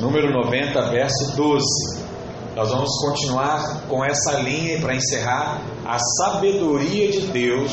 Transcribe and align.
número 0.00 0.32
90, 0.32 0.90
verso 0.90 1.36
12. 1.36 1.64
Nós 2.56 2.68
vamos 2.70 2.90
continuar 3.00 3.82
com 3.88 4.04
essa 4.04 4.40
linha 4.40 4.80
para 4.80 4.94
encerrar 4.94 5.62
a 5.86 5.98
sabedoria 5.98 7.10
de 7.10 7.20
Deus 7.28 7.72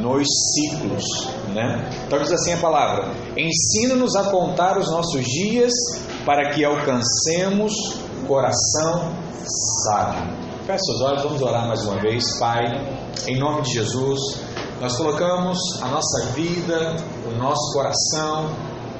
nos 0.00 0.26
ciclos, 0.54 1.04
né? 1.54 1.88
Então 2.06 2.18
diz 2.20 2.32
assim 2.32 2.52
a 2.52 2.58
palavra: 2.58 3.12
Ensina-nos 3.36 4.14
a 4.16 4.24
contar 4.24 4.78
os 4.78 4.90
nossos 4.90 5.24
dias 5.24 5.72
para 6.24 6.50
que 6.50 6.64
alcancemos 6.64 7.72
coração 8.26 9.12
sábio. 9.84 10.36
Feche 10.66 10.84
seus 10.84 11.00
olhos, 11.00 11.22
vamos 11.22 11.42
orar 11.42 11.68
mais 11.68 11.84
uma 11.84 12.00
vez, 12.00 12.38
Pai, 12.40 12.64
em 13.28 13.38
nome 13.38 13.62
de 13.62 13.74
Jesus. 13.74 14.20
Nós 14.80 14.96
colocamos 14.96 15.58
a 15.80 15.88
nossa 15.88 16.26
vida, 16.34 16.96
o 17.26 17.38
nosso 17.38 17.72
coração, 17.72 18.50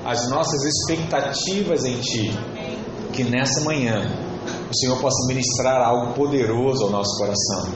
as 0.07 0.29
nossas 0.31 0.63
expectativas 0.65 1.85
em 1.85 2.01
Ti. 2.01 2.39
Que 3.13 3.25
nessa 3.25 3.63
manhã 3.63 4.09
o 4.71 4.77
Senhor 4.77 4.99
possa 5.01 5.27
ministrar 5.27 5.81
algo 5.83 6.15
poderoso 6.15 6.85
ao 6.85 6.91
nosso 6.91 7.19
coração. 7.19 7.69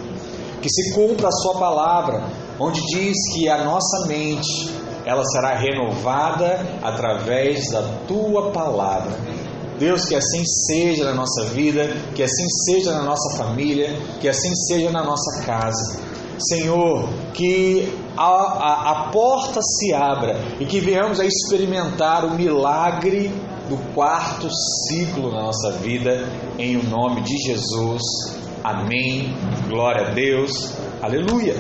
Que 0.63 0.69
se 0.71 0.95
cumpra 0.95 1.29
a 1.29 1.33
Sua 1.33 1.59
palavra, 1.59 2.25
onde 2.59 2.81
diz 2.87 3.17
que 3.35 3.49
a 3.49 3.65
nossa 3.65 4.07
mente 4.07 4.71
ela 5.05 5.25
será 5.25 5.57
renovada 5.57 6.65
através 6.83 7.69
da 7.71 7.83
Tua 8.07 8.51
palavra. 8.53 9.19
Deus, 9.79 10.05
que 10.05 10.15
assim 10.15 10.45
seja 10.67 11.05
na 11.07 11.15
nossa 11.15 11.47
vida, 11.47 11.89
que 12.15 12.23
assim 12.23 12.47
seja 12.67 12.93
na 12.93 13.03
nossa 13.03 13.39
família, 13.39 13.99
que 14.21 14.29
assim 14.29 14.55
seja 14.69 14.91
na 14.91 15.03
nossa 15.03 15.43
casa. 15.43 15.99
Senhor, 16.49 17.09
que 17.35 17.93
a, 18.17 18.25
a, 18.25 18.91
a, 18.91 19.11
porta 19.11 19.61
se 19.63 19.93
abra 19.93 20.39
e 20.59 20.67
que 20.67 20.81
venhamos 20.81 21.21
a 21.21 21.25
experimentar 21.25 22.25
o 22.25 22.35
milagre 22.35 23.31
do 23.69 23.77
quarto 23.95 24.49
ciclo 24.89 25.31
na 25.33 25.43
nossa 25.43 25.73
vida, 25.73 26.29
em 26.59 26.77
o 26.77 26.83
nome 26.83 27.23
de 27.23 27.37
Jesus. 27.39 28.03
Amém. 28.63 29.35
Glória 29.69 30.09
a 30.09 30.11
Deus. 30.11 30.73
Aleluia. 31.01 31.57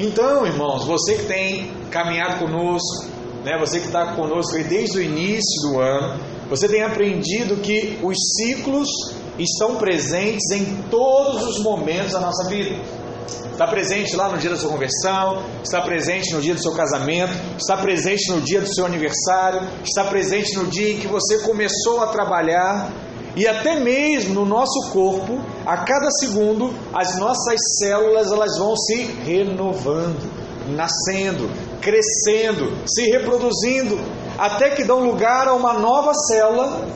Então, 0.00 0.46
irmãos, 0.46 0.84
você 0.84 1.14
que 1.14 1.24
tem 1.24 1.70
caminhado 1.90 2.38
conosco, 2.38 3.06
né, 3.44 3.56
você 3.58 3.80
que 3.80 3.86
está 3.86 4.14
conosco 4.14 4.52
desde 4.68 4.98
o 4.98 5.02
início 5.02 5.70
do 5.70 5.80
ano, 5.80 6.20
você 6.48 6.68
tem 6.68 6.82
aprendido 6.82 7.56
que 7.56 7.98
os 8.02 8.16
ciclos 8.36 8.88
estão 9.38 9.76
presentes 9.76 10.50
em 10.50 10.82
todos 10.90 11.42
os 11.44 11.62
momentos 11.62 12.12
da 12.12 12.20
nossa 12.20 12.48
vida. 12.48 12.76
Está 13.58 13.66
presente 13.66 14.14
lá 14.14 14.28
no 14.28 14.38
dia 14.38 14.50
da 14.50 14.56
sua 14.56 14.70
conversão, 14.70 15.42
está 15.64 15.80
presente 15.80 16.32
no 16.32 16.40
dia 16.40 16.54
do 16.54 16.62
seu 16.62 16.70
casamento, 16.74 17.32
está 17.58 17.76
presente 17.76 18.30
no 18.30 18.40
dia 18.40 18.60
do 18.60 18.72
seu 18.72 18.86
aniversário, 18.86 19.62
está 19.82 20.04
presente 20.04 20.54
no 20.54 20.68
dia 20.68 20.92
em 20.92 20.98
que 21.00 21.08
você 21.08 21.40
começou 21.40 22.00
a 22.00 22.06
trabalhar 22.06 22.88
e 23.34 23.48
até 23.48 23.80
mesmo 23.80 24.32
no 24.32 24.44
nosso 24.44 24.92
corpo, 24.92 25.40
a 25.66 25.78
cada 25.78 26.08
segundo, 26.20 26.72
as 26.94 27.18
nossas 27.18 27.58
células 27.80 28.30
elas 28.30 28.56
vão 28.58 28.76
se 28.76 29.02
renovando, 29.26 30.30
nascendo, 30.68 31.50
crescendo, 31.80 32.72
se 32.86 33.10
reproduzindo, 33.10 33.98
até 34.38 34.70
que 34.70 34.84
dão 34.84 35.04
lugar 35.04 35.48
a 35.48 35.54
uma 35.54 35.72
nova 35.72 36.14
célula 36.14 36.86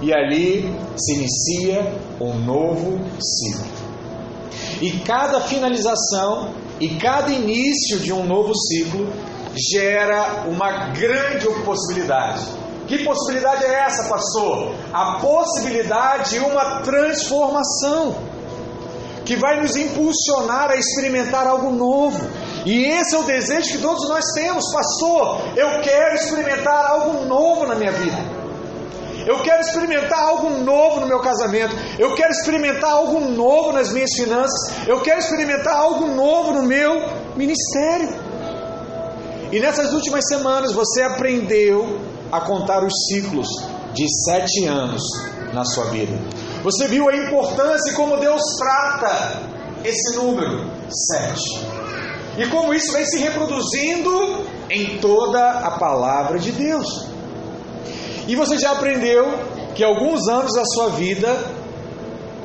e 0.00 0.14
ali 0.14 0.74
se 0.96 1.12
inicia 1.12 1.94
um 2.18 2.38
novo 2.38 2.98
ciclo. 3.20 3.79
E 4.80 4.98
cada 5.00 5.40
finalização 5.42 6.54
e 6.80 6.96
cada 6.96 7.30
início 7.30 8.00
de 8.00 8.12
um 8.12 8.24
novo 8.24 8.54
ciclo 8.54 9.12
gera 9.72 10.44
uma 10.48 10.88
grande 10.90 11.46
possibilidade. 11.64 12.46
Que 12.88 13.04
possibilidade 13.04 13.64
é 13.64 13.84
essa, 13.84 14.08
pastor? 14.08 14.74
A 14.92 15.18
possibilidade 15.20 16.30
de 16.30 16.38
uma 16.38 16.80
transformação 16.80 18.16
que 19.24 19.36
vai 19.36 19.60
nos 19.60 19.76
impulsionar 19.76 20.70
a 20.70 20.76
experimentar 20.76 21.46
algo 21.46 21.70
novo. 21.70 22.18
E 22.64 22.84
esse 22.84 23.14
é 23.14 23.18
o 23.18 23.22
desejo 23.22 23.70
que 23.70 23.78
todos 23.78 24.08
nós 24.08 24.24
temos, 24.34 24.64
pastor. 24.72 25.42
Eu 25.56 25.80
quero 25.82 26.14
experimentar 26.16 26.86
algo 26.86 27.24
novo 27.26 27.66
na 27.66 27.74
minha 27.74 27.92
vida. 27.92 28.39
Eu 29.30 29.38
quero 29.42 29.60
experimentar 29.60 30.18
algo 30.18 30.50
novo 30.50 30.98
no 31.02 31.06
meu 31.06 31.20
casamento. 31.20 31.72
Eu 32.00 32.16
quero 32.16 32.32
experimentar 32.32 32.90
algo 32.90 33.20
novo 33.20 33.72
nas 33.72 33.92
minhas 33.92 34.10
finanças. 34.16 34.88
Eu 34.88 35.00
quero 35.02 35.20
experimentar 35.20 35.72
algo 35.72 36.08
novo 36.08 36.54
no 36.54 36.64
meu 36.64 37.00
ministério. 37.36 38.08
E 39.52 39.60
nessas 39.60 39.92
últimas 39.92 40.26
semanas 40.26 40.72
você 40.72 41.02
aprendeu 41.02 42.00
a 42.32 42.40
contar 42.40 42.82
os 42.82 42.92
ciclos 43.06 43.46
de 43.94 44.04
sete 44.24 44.66
anos 44.66 45.04
na 45.52 45.64
sua 45.64 45.84
vida. 45.90 46.18
Você 46.64 46.88
viu 46.88 47.08
a 47.08 47.16
importância 47.16 47.92
e 47.92 47.94
como 47.94 48.16
Deus 48.16 48.42
trata 48.58 49.42
esse 49.84 50.16
número 50.16 50.68
sete. 50.88 51.64
E 52.36 52.46
como 52.48 52.74
isso 52.74 52.92
vem 52.92 53.06
se 53.06 53.20
reproduzindo 53.20 54.44
em 54.68 54.98
toda 54.98 55.50
a 55.50 55.78
palavra 55.78 56.36
de 56.36 56.50
Deus. 56.50 57.10
E 58.26 58.36
você 58.36 58.58
já 58.58 58.72
aprendeu 58.72 59.26
que 59.74 59.84
alguns 59.84 60.28
anos 60.28 60.54
da 60.54 60.64
sua 60.64 60.90
vida 60.90 61.28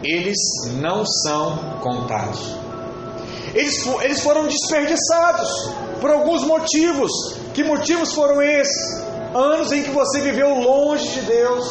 eles 0.04 0.38
não 0.80 1.06
são 1.06 1.80
contados. 1.82 2.40
Eles, 3.54 3.86
eles 4.02 4.22
foram 4.22 4.48
desperdiçados 4.48 5.50
por 6.02 6.12
alguns 6.12 6.44
motivos. 6.44 7.12
Que 7.54 7.64
motivos 7.64 8.14
foram 8.14 8.42
esses? 8.42 9.04
Anos 9.34 9.72
em 9.72 9.84
que 9.84 9.92
você 9.92 10.22
viveu 10.22 10.54
longe 10.56 11.08
de 11.10 11.22
Deus, 11.22 11.66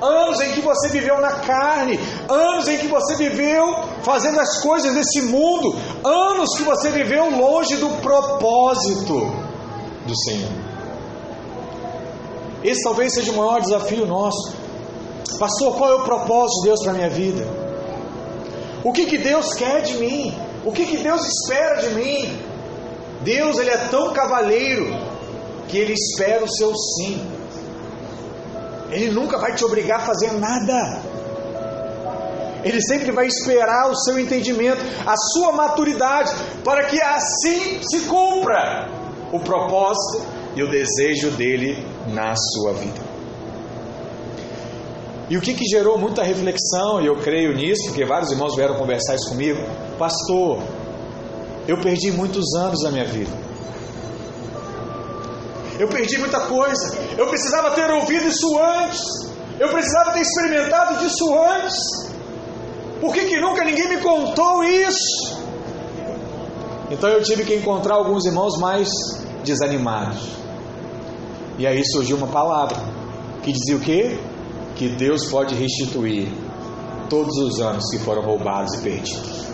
anos 0.00 0.40
em 0.40 0.52
que 0.52 0.60
você 0.60 0.88
viveu 0.88 1.20
na 1.20 1.32
carne, 1.32 1.98
anos 2.28 2.68
em 2.68 2.78
que 2.78 2.86
você 2.86 3.16
viveu 3.16 3.84
fazendo 4.02 4.38
as 4.38 4.60
coisas 4.60 4.92
desse 4.94 5.22
mundo, 5.22 5.76
anos 6.04 6.56
que 6.56 6.62
você 6.62 6.90
viveu 6.90 7.30
longe 7.30 7.76
do 7.76 7.88
propósito 8.00 9.32
do 10.06 10.16
Senhor. 10.24 10.63
Esse 12.64 12.82
talvez 12.82 13.12
seja 13.12 13.30
o 13.30 13.36
maior 13.36 13.60
desafio 13.60 14.06
nosso. 14.06 14.56
Pastor, 15.38 15.76
qual 15.76 15.90
é 15.90 15.94
o 15.96 16.04
propósito 16.04 16.62
de 16.62 16.68
Deus 16.68 16.82
para 16.82 16.92
a 16.92 16.94
minha 16.94 17.10
vida? 17.10 17.46
O 18.82 18.90
que, 18.90 19.04
que 19.04 19.18
Deus 19.18 19.52
quer 19.52 19.82
de 19.82 19.94
mim? 19.98 20.34
O 20.64 20.72
que, 20.72 20.86
que 20.86 20.96
Deus 20.96 21.26
espera 21.26 21.82
de 21.82 21.94
mim? 21.94 22.38
Deus 23.20 23.58
ele 23.58 23.68
é 23.68 23.76
tão 23.88 24.14
cavalheiro 24.14 24.86
que 25.68 25.76
ele 25.76 25.92
espera 25.92 26.42
o 26.42 26.48
seu 26.48 26.74
sim. 26.74 27.26
Ele 28.90 29.10
nunca 29.10 29.38
vai 29.38 29.54
te 29.54 29.64
obrigar 29.64 30.00
a 30.00 30.06
fazer 30.06 30.32
nada. 30.32 31.02
Ele 32.62 32.80
sempre 32.80 33.12
vai 33.12 33.26
esperar 33.26 33.90
o 33.90 33.96
seu 33.96 34.18
entendimento, 34.18 34.80
a 35.06 35.14
sua 35.32 35.52
maturidade, 35.52 36.32
para 36.64 36.84
que 36.84 36.98
assim 37.02 37.82
se 37.82 38.00
cumpra 38.06 38.88
o 39.32 39.40
propósito 39.40 40.33
e 40.56 40.62
o 40.62 40.70
desejo 40.70 41.30
dele 41.32 41.84
na 42.08 42.34
sua 42.36 42.72
vida. 42.74 43.14
E 45.28 45.36
o 45.36 45.40
que, 45.40 45.54
que 45.54 45.64
gerou 45.64 45.98
muita 45.98 46.22
reflexão, 46.22 47.00
e 47.00 47.06
eu 47.06 47.16
creio 47.16 47.54
nisso, 47.54 47.86
porque 47.86 48.04
vários 48.04 48.30
irmãos 48.30 48.54
vieram 48.54 48.74
conversar 48.74 49.14
isso 49.14 49.30
comigo, 49.30 49.58
pastor, 49.98 50.62
eu 51.66 51.78
perdi 51.78 52.12
muitos 52.12 52.54
anos 52.54 52.82
da 52.82 52.90
minha 52.90 53.06
vida. 53.06 53.30
Eu 55.78 55.88
perdi 55.88 56.18
muita 56.18 56.40
coisa. 56.40 56.98
Eu 57.16 57.26
precisava 57.26 57.70
ter 57.70 57.90
ouvido 57.90 58.28
isso 58.28 58.58
antes. 58.58 59.00
Eu 59.58 59.68
precisava 59.70 60.12
ter 60.12 60.20
experimentado 60.20 60.98
disso 60.98 61.34
antes. 61.34 61.74
Por 63.00 63.12
que, 63.12 63.24
que 63.24 63.40
nunca 63.40 63.64
ninguém 63.64 63.88
me 63.88 63.96
contou 63.98 64.62
isso? 64.62 65.42
Então 66.90 67.08
eu 67.08 67.22
tive 67.22 67.44
que 67.44 67.54
encontrar 67.54 67.94
alguns 67.94 68.24
irmãos 68.26 68.58
mais 68.58 68.88
desanimados. 69.42 70.43
E 71.58 71.66
aí 71.66 71.84
surgiu 71.84 72.16
uma 72.16 72.26
palavra 72.26 72.76
que 73.42 73.52
dizia 73.52 73.76
o 73.76 73.80
quê? 73.80 74.18
Que 74.74 74.88
Deus 74.88 75.26
pode 75.26 75.54
restituir 75.54 76.28
todos 77.08 77.36
os 77.38 77.60
anos 77.60 77.84
que 77.90 77.98
foram 77.98 78.22
roubados 78.22 78.74
e 78.74 78.82
perdidos. 78.82 79.44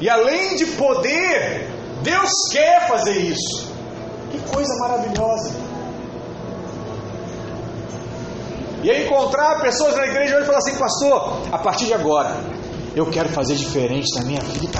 E 0.00 0.08
além 0.08 0.56
de 0.56 0.66
poder, 0.66 1.68
Deus 2.02 2.30
quer 2.50 2.88
fazer 2.88 3.18
isso. 3.18 3.72
Que 4.30 4.38
coisa 4.52 4.74
maravilhosa. 4.80 5.54
E 8.82 8.90
aí 8.90 9.06
encontrar 9.06 9.60
pessoas 9.60 9.96
na 9.96 10.06
igreja 10.06 10.40
e 10.40 10.44
falar 10.44 10.58
assim, 10.58 10.76
pastor, 10.76 11.42
a 11.50 11.58
partir 11.58 11.86
de 11.86 11.94
agora, 11.94 12.36
eu 12.94 13.06
quero 13.06 13.28
fazer 13.28 13.56
diferente 13.56 14.14
na 14.16 14.24
minha 14.24 14.40
vida. 14.40 14.78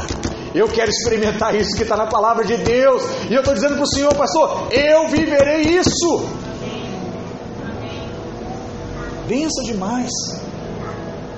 Eu 0.54 0.68
quero 0.68 0.90
experimentar 0.90 1.54
isso 1.54 1.76
que 1.76 1.82
está 1.82 1.96
na 1.96 2.06
palavra 2.06 2.44
de 2.44 2.56
Deus. 2.56 3.02
E 3.28 3.34
eu 3.34 3.40
estou 3.40 3.54
dizendo 3.54 3.74
para 3.74 3.84
o 3.84 3.86
Senhor, 3.86 4.14
pastor, 4.14 4.68
eu 4.72 5.08
viverei 5.08 5.62
isso. 5.62 6.26
Benção 9.26 9.64
demais. 9.64 10.10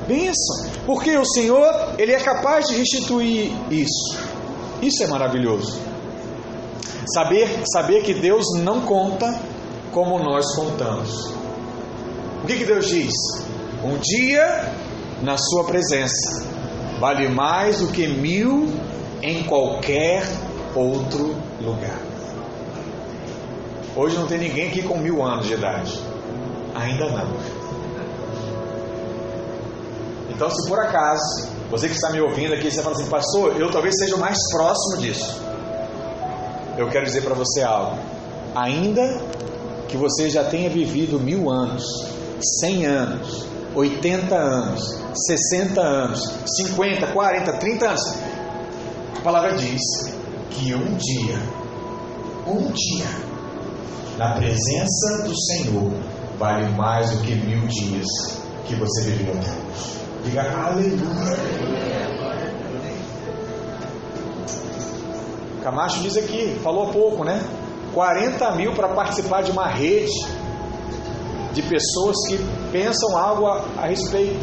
Benção. 0.06 0.70
Porque 0.86 1.16
o 1.16 1.24
Senhor, 1.24 1.94
Ele 1.98 2.12
é 2.12 2.20
capaz 2.20 2.68
de 2.68 2.76
restituir 2.76 3.52
isso. 3.70 4.16
Isso 4.80 5.02
é 5.02 5.06
maravilhoso. 5.06 5.80
Saber, 7.14 7.62
saber 7.72 8.02
que 8.02 8.14
Deus 8.14 8.44
não 8.60 8.82
conta 8.82 9.34
como 9.90 10.18
nós 10.18 10.54
contamos. 10.54 11.32
O 12.42 12.46
que, 12.46 12.58
que 12.58 12.64
Deus 12.64 12.88
diz? 12.88 13.12
Um 13.82 13.98
dia 13.98 14.72
na 15.22 15.36
Sua 15.36 15.64
presença 15.64 16.44
vale 17.00 17.28
mais 17.28 17.78
do 17.78 17.88
que 17.88 18.06
mil 18.06 18.68
em 19.22 19.42
qualquer 19.44 20.22
outro 20.74 21.34
lugar. 21.60 21.98
Hoje 23.94 24.16
não 24.16 24.26
tem 24.26 24.38
ninguém 24.38 24.68
aqui 24.68 24.82
com 24.82 24.96
mil 24.98 25.22
anos 25.22 25.46
de 25.46 25.54
idade. 25.54 26.00
Ainda 26.74 27.06
não. 27.10 27.60
Então, 30.30 30.48
se 30.48 30.68
por 30.68 30.78
acaso 30.78 31.48
você 31.70 31.88
que 31.88 31.94
está 31.94 32.10
me 32.10 32.20
ouvindo 32.20 32.54
aqui, 32.54 32.70
você 32.70 32.82
fala 32.82 32.96
assim, 32.96 33.06
pastor, 33.06 33.60
eu 33.60 33.70
talvez 33.70 33.96
seja 33.96 34.16
o 34.16 34.18
mais 34.18 34.38
próximo 34.50 35.02
disso. 35.02 35.40
Eu 36.78 36.88
quero 36.88 37.04
dizer 37.04 37.22
para 37.22 37.34
você 37.34 37.62
algo. 37.62 37.98
Ainda 38.54 39.20
que 39.86 39.96
você 39.96 40.30
já 40.30 40.44
tenha 40.44 40.70
vivido 40.70 41.20
mil 41.20 41.50
anos, 41.50 41.84
cem 42.60 42.86
anos, 42.86 43.46
80 43.74 44.34
anos, 44.34 44.98
60 45.14 45.80
anos, 45.80 46.20
50, 46.56 47.08
40, 47.08 47.52
30 47.52 47.86
anos, 47.86 48.14
a 49.20 49.22
palavra 49.22 49.52
diz 49.52 49.82
que 50.48 50.74
um 50.74 50.96
dia, 50.96 51.38
um 52.46 52.72
dia, 52.72 53.06
na 54.16 54.32
presença 54.32 55.24
do 55.24 55.38
Senhor, 55.38 55.92
vale 56.38 56.66
mais 56.70 57.10
do 57.10 57.18
que 57.18 57.34
mil 57.34 57.66
dias 57.66 58.06
que 58.66 58.74
você 58.76 59.02
viveu. 59.02 59.34
Diga 60.24 60.40
aleluia. 60.50 61.36
Camacho 65.62 66.00
diz 66.00 66.16
aqui, 66.16 66.58
falou 66.64 66.90
pouco, 66.90 67.22
né? 67.22 67.44
40 67.92 68.52
mil 68.52 68.72
para 68.72 68.88
participar 68.88 69.42
de 69.42 69.50
uma 69.50 69.66
rede 69.66 70.18
de 71.52 71.60
pessoas 71.60 72.16
que 72.26 72.38
pensam 72.72 73.18
algo 73.18 73.46
a, 73.46 73.64
a 73.76 73.86
respeito. 73.86 74.40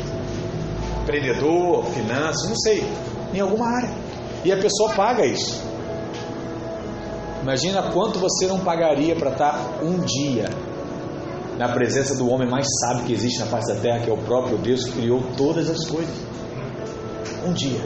Empreendedor, 1.01 1.83
finanças, 1.85 2.47
não 2.47 2.55
sei, 2.57 2.87
em 3.33 3.39
alguma 3.39 3.65
área. 3.65 4.06
E 4.47 4.51
a 4.53 4.55
pessoa 4.55 4.93
paga 4.93 5.25
isso. 5.25 5.61
Imagina 7.41 7.91
quanto 7.91 8.17
você 8.17 8.47
não 8.47 8.61
pagaria 8.61 9.13
para 9.13 9.31
estar 9.31 9.79
um 9.83 9.99
dia 9.99 10.47
na 11.57 11.67
presença 11.67 12.15
do 12.15 12.29
homem 12.29 12.49
mais 12.49 12.65
sábio 12.79 13.03
que 13.03 13.11
existe 13.11 13.39
na 13.39 13.47
face 13.47 13.73
da 13.73 13.81
terra, 13.81 13.99
que 13.99 14.09
é 14.09 14.13
o 14.13 14.17
próprio 14.17 14.57
Deus 14.57 14.85
que 14.85 14.93
criou 14.93 15.21
todas 15.35 15.69
as 15.69 15.85
coisas. 15.85 16.15
Um 17.45 17.51
dia. 17.51 17.81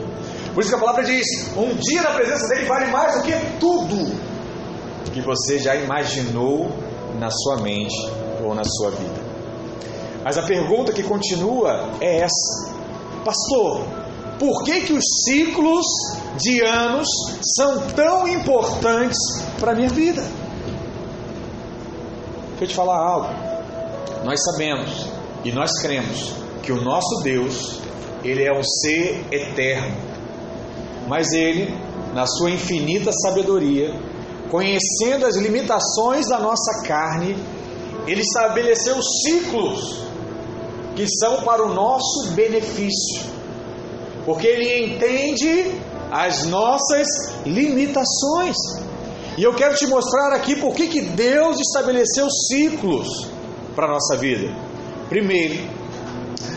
Por 0.54 0.62
isso 0.62 0.70
que 0.70 0.76
a 0.76 0.80
palavra 0.80 1.04
diz: 1.04 1.26
um 1.58 1.74
dia 1.74 2.04
na 2.04 2.12
presença 2.12 2.48
dele 2.50 2.68
vale 2.68 2.92
mais 2.92 3.16
do 3.16 3.24
que 3.24 3.34
tudo 3.60 4.16
que 5.12 5.20
você 5.20 5.58
já 5.58 5.76
imaginou 5.76 6.70
na 7.20 7.32
sua 7.32 7.58
mente 7.58 8.08
ou 8.46 8.54
na 8.54 8.64
sua 8.64 8.92
vida. 8.92 9.20
Mas 10.24 10.38
a 10.38 10.44
pergunta 10.44 10.94
que 10.94 11.02
continua 11.02 11.90
é 12.00 12.20
essa: 12.20 12.72
Pastor, 13.26 14.01
por 14.42 14.64
que, 14.64 14.82
que 14.82 14.94
os 14.94 15.04
ciclos 15.24 15.86
de 16.36 16.66
anos 16.66 17.08
são 17.56 17.88
tão 17.90 18.28
importantes 18.28 19.20
para 19.60 19.74
a 19.74 19.76
minha 19.76 19.90
vida? 19.90 20.24
Deixa 22.50 22.64
eu 22.64 22.68
te 22.68 22.74
falar 22.74 22.98
algo. 22.98 23.28
Nós 24.26 24.42
sabemos 24.44 25.06
e 25.46 25.52
nós 25.52 25.70
cremos 25.80 26.34
que 26.64 26.72
o 26.72 26.82
nosso 26.82 27.22
Deus, 27.22 27.82
ele 28.24 28.44
é 28.44 28.52
um 28.52 28.64
ser 28.64 29.24
eterno. 29.32 29.96
Mas 31.08 31.34
ele, 31.34 31.72
na 32.16 32.26
sua 32.26 32.50
infinita 32.50 33.12
sabedoria, 33.12 33.94
conhecendo 34.50 35.28
as 35.28 35.36
limitações 35.38 36.28
da 36.28 36.40
nossa 36.40 36.82
carne, 36.88 37.38
ele 38.08 38.22
estabeleceu 38.22 38.96
ciclos 39.24 40.02
que 40.96 41.06
são 41.08 41.44
para 41.44 41.64
o 41.64 41.72
nosso 41.72 42.32
benefício. 42.34 43.41
Porque 44.26 44.48
ele 44.48 44.94
entende 44.94 45.72
as 46.12 46.46
nossas 46.46 47.08
limitações. 47.46 48.56
E 49.38 49.44
eu 49.44 49.54
quero 49.56 49.76
te 49.76 49.88
mostrar 49.88 50.34
aqui 50.36 50.56
por 50.56 50.76
que, 50.76 51.02
Deus 51.02 51.60
estabeleceu 51.60 52.28
ciclos 52.30 53.08
para 53.76 53.88
a 53.88 53.92
nossa 53.92 54.18
vida. 54.18 54.54
Primeiro, 55.08 55.68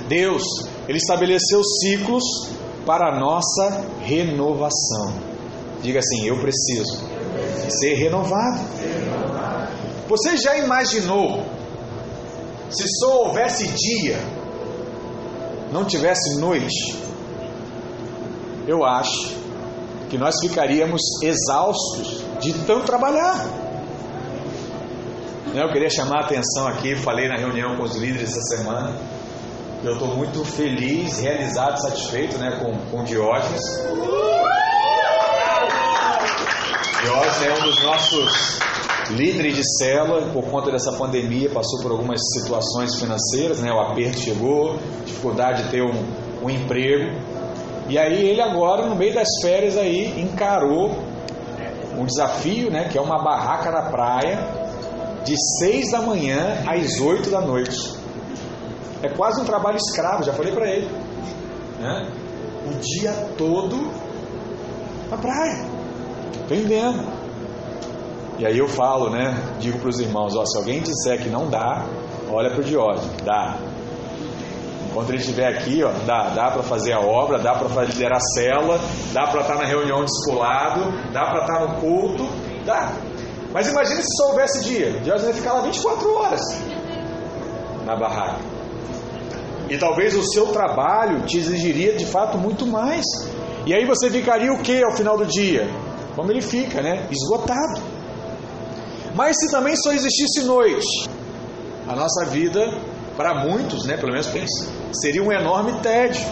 Deus, 0.08 0.42
Ele 0.88 0.98
estabeleceu 0.98 1.62
ciclos 1.62 2.24
para 2.84 3.14
a 3.14 3.18
nossa 3.18 3.86
renovação. 4.02 5.14
Diga 5.82 6.00
assim: 6.00 6.26
Eu 6.26 6.40
preciso 6.40 6.98
ser 7.68 7.94
renovado. 7.94 8.60
Você 10.08 10.36
já 10.36 10.56
imaginou 10.58 11.44
se 12.70 12.84
só 12.98 13.24
houvesse 13.24 13.68
dia, 13.68 14.18
não 15.72 15.84
tivesse 15.84 16.38
noite? 16.38 17.04
Eu 18.66 18.84
acho 18.84 19.36
que 20.08 20.16
nós 20.16 20.34
ficaríamos 20.40 21.00
exaustos 21.22 22.22
de 22.40 22.52
tanto 22.64 22.86
trabalhar. 22.86 23.46
Eu 25.54 25.70
queria 25.72 25.90
chamar 25.90 26.22
a 26.22 26.24
atenção 26.24 26.66
aqui, 26.66 26.96
falei 26.96 27.28
na 27.28 27.36
reunião 27.36 27.76
com 27.76 27.84
os 27.84 27.96
líderes 27.96 28.30
essa 28.30 28.56
semana. 28.56 28.92
Eu 29.84 29.92
estou 29.92 30.08
muito 30.08 30.44
feliz, 30.44 31.18
realizado, 31.18 31.80
satisfeito 31.80 32.38
né, 32.38 32.58
com, 32.58 32.72
com 32.90 33.04
Diógenes. 33.04 33.62
Diógenes 37.02 37.42
é 37.42 37.52
um 37.52 37.66
dos 37.66 37.82
nossos 37.82 38.58
líderes 39.10 39.56
de 39.56 39.76
célula, 39.78 40.22
por 40.32 40.44
conta 40.44 40.70
dessa 40.70 40.92
pandemia, 40.92 41.50
passou 41.50 41.82
por 41.82 41.90
algumas 41.90 42.18
situações 42.32 42.98
financeiras, 42.98 43.60
né, 43.60 43.70
o 43.70 43.78
aperto 43.78 44.18
chegou, 44.18 44.78
dificuldade 45.04 45.64
de 45.64 45.70
ter 45.70 45.82
um, 45.82 46.02
um 46.42 46.48
emprego. 46.48 47.33
E 47.88 47.98
aí 47.98 48.28
ele 48.28 48.40
agora, 48.40 48.86
no 48.86 48.94
meio 48.94 49.14
das 49.14 49.28
férias 49.42 49.76
aí, 49.76 50.20
encarou 50.20 50.90
um 51.98 52.04
desafio, 52.04 52.70
né, 52.70 52.88
que 52.88 52.98
é 52.98 53.00
uma 53.00 53.22
barraca 53.22 53.70
na 53.70 53.90
praia, 53.90 54.38
de 55.24 55.34
6 55.60 55.92
da 55.92 56.02
manhã 56.02 56.62
às 56.66 57.00
8 57.00 57.30
da 57.30 57.40
noite. 57.40 57.94
É 59.02 59.08
quase 59.08 59.40
um 59.40 59.44
trabalho 59.44 59.76
escravo, 59.76 60.22
já 60.22 60.32
falei 60.32 60.52
para 60.52 60.68
ele. 60.68 60.88
Né? 61.78 62.08
O 62.66 62.74
dia 62.80 63.12
todo 63.36 63.90
na 65.10 65.18
praia, 65.18 65.66
vendendo. 66.48 67.12
E 68.38 68.46
aí 68.46 68.58
eu 68.58 68.66
falo, 68.66 69.10
né? 69.10 69.34
Digo 69.60 69.78
para 69.78 69.88
os 69.88 70.00
irmãos: 70.00 70.34
ó, 70.34 70.44
se 70.44 70.58
alguém 70.58 70.80
disser 70.80 71.22
que 71.22 71.28
não 71.28 71.48
dá, 71.48 71.84
olha 72.30 72.50
para 72.50 72.60
o 72.60 72.64
Diógenes, 72.64 73.10
dá. 73.22 73.56
Enquanto 74.94 75.10
ele 75.10 75.18
estiver 75.18 75.48
aqui, 75.48 75.82
ó, 75.82 75.90
dá, 76.06 76.28
dá 76.28 76.52
para 76.52 76.62
fazer 76.62 76.92
a 76.92 77.00
obra, 77.00 77.36
dá 77.36 77.52
para 77.52 77.82
liderar 77.82 78.16
a 78.16 78.38
célula, 78.38 78.78
dá 79.12 79.26
para 79.26 79.40
estar 79.40 79.56
na 79.56 79.64
reunião 79.64 80.04
discipulado, 80.04 80.82
dá 81.12 81.32
para 81.32 81.40
estar 81.40 81.66
no 81.66 81.80
culto, 81.80 82.28
dá. 82.64 82.92
Mas 83.52 83.66
imagine 83.66 84.00
se 84.00 84.16
só 84.16 84.28
houvesse 84.28 84.62
dia. 84.62 84.92
Deus 85.00 85.24
ia 85.24 85.34
ficar 85.34 85.54
lá 85.54 85.62
24 85.62 86.14
horas 86.14 86.40
na 87.84 87.96
barraca. 87.96 88.38
E 89.68 89.76
talvez 89.78 90.14
o 90.14 90.22
seu 90.22 90.52
trabalho 90.52 91.22
te 91.26 91.38
exigiria 91.38 91.96
de 91.96 92.06
fato 92.06 92.38
muito 92.38 92.64
mais. 92.64 93.04
E 93.66 93.74
aí 93.74 93.84
você 93.84 94.08
ficaria 94.08 94.52
o 94.52 94.62
que 94.62 94.80
ao 94.84 94.92
final 94.92 95.18
do 95.18 95.26
dia? 95.26 95.68
Como 96.14 96.30
ele 96.30 96.40
fica, 96.40 96.80
né? 96.80 97.08
Esgotado. 97.10 97.82
Mas 99.12 99.40
se 99.40 99.50
também 99.50 99.74
só 99.74 99.92
existisse 99.92 100.44
noite, 100.44 101.10
a 101.88 101.96
nossa 101.96 102.26
vida, 102.26 102.72
para 103.16 103.34
muitos, 103.34 103.84
né, 103.86 103.96
pelo 103.96 104.12
menos 104.12 104.26
pensa, 104.26 104.68
seria 104.92 105.22
um 105.22 105.32
enorme 105.32 105.72
tédio. 105.80 106.24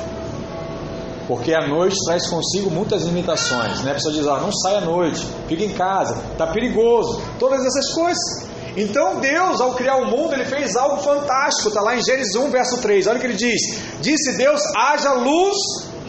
Porque 1.28 1.54
a 1.54 1.66
noite 1.66 1.96
traz 2.04 2.28
consigo 2.28 2.68
muitas 2.70 3.04
limitações, 3.04 3.80
né? 3.82 3.92
A 3.92 3.94
pessoa 3.94 4.12
diz, 4.12 4.26
ah, 4.26 4.40
não 4.40 4.52
sai 4.52 4.76
à 4.76 4.80
noite, 4.80 5.24
fica 5.48 5.64
em 5.64 5.72
casa, 5.72 6.20
está 6.32 6.48
perigoso, 6.48 7.22
todas 7.38 7.64
essas 7.64 7.94
coisas. 7.94 8.52
Então 8.76 9.20
Deus, 9.20 9.60
ao 9.60 9.74
criar 9.74 9.96
o 9.96 10.06
mundo, 10.06 10.34
ele 10.34 10.44
fez 10.44 10.76
algo 10.76 10.96
fantástico, 11.02 11.68
está 11.68 11.80
lá 11.80 11.96
em 11.96 12.02
Gênesis 12.02 12.34
1, 12.34 12.50
verso 12.50 12.80
3, 12.80 13.06
olha 13.06 13.18
o 13.18 13.20
que 13.20 13.26
ele 13.26 13.34
diz: 13.34 13.60
Disse 14.00 14.36
Deus, 14.36 14.60
haja 14.76 15.12
luz, 15.12 15.56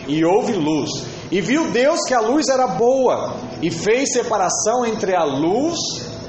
e 0.07 0.23
houve 0.25 0.53
luz. 0.53 0.89
E 1.31 1.41
viu 1.41 1.71
Deus 1.71 1.99
que 2.07 2.13
a 2.13 2.19
luz 2.19 2.47
era 2.47 2.67
boa, 2.67 3.35
e 3.61 3.69
fez 3.69 4.13
separação 4.13 4.85
entre 4.85 5.15
a 5.15 5.23
luz 5.23 5.77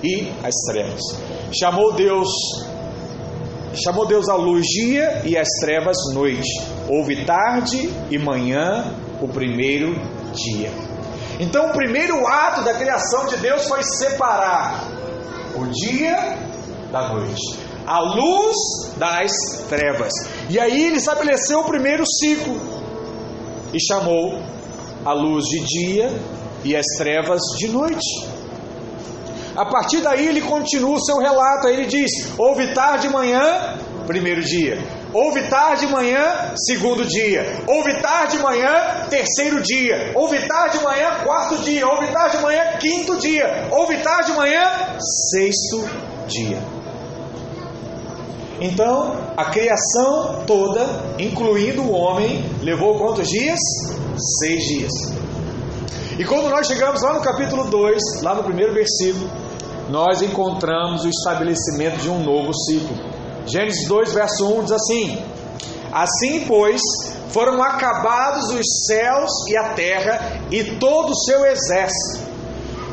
e 0.03 0.33
as 0.43 0.55
trevas. 0.67 1.01
Chamou 1.53 1.93
Deus 1.93 2.29
Chamou 3.83 4.07
Deus 4.07 4.29
a 4.29 4.37
luz 4.37 4.65
dia 4.67 5.23
e 5.25 5.37
as 5.37 5.49
trevas 5.61 5.97
noite. 6.13 6.49
Houve 6.89 7.25
tarde 7.25 7.91
e 8.11 8.19
manhã 8.19 8.95
o 9.21 9.27
primeiro 9.27 9.95
dia. 10.33 10.71
Então, 11.41 11.71
o 11.71 11.73
primeiro 11.73 12.25
ato 12.27 12.63
da 12.63 12.75
criação 12.75 13.27
de 13.27 13.37
Deus 13.39 13.67
foi 13.67 13.83
separar 13.83 14.85
o 15.57 15.67
dia 15.67 16.39
da 16.93 17.09
noite, 17.09 17.59
a 17.85 17.99
luz 18.01 18.57
das 18.97 19.33
trevas. 19.69 20.13
E 20.49 20.61
aí 20.61 20.87
ele 20.87 20.99
estabeleceu 20.99 21.61
o 21.61 21.65
primeiro 21.65 22.05
ciclo 22.07 22.57
e 23.73 23.85
chamou 23.85 24.41
a 25.05 25.13
luz 25.13 25.45
de 25.47 25.65
dia 25.65 26.13
e 26.65 26.77
as 26.77 26.87
trevas 26.97 27.41
de 27.59 27.69
noite. 27.69 28.44
A 29.57 29.65
partir 29.65 30.01
daí 30.01 30.27
ele 30.27 30.41
continua 30.41 30.97
o 30.97 31.05
seu 31.05 31.19
relato, 31.19 31.69
aí 31.69 31.75
ele 31.75 31.87
diz: 31.87 32.11
houve 32.37 32.75
tarde 32.75 33.07
de 33.07 33.15
manhã, 33.15 33.79
primeiro 34.07 34.43
dia. 34.43 34.79
Houve 35.13 35.43
tarde 35.43 35.87
de 35.87 35.93
manhã, 35.93 36.53
segundo 36.57 37.05
dia. 37.05 37.63
Houve 37.69 37.95
tarde 38.03 38.37
de 38.37 38.43
manhã, 38.43 39.07
terceiro 39.09 39.63
dia. 39.63 40.11
Houve 40.13 40.41
tarde 40.41 40.79
de 40.79 40.85
manhã, 40.85 41.21
quarto 41.23 41.57
dia. 41.63 41.87
Houve 41.87 42.09
tarde 42.09 42.37
de 42.37 42.43
manhã, 42.43 42.63
quinto 42.81 43.17
dia. 43.19 43.69
Houve 43.71 43.99
tarde 43.99 44.33
de 44.33 44.37
manhã, 44.37 44.63
sexto 45.31 45.89
dia. 46.27 46.59
Então, 48.61 49.17
a 49.37 49.45
criação 49.47 50.43
toda, 50.47 50.85
incluindo 51.19 51.83
o 51.83 51.93
homem, 51.93 52.45
levou 52.61 52.99
quantos 52.99 53.29
dias? 53.29 53.61
Seis 54.41 54.65
dias. 54.65 54.93
E 56.17 56.25
quando 56.25 56.49
nós 56.49 56.69
chegamos 56.69 57.03
lá 57.03 57.15
no 57.15 57.23
capítulo 57.23 57.65
2, 57.65 58.23
lá 58.23 58.37
no 58.37 58.45
primeiro 58.45 58.73
versículo, 58.73 59.29
nós 59.91 60.23
encontramos 60.23 61.05
o 61.05 61.09
estabelecimento 61.09 61.99
de 61.99 62.09
um 62.09 62.23
novo 62.23 62.55
ciclo. 62.55 62.97
Gênesis 63.47 63.89
2, 63.89 64.13
verso 64.13 64.47
1 64.47 64.63
diz 64.63 64.73
assim: 64.73 65.23
Assim, 65.93 66.45
pois, 66.47 66.81
foram 67.31 67.61
acabados 67.61 68.49
os 68.51 68.87
céus 68.87 69.31
e 69.49 69.57
a 69.57 69.75
terra 69.75 70.41
e 70.53 70.77
todo 70.77 71.11
o 71.11 71.17
seu 71.17 71.45
exército. 71.47 72.33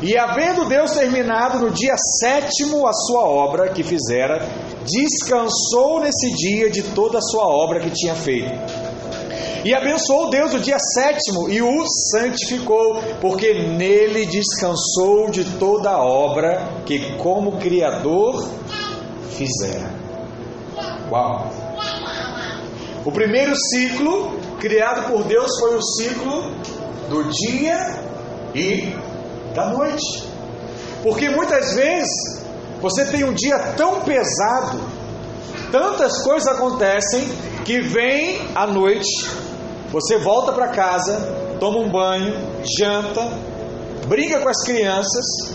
E 0.02 0.18
havendo 0.18 0.68
Deus 0.68 0.90
terminado 0.90 1.60
no 1.60 1.70
dia 1.70 1.94
sétimo 2.18 2.88
a 2.88 2.92
sua 2.92 3.22
obra 3.22 3.68
que 3.68 3.84
fizera, 3.84 4.44
descansou 4.84 6.00
nesse 6.00 6.34
dia 6.34 6.68
de 6.68 6.82
toda 6.82 7.18
a 7.18 7.22
sua 7.22 7.46
obra 7.46 7.78
que 7.78 7.90
tinha 7.90 8.16
feito. 8.16 8.50
E 9.64 9.72
abençoou 9.74 10.28
Deus 10.28 10.54
o 10.54 10.58
dia 10.58 10.76
sétimo 10.78 11.48
e 11.48 11.62
o 11.62 11.84
santificou, 12.10 13.00
porque 13.20 13.54
nele 13.54 14.26
descansou 14.26 15.30
de 15.30 15.44
toda 15.58 15.90
a 15.90 16.02
obra 16.02 16.82
que, 16.84 17.16
como 17.16 17.58
Criador, 17.58 18.48
fizera. 19.30 19.88
Uau! 21.10 21.48
O 23.04 23.12
primeiro 23.12 23.54
ciclo 23.56 24.36
criado 24.58 25.08
por 25.08 25.24
Deus 25.24 25.50
foi 25.58 25.76
o 25.76 25.82
ciclo 25.82 26.50
do 27.08 27.24
dia 27.30 27.98
e 28.54 28.94
da 29.54 29.70
noite. 29.70 30.28
Porque 31.02 31.28
muitas 31.30 31.74
vezes 31.74 32.42
você 32.80 33.04
tem 33.06 33.24
um 33.24 33.32
dia 33.32 33.58
tão 33.76 34.00
pesado, 34.00 34.80
tantas 35.70 36.22
coisas 36.22 36.48
acontecem, 36.48 37.28
que 37.64 37.80
vem 37.80 38.40
à 38.54 38.66
noite, 38.66 39.08
você 39.92 40.16
volta 40.16 40.52
para 40.52 40.68
casa, 40.68 41.18
toma 41.60 41.78
um 41.78 41.90
banho, 41.90 42.32
janta, 42.78 43.28
brinca 44.08 44.40
com 44.40 44.48
as 44.48 44.64
crianças, 44.64 45.54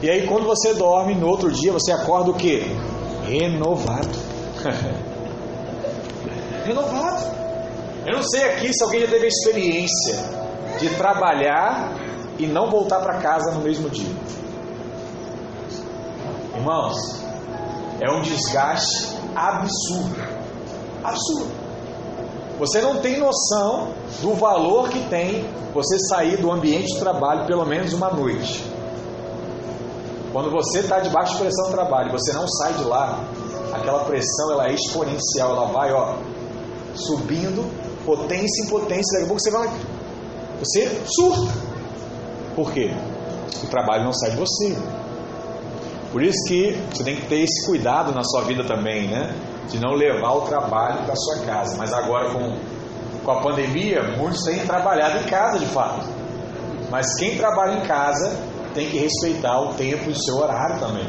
e 0.00 0.08
aí 0.08 0.28
quando 0.28 0.46
você 0.46 0.72
dorme, 0.74 1.16
no 1.16 1.26
outro 1.26 1.50
dia 1.50 1.72
você 1.72 1.90
acorda 1.90 2.30
o 2.30 2.34
que? 2.34 2.62
Renovado. 3.26 4.16
Renovado. 6.64 7.42
Eu 8.06 8.14
não 8.14 8.22
sei 8.22 8.44
aqui 8.44 8.72
se 8.72 8.84
alguém 8.84 9.00
já 9.00 9.08
teve 9.08 9.24
a 9.24 9.28
experiência 9.28 10.14
de 10.78 10.88
trabalhar 10.90 11.92
e 12.38 12.46
não 12.46 12.70
voltar 12.70 13.00
para 13.00 13.18
casa 13.18 13.50
no 13.52 13.60
mesmo 13.60 13.90
dia. 13.90 14.14
Irmãos, 16.54 16.96
é 18.00 18.08
um 18.10 18.22
desgaste 18.22 19.08
absurdo. 19.34 20.22
Absurdo. 21.02 21.61
Você 22.62 22.80
não 22.80 23.00
tem 23.00 23.18
noção 23.18 23.88
do 24.20 24.34
valor 24.34 24.88
que 24.88 25.00
tem 25.08 25.44
você 25.74 25.98
sair 25.98 26.36
do 26.36 26.48
ambiente 26.52 26.92
de 26.92 27.00
trabalho 27.00 27.44
pelo 27.44 27.66
menos 27.66 27.92
uma 27.92 28.08
noite. 28.08 28.64
Quando 30.32 30.48
você 30.48 30.78
está 30.78 31.00
debaixo 31.00 31.32
de 31.32 31.40
pressão 31.40 31.66
no 31.66 31.72
trabalho, 31.72 32.12
você 32.12 32.32
não 32.32 32.46
sai 32.46 32.74
de 32.74 32.84
lá, 32.84 33.18
aquela 33.72 34.04
pressão 34.04 34.52
ela 34.52 34.68
é 34.68 34.74
exponencial, 34.74 35.50
ela 35.50 35.72
vai 35.72 35.92
ó, 35.92 36.18
subindo, 36.94 37.68
potência 38.06 38.64
em 38.64 38.68
potência, 38.68 39.18
daqui 39.18 39.24
a 39.24 39.26
pouco 39.26 39.42
você 39.42 39.50
vai. 39.50 39.68
Você 40.60 41.02
surta. 41.04 41.52
Por 42.54 42.72
quê? 42.72 42.94
O 43.64 43.66
trabalho 43.66 44.04
não 44.04 44.12
sai 44.12 44.30
de 44.30 44.36
você. 44.36 44.76
Por 46.12 46.22
isso 46.22 46.38
que 46.46 46.78
você 46.92 47.02
tem 47.02 47.16
que 47.16 47.26
ter 47.26 47.40
esse 47.40 47.66
cuidado 47.66 48.12
na 48.12 48.22
sua 48.22 48.42
vida 48.42 48.62
também, 48.62 49.08
né? 49.08 49.34
De 49.68 49.78
não 49.78 49.94
levar 49.94 50.32
o 50.32 50.42
trabalho 50.42 51.04
para 51.04 51.14
sua 51.16 51.44
casa. 51.46 51.76
Mas 51.76 51.92
agora 51.92 52.30
com, 52.30 52.58
com 53.24 53.30
a 53.30 53.40
pandemia, 53.40 54.02
muitos 54.16 54.42
têm 54.44 54.58
trabalhado 54.66 55.18
em 55.18 55.24
casa 55.24 55.58
de 55.58 55.66
fato. 55.66 56.06
Mas 56.90 57.14
quem 57.18 57.36
trabalha 57.36 57.78
em 57.78 57.86
casa 57.86 58.38
tem 58.74 58.88
que 58.88 58.98
respeitar 58.98 59.60
o 59.60 59.74
tempo 59.74 60.10
e 60.10 60.12
o 60.12 60.22
seu 60.22 60.36
horário 60.36 60.78
também. 60.78 61.06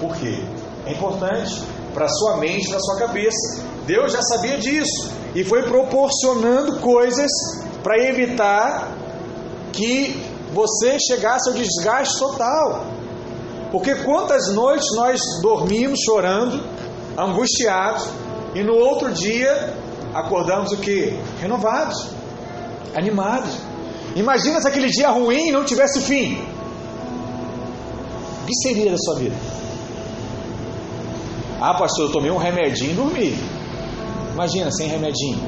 Por 0.00 0.14
quê? 0.16 0.42
É 0.84 0.92
importante 0.92 1.62
para 1.94 2.08
sua 2.08 2.36
mente, 2.36 2.68
para 2.68 2.78
sua 2.80 2.98
cabeça. 2.98 3.64
Deus 3.86 4.12
já 4.12 4.20
sabia 4.22 4.58
disso 4.58 5.10
e 5.34 5.44
foi 5.44 5.62
proporcionando 5.62 6.80
coisas 6.80 7.30
para 7.82 7.98
evitar 8.02 8.92
que 9.72 10.22
você 10.52 10.98
chegasse 10.98 11.48
ao 11.48 11.54
desgaste 11.54 12.18
total. 12.18 12.84
Porque 13.70 13.94
quantas 13.96 14.52
noites 14.54 14.86
nós 14.94 15.20
dormimos 15.42 16.00
chorando, 16.04 16.62
angustiados, 17.18 18.08
e 18.54 18.62
no 18.62 18.74
outro 18.74 19.12
dia 19.12 19.74
acordamos 20.14 20.72
o 20.72 20.78
que? 20.78 21.18
Renovados, 21.40 22.10
animados. 22.94 23.54
Imagina 24.14 24.60
se 24.60 24.68
aquele 24.68 24.88
dia 24.88 25.10
ruim 25.10 25.50
não 25.50 25.64
tivesse 25.64 26.00
fim. 26.00 26.38
O 28.42 28.46
que 28.46 28.54
seria 28.62 28.90
da 28.90 28.96
sua 28.98 29.16
vida? 29.16 29.36
Ah, 31.60 31.74
pastor, 31.74 32.06
eu 32.06 32.12
tomei 32.12 32.30
um 32.30 32.36
remedinho 32.36 32.92
e 32.92 32.94
dormi. 32.94 33.38
Imagina, 34.32 34.70
sem 34.70 34.88
remedinho, 34.88 35.40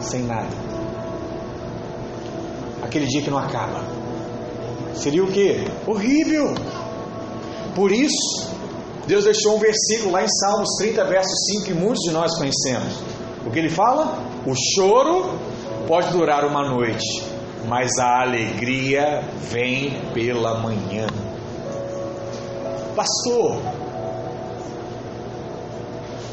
sem 0.00 0.22
nada. 0.22 0.54
Aquele 2.82 3.06
dia 3.06 3.22
que 3.22 3.30
não 3.30 3.38
acaba. 3.38 3.82
Seria 4.94 5.24
o 5.24 5.26
que? 5.26 5.66
Horrível. 5.86 6.54
Por 7.74 7.90
isso, 7.90 8.53
Deus 9.06 9.24
deixou 9.24 9.56
um 9.56 9.58
versículo 9.58 10.12
lá 10.12 10.24
em 10.24 10.28
Salmos 10.28 10.68
30, 10.78 11.04
verso 11.04 11.34
5, 11.52 11.64
que 11.64 11.74
muitos 11.74 12.00
de 12.00 12.10
nós 12.10 12.36
conhecemos. 12.36 12.94
O 13.46 13.50
que 13.50 13.58
ele 13.58 13.68
fala? 13.68 14.18
O 14.46 14.54
choro 14.54 15.38
pode 15.86 16.10
durar 16.10 16.44
uma 16.44 16.66
noite, 16.68 17.22
mas 17.66 17.98
a 17.98 18.22
alegria 18.22 19.22
vem 19.50 20.00
pela 20.14 20.60
manhã. 20.60 21.06
Pastor, 22.96 23.60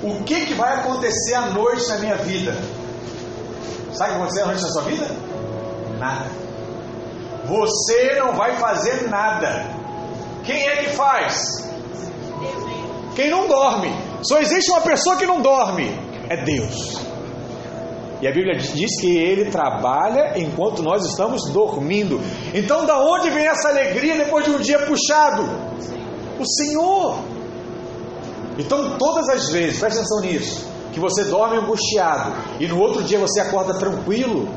o 0.03 0.23
que, 0.23 0.45
que 0.45 0.53
vai 0.53 0.79
acontecer 0.79 1.33
à 1.33 1.47
noite 1.47 1.87
na 1.89 1.97
minha 1.97 2.15
vida? 2.17 2.53
Sabe 3.93 4.11
o 4.11 4.13
que 4.13 4.19
vai 4.19 4.21
acontecer 4.21 4.41
à 4.41 4.45
noite 4.45 4.61
na 4.61 4.69
sua 4.69 4.83
vida? 4.83 5.07
Nada. 5.99 6.25
Você 7.45 8.15
não 8.15 8.33
vai 8.33 8.55
fazer 8.57 9.09
nada. 9.09 9.65
Quem 10.43 10.67
é 10.67 10.77
que 10.77 10.89
faz? 10.91 11.69
Quem 13.15 13.29
não 13.29 13.47
dorme. 13.47 13.89
Só 14.23 14.39
existe 14.39 14.71
uma 14.71 14.81
pessoa 14.81 15.17
que 15.17 15.25
não 15.25 15.41
dorme. 15.41 15.91
É 16.29 16.43
Deus. 16.43 17.01
E 18.21 18.27
a 18.27 18.31
Bíblia 18.31 18.55
diz 18.55 19.01
que 19.01 19.17
Ele 19.17 19.45
trabalha 19.45 20.37
enquanto 20.37 20.83
nós 20.83 21.03
estamos 21.05 21.49
dormindo. 21.51 22.21
Então, 22.53 22.85
da 22.85 22.99
onde 22.99 23.31
vem 23.31 23.47
essa 23.47 23.69
alegria 23.69 24.15
depois 24.15 24.45
de 24.45 24.51
um 24.51 24.59
dia 24.59 24.79
puxado? 24.85 25.43
O 26.39 26.45
Senhor. 26.45 27.17
Então, 28.59 28.97
todas 28.97 29.27
as 29.27 29.49
vezes, 29.49 29.79
preste 29.79 29.97
atenção 29.97 30.21
nisso, 30.21 30.67
que 30.93 30.99
você 30.99 31.23
dorme 31.23 31.57
angustiado 31.57 32.33
e 32.59 32.67
no 32.67 32.79
outro 32.79 33.01
dia 33.01 33.17
você 33.17 33.39
acorda 33.39 33.73
tranquilo, 33.73 34.47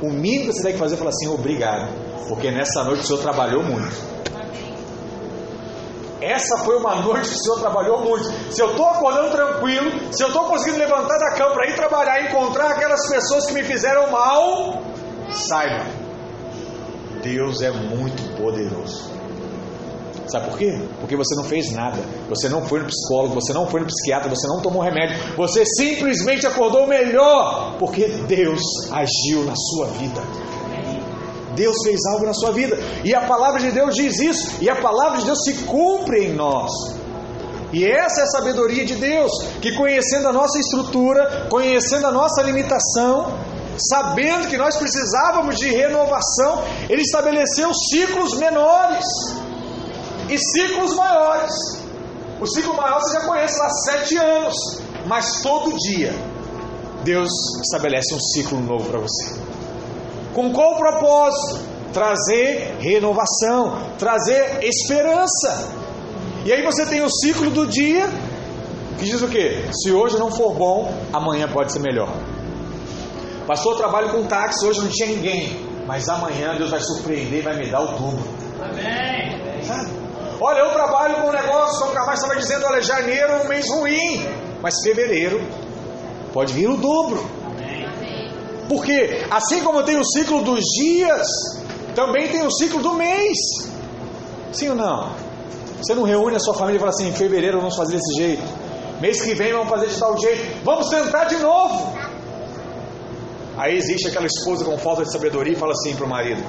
o 0.00 0.10
mínimo 0.10 0.50
que 0.50 0.52
você 0.52 0.62
tem 0.62 0.72
que 0.72 0.78
fazer 0.78 0.94
é 0.94 0.98
falar 0.98 1.10
assim: 1.10 1.28
obrigado, 1.28 1.88
porque 2.28 2.52
nessa 2.52 2.84
noite 2.84 3.02
o 3.02 3.06
Senhor 3.06 3.20
trabalhou 3.20 3.64
muito. 3.64 3.96
Essa 6.22 6.58
foi 6.58 6.76
uma 6.76 6.96
noite 7.02 7.28
que 7.28 7.34
o 7.34 7.38
Senhor 7.38 7.58
trabalhou 7.58 8.04
muito. 8.04 8.24
Se 8.52 8.62
eu 8.62 8.70
estou 8.70 8.86
acordando 8.86 9.30
tranquilo, 9.32 9.90
se 10.12 10.22
eu 10.22 10.28
estou 10.28 10.44
conseguindo 10.44 10.78
levantar 10.78 11.18
da 11.18 11.34
cama 11.36 11.52
para 11.52 11.68
ir 11.68 11.74
trabalhar 11.74 12.22
encontrar 12.24 12.70
aquelas 12.70 13.08
pessoas 13.08 13.46
que 13.46 13.54
me 13.54 13.64
fizeram 13.64 14.10
mal, 14.10 14.82
saiba, 15.30 15.84
Deus 17.22 17.60
é 17.60 17.72
muito 17.72 18.36
poderoso. 18.36 19.10
Sabe 20.28 20.48
por 20.48 20.58
quê? 20.58 20.80
Porque 21.00 21.16
você 21.16 21.34
não 21.34 21.44
fez 21.44 21.72
nada. 21.72 21.98
Você 22.28 22.48
não 22.48 22.64
foi 22.64 22.80
no 22.80 22.86
psicólogo, 22.86 23.34
você 23.34 23.52
não 23.52 23.66
foi 23.66 23.80
no 23.80 23.86
psiquiatra, 23.86 24.30
você 24.30 24.46
não 24.46 24.62
tomou 24.62 24.82
remédio. 24.82 25.16
Você 25.36 25.64
simplesmente 25.66 26.46
acordou 26.46 26.86
melhor 26.86 27.76
porque 27.78 28.06
Deus 28.26 28.60
agiu 28.90 29.44
na 29.44 29.54
sua 29.54 29.88
vida. 29.98 30.22
Deus 31.54 31.76
fez 31.84 32.00
algo 32.12 32.26
na 32.26 32.34
sua 32.34 32.52
vida. 32.52 32.78
E 33.04 33.14
a 33.14 33.22
palavra 33.22 33.60
de 33.60 33.70
Deus 33.70 33.94
diz 33.94 34.18
isso. 34.18 34.56
E 34.60 34.68
a 34.68 34.76
palavra 34.76 35.18
de 35.18 35.26
Deus 35.26 35.38
se 35.44 35.54
cumpre 35.64 36.26
em 36.26 36.34
nós. 36.34 36.70
E 37.72 37.84
essa 37.86 38.20
é 38.20 38.24
a 38.24 38.26
sabedoria 38.26 38.84
de 38.84 38.96
Deus, 38.96 39.32
que 39.62 39.74
conhecendo 39.74 40.28
a 40.28 40.32
nossa 40.32 40.58
estrutura, 40.58 41.46
conhecendo 41.48 42.06
a 42.06 42.12
nossa 42.12 42.42
limitação, 42.42 43.38
sabendo 43.78 44.48
que 44.48 44.58
nós 44.58 44.76
precisávamos 44.76 45.56
de 45.56 45.70
renovação, 45.70 46.62
Ele 46.88 47.00
estabeleceu 47.00 47.72
ciclos 47.74 48.36
menores. 48.36 49.06
e 50.28 50.38
ciclos 50.38 50.94
maiores. 50.94 51.52
O 52.40 52.46
ciclo 52.46 52.74
maior 52.74 53.00
você 53.00 53.20
já 53.20 53.26
conhece 53.26 53.58
lá, 53.58 53.70
sete 53.70 54.16
anos. 54.16 54.54
Mas 55.06 55.42
todo 55.42 55.76
dia, 55.76 56.14
Deus 57.04 57.30
estabelece 57.62 58.14
um 58.14 58.20
ciclo 58.20 58.60
novo 58.60 58.88
para 58.88 59.00
você. 59.00 59.34
Com 60.34 60.52
qual 60.52 60.76
propósito? 60.76 61.72
Trazer 61.92 62.76
renovação, 62.80 63.76
trazer 63.98 64.60
esperança. 64.62 65.68
E 66.44 66.52
aí 66.52 66.62
você 66.62 66.86
tem 66.86 67.02
o 67.02 67.10
ciclo 67.10 67.50
do 67.50 67.66
dia, 67.66 68.08
que 68.98 69.04
diz 69.04 69.20
o 69.20 69.28
quê? 69.28 69.64
Se 69.72 69.92
hoje 69.92 70.18
não 70.18 70.30
for 70.30 70.54
bom, 70.54 70.92
amanhã 71.12 71.46
pode 71.48 71.72
ser 71.72 71.80
melhor. 71.80 72.08
Pastor, 73.46 73.72
eu 73.72 73.78
trabalho 73.78 74.10
com 74.10 74.26
táxi, 74.26 74.66
hoje 74.66 74.80
não 74.80 74.88
tinha 74.88 75.08
ninguém. 75.08 75.72
Mas 75.86 76.08
amanhã 76.08 76.54
Deus 76.56 76.70
vai 76.70 76.80
surpreender 76.80 77.40
e 77.40 77.42
vai 77.42 77.56
me 77.56 77.70
dar 77.70 77.80
o 77.80 77.86
dobro. 77.88 78.24
Amém. 78.62 79.62
Sabe? 79.62 79.90
Olha, 80.40 80.60
eu 80.60 80.70
trabalho 80.70 81.16
com 81.16 81.28
um 81.28 81.32
negócio, 81.32 81.78
como 81.80 81.92
o 81.92 81.94
Carvalho 81.94 82.14
estava 82.14 82.36
dizendo, 82.36 82.64
olha, 82.66 82.80
janeiro 82.80 83.32
é 83.32 83.42
um 83.44 83.48
mês 83.48 83.68
ruim. 83.70 84.26
Mas 84.62 84.74
fevereiro 84.82 85.40
pode 86.32 86.52
vir 86.52 86.68
o 86.68 86.76
dobro. 86.76 87.24
Porque 88.72 89.22
assim 89.30 89.62
como 89.62 89.82
tem 89.82 89.98
o 89.98 90.04
ciclo 90.04 90.42
dos 90.42 90.64
dias, 90.64 91.26
também 91.94 92.28
tem 92.28 92.42
o 92.42 92.50
ciclo 92.50 92.80
do 92.80 92.94
mês. 92.94 93.36
Sim 94.50 94.70
ou 94.70 94.74
não? 94.74 95.12
Você 95.76 95.94
não 95.94 96.04
reúne 96.04 96.36
a 96.36 96.38
sua 96.38 96.54
família 96.54 96.78
e 96.78 96.80
fala 96.80 96.90
assim, 96.90 97.08
em 97.08 97.12
fevereiro 97.12 97.58
vamos 97.58 97.76
fazer 97.76 97.96
desse 97.96 98.14
jeito. 98.14 98.42
Mês 98.98 99.20
que 99.20 99.34
vem 99.34 99.52
vamos 99.52 99.68
fazer 99.68 99.88
de 99.88 99.98
tal 99.98 100.16
jeito. 100.16 100.64
Vamos 100.64 100.88
tentar 100.88 101.24
de 101.24 101.36
novo. 101.36 101.92
Aí 103.58 103.76
existe 103.76 104.08
aquela 104.08 104.24
esposa 104.24 104.64
com 104.64 104.78
falta 104.78 105.02
de 105.02 105.12
sabedoria 105.12 105.52
e 105.52 105.56
fala 105.56 105.72
assim 105.72 105.94
para 105.94 106.06
o 106.06 106.08
marido: 106.08 106.42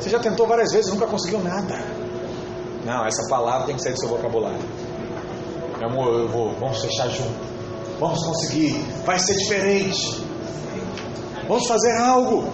Você 0.00 0.08
já 0.08 0.18
tentou 0.20 0.46
várias 0.46 0.72
vezes, 0.72 0.90
nunca 0.90 1.06
conseguiu 1.06 1.40
nada. 1.40 1.78
Não, 2.86 3.04
essa 3.04 3.28
palavra 3.28 3.66
tem 3.66 3.76
que 3.76 3.82
sair 3.82 3.92
do 3.92 4.00
seu 4.00 4.08
vocabulário. 4.08 4.58
Meu 5.78 5.90
amor, 5.90 6.14
eu 6.14 6.28
vou, 6.28 6.54
vamos 6.58 6.80
fechar 6.80 7.10
junto. 7.10 7.50
Vamos 7.98 8.24
conseguir, 8.24 8.82
vai 9.04 9.18
ser 9.18 9.34
diferente. 9.34 10.29
Vamos 11.50 11.66
fazer 11.66 11.90
algo. 11.96 12.48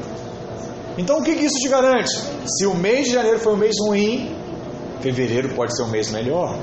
Então 0.97 1.19
o 1.19 1.23
que, 1.23 1.35
que 1.35 1.45
isso 1.45 1.59
te 1.59 1.69
garante? 1.69 2.11
Se 2.47 2.65
o 2.65 2.75
mês 2.75 3.05
de 3.05 3.13
janeiro 3.13 3.39
foi 3.39 3.53
um 3.53 3.57
mês 3.59 3.77
ruim, 3.79 4.35
fevereiro 5.03 5.55
pode 5.55 5.77
ser 5.77 5.83
um 5.83 5.91
mês 5.91 6.11
melhor. 6.11 6.59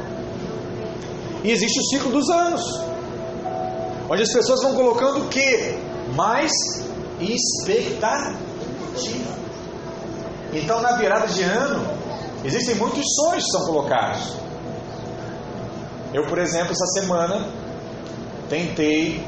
E 1.44 1.52
existe 1.52 1.80
o 1.80 1.84
ciclo 1.84 2.12
dos 2.12 2.28
anos, 2.32 2.63
onde 4.10 4.24
as 4.24 4.34
pessoas 4.34 4.63
vão 4.63 4.74
colocando 4.74 5.25
o 5.25 5.30
que? 5.30 5.78
Mais 6.16 6.52
expectativa. 7.20 8.34
Então, 10.54 10.82
na 10.82 10.94
virada 10.94 11.28
de 11.28 11.44
ano, 11.44 11.86
existem 12.44 12.74
muitos 12.74 13.06
sonhos 13.13 13.44
que 13.44 13.52
são 13.52 13.62
colocados. 13.68 14.34
Eu, 16.12 16.25
por 16.25 16.40
exemplo, 16.40 16.72
essa 16.72 17.00
semana 17.00 17.48
tentei 18.50 19.24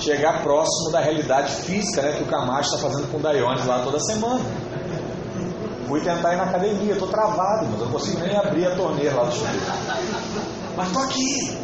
chegar 0.00 0.42
próximo 0.42 0.90
da 0.90 1.00
realidade 1.00 1.52
física 1.56 2.02
né, 2.02 2.12
que 2.12 2.22
o 2.22 2.26
Camacho 2.26 2.74
está 2.74 2.88
fazendo 2.88 3.10
com 3.10 3.18
o 3.18 3.20
Daiones 3.20 3.66
lá 3.66 3.80
toda 3.80 4.00
semana. 4.00 4.40
Fui 5.86 6.00
tentar 6.00 6.34
ir 6.34 6.36
na 6.36 6.44
academia, 6.44 6.92
estou 6.92 7.08
travado, 7.08 7.66
mas 7.70 7.80
eu 7.80 7.86
não 7.86 7.92
consigo 7.92 8.20
nem 8.20 8.36
abrir 8.36 8.66
a 8.66 8.76
torneira 8.76 9.14
lá 9.14 9.24
do 9.24 9.34
chuveiro. 9.34 9.60
Mas 10.76 10.86
estou 10.86 11.02
aqui. 11.02 11.58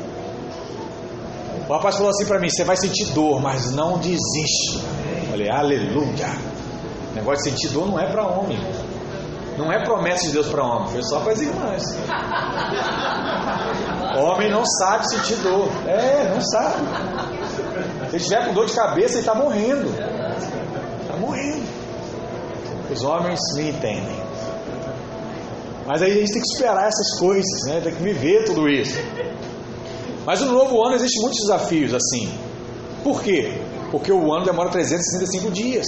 O 1.68 1.72
rapaz 1.72 1.96
falou 1.96 2.10
assim 2.10 2.26
para 2.26 2.38
mim: 2.38 2.48
você 2.48 2.64
vai 2.64 2.76
sentir 2.76 3.06
dor, 3.12 3.40
mas 3.40 3.72
não 3.72 3.98
desiste. 3.98 4.80
Eu 5.22 5.30
falei, 5.30 5.50
aleluia. 5.50 6.26
O 7.12 7.14
negócio 7.14 7.44
de 7.44 7.50
sentir 7.50 7.72
dor 7.72 7.86
não 7.86 7.98
é 7.98 8.10
para 8.10 8.26
homem. 8.26 8.58
Não 9.56 9.72
é 9.72 9.82
promessa 9.82 10.26
de 10.26 10.32
Deus 10.32 10.48
para 10.48 10.62
homem, 10.62 10.88
foi 10.88 11.02
só 11.04 11.20
para 11.20 11.32
as 11.32 11.40
irmãs. 11.40 11.82
Homem 14.18 14.50
não 14.50 14.64
sabe 14.66 15.08
sentir 15.08 15.36
dor. 15.36 15.68
É, 15.86 16.30
não 16.34 16.40
sabe. 16.40 16.82
Se 18.10 18.16
estiver 18.16 18.46
com 18.46 18.54
dor 18.54 18.66
de 18.66 18.72
cabeça, 18.72 19.14
ele 19.14 19.20
está 19.20 19.34
morrendo. 19.34 19.88
Está 21.02 21.16
morrendo. 21.16 21.66
Os 22.90 23.02
homens 23.02 23.40
me 23.56 23.70
entendem. 23.70 24.26
Mas 25.86 26.02
aí 26.02 26.12
a 26.12 26.14
gente 26.14 26.32
tem 26.32 26.42
que 26.42 26.48
esperar 26.48 26.88
essas 26.88 27.18
coisas, 27.18 27.66
né? 27.66 27.80
Tem 27.80 27.94
que 27.94 28.02
viver 28.02 28.44
tudo 28.44 28.68
isso. 28.68 28.98
Mas 30.24 30.40
no 30.40 30.52
novo 30.52 30.84
ano 30.84 30.96
existem 30.96 31.22
muitos 31.22 31.40
desafios 31.40 31.94
assim. 31.94 32.32
Por 33.04 33.22
quê? 33.22 33.52
Porque 33.90 34.10
o 34.10 34.34
ano 34.34 34.44
demora 34.44 34.68
365 34.70 35.50
dias. 35.52 35.86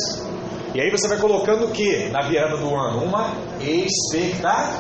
E 0.75 0.81
aí 0.81 0.91
você 0.91 1.09
vai 1.09 1.19
colocando 1.19 1.67
o 1.67 1.71
que 1.71 2.09
na 2.11 2.29
virada 2.29 2.57
do 2.57 2.75
ano? 2.75 3.05
Uma 3.05 3.33
expectativa. 3.61 4.73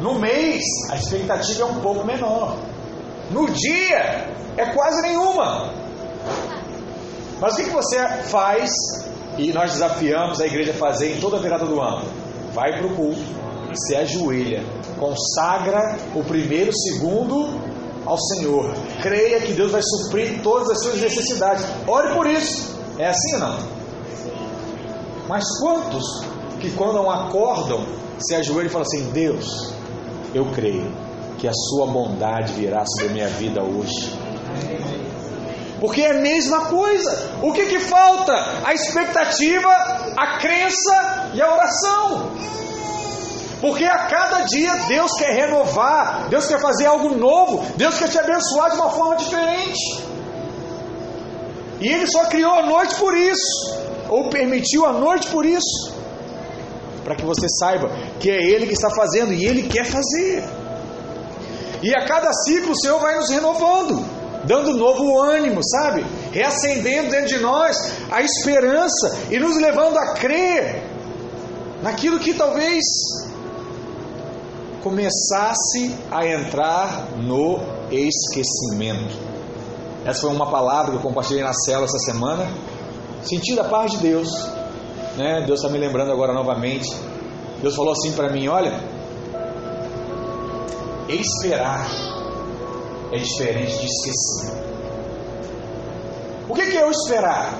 No 0.00 0.18
mês, 0.18 0.62
a 0.90 0.96
expectativa 0.96 1.62
é 1.62 1.66
um 1.66 1.80
pouco 1.80 2.06
menor. 2.06 2.56
No 3.30 3.46
dia, 3.50 4.30
é 4.56 4.66
quase 4.66 5.02
nenhuma. 5.02 5.72
Mas 7.40 7.54
o 7.54 7.56
que, 7.56 7.70
você 7.70 7.98
faz 8.24 8.70
e 9.36 9.52
nós 9.52 9.72
desafiamos 9.72 10.40
a 10.40 10.46
igreja 10.46 10.72
a 10.72 10.74
fazer 10.74 11.16
em 11.16 11.20
toda 11.20 11.38
a 11.38 11.40
virada 11.40 11.64
do 11.64 11.80
ano? 11.80 12.04
Vai 12.52 12.78
para 12.78 12.86
o 12.86 12.94
culto, 12.94 13.20
se 13.74 13.96
ajoelha, 13.96 14.62
consagra 14.98 15.96
o 16.14 16.22
primeiro, 16.22 16.70
segundo 16.72 17.60
ao 18.06 18.18
Senhor. 18.18 18.72
Creia 19.00 19.40
que 19.40 19.54
Deus 19.54 19.72
vai 19.72 19.82
suprir 19.82 20.40
todas 20.42 20.70
as 20.70 20.82
suas 20.82 21.00
necessidades. 21.00 21.64
Ore 21.86 22.14
por 22.14 22.26
isso. 22.26 22.78
É 22.98 23.08
assim 23.08 23.34
ou 23.34 23.40
não? 23.40 23.58
Mas 25.28 25.44
quantos 25.60 26.04
que 26.60 26.70
quando 26.72 27.08
acordam 27.08 27.84
se 28.18 28.34
ajoelham 28.34 28.66
e 28.66 28.68
falam 28.68 28.86
assim: 28.86 29.10
Deus, 29.10 29.72
eu 30.34 30.46
creio 30.52 30.92
que 31.38 31.48
a 31.48 31.52
sua 31.52 31.86
bondade 31.86 32.52
virá 32.52 32.84
sobre 32.86 33.08
a 33.08 33.12
minha 33.12 33.28
vida 33.28 33.62
hoje. 33.62 34.21
Porque 35.80 36.00
é 36.00 36.12
a 36.12 36.20
mesma 36.20 36.66
coisa. 36.66 37.30
O 37.42 37.52
que, 37.52 37.66
que 37.66 37.80
falta? 37.80 38.32
A 38.64 38.72
expectativa, 38.72 39.68
a 40.16 40.38
crença 40.38 41.30
e 41.34 41.42
a 41.42 41.52
oração. 41.52 42.30
Porque 43.60 43.84
a 43.84 44.06
cada 44.06 44.40
dia 44.40 44.74
Deus 44.88 45.12
quer 45.18 45.32
renovar, 45.34 46.28
Deus 46.28 46.46
quer 46.46 46.60
fazer 46.60 46.86
algo 46.86 47.14
novo, 47.16 47.64
Deus 47.76 47.96
quer 47.96 48.08
te 48.08 48.18
abençoar 48.18 48.70
de 48.70 48.76
uma 48.76 48.90
forma 48.90 49.16
diferente. 49.16 50.04
E 51.80 51.88
Ele 51.88 52.06
só 52.06 52.26
criou 52.26 52.52
a 52.52 52.66
noite 52.66 52.94
por 52.96 53.16
isso, 53.16 53.76
ou 54.08 54.28
permitiu 54.30 54.86
a 54.86 54.92
noite 54.92 55.28
por 55.28 55.44
isso, 55.44 55.94
para 57.04 57.16
que 57.16 57.24
você 57.24 57.48
saiba 57.48 57.90
que 58.20 58.30
é 58.30 58.40
Ele 58.40 58.66
que 58.66 58.72
está 58.72 58.90
fazendo 58.90 59.32
e 59.32 59.44
Ele 59.44 59.68
quer 59.68 59.84
fazer. 59.84 60.44
E 61.82 61.92
a 61.94 62.04
cada 62.04 62.32
ciclo 62.32 62.70
o 62.72 62.80
Senhor 62.80 63.00
vai 63.00 63.16
nos 63.16 63.30
renovando, 63.30 64.04
dando 64.44 64.76
novo 64.76 65.20
ânimo, 65.20 65.60
sabe? 65.62 66.04
Reacendendo 66.32 67.10
dentro 67.10 67.28
de 67.28 67.38
nós 67.38 67.76
a 68.10 68.22
esperança 68.22 69.18
e 69.30 69.38
nos 69.38 69.56
levando 69.56 69.96
a 69.98 70.14
crer 70.14 70.82
naquilo 71.82 72.18
que 72.18 72.34
talvez 72.34 72.84
começasse 74.82 75.94
a 76.10 76.26
entrar 76.26 77.08
no 77.16 77.60
esquecimento. 77.90 79.16
Essa 80.04 80.22
foi 80.22 80.30
uma 80.30 80.50
palavra 80.50 80.90
que 80.90 80.96
eu 80.96 81.02
compartilhei 81.02 81.44
na 81.44 81.52
célula 81.52 81.86
essa 81.86 81.98
semana. 81.98 82.48
Sentir 83.22 83.58
a 83.60 83.64
paz 83.64 83.92
de 83.92 83.98
Deus. 83.98 84.28
Né? 85.16 85.44
Deus 85.46 85.60
está 85.60 85.70
me 85.70 85.78
lembrando 85.78 86.10
agora 86.10 86.32
novamente. 86.32 86.92
Deus 87.60 87.76
falou 87.76 87.92
assim 87.92 88.12
para 88.12 88.32
mim: 88.32 88.48
olha, 88.48 88.80
esperar 91.08 92.11
é 93.12 93.18
diferente 93.18 93.78
de 93.78 93.86
esquecer. 93.86 94.62
O 96.48 96.54
que 96.54 96.76
é 96.76 96.86
o 96.86 96.90
esperar? 96.90 97.58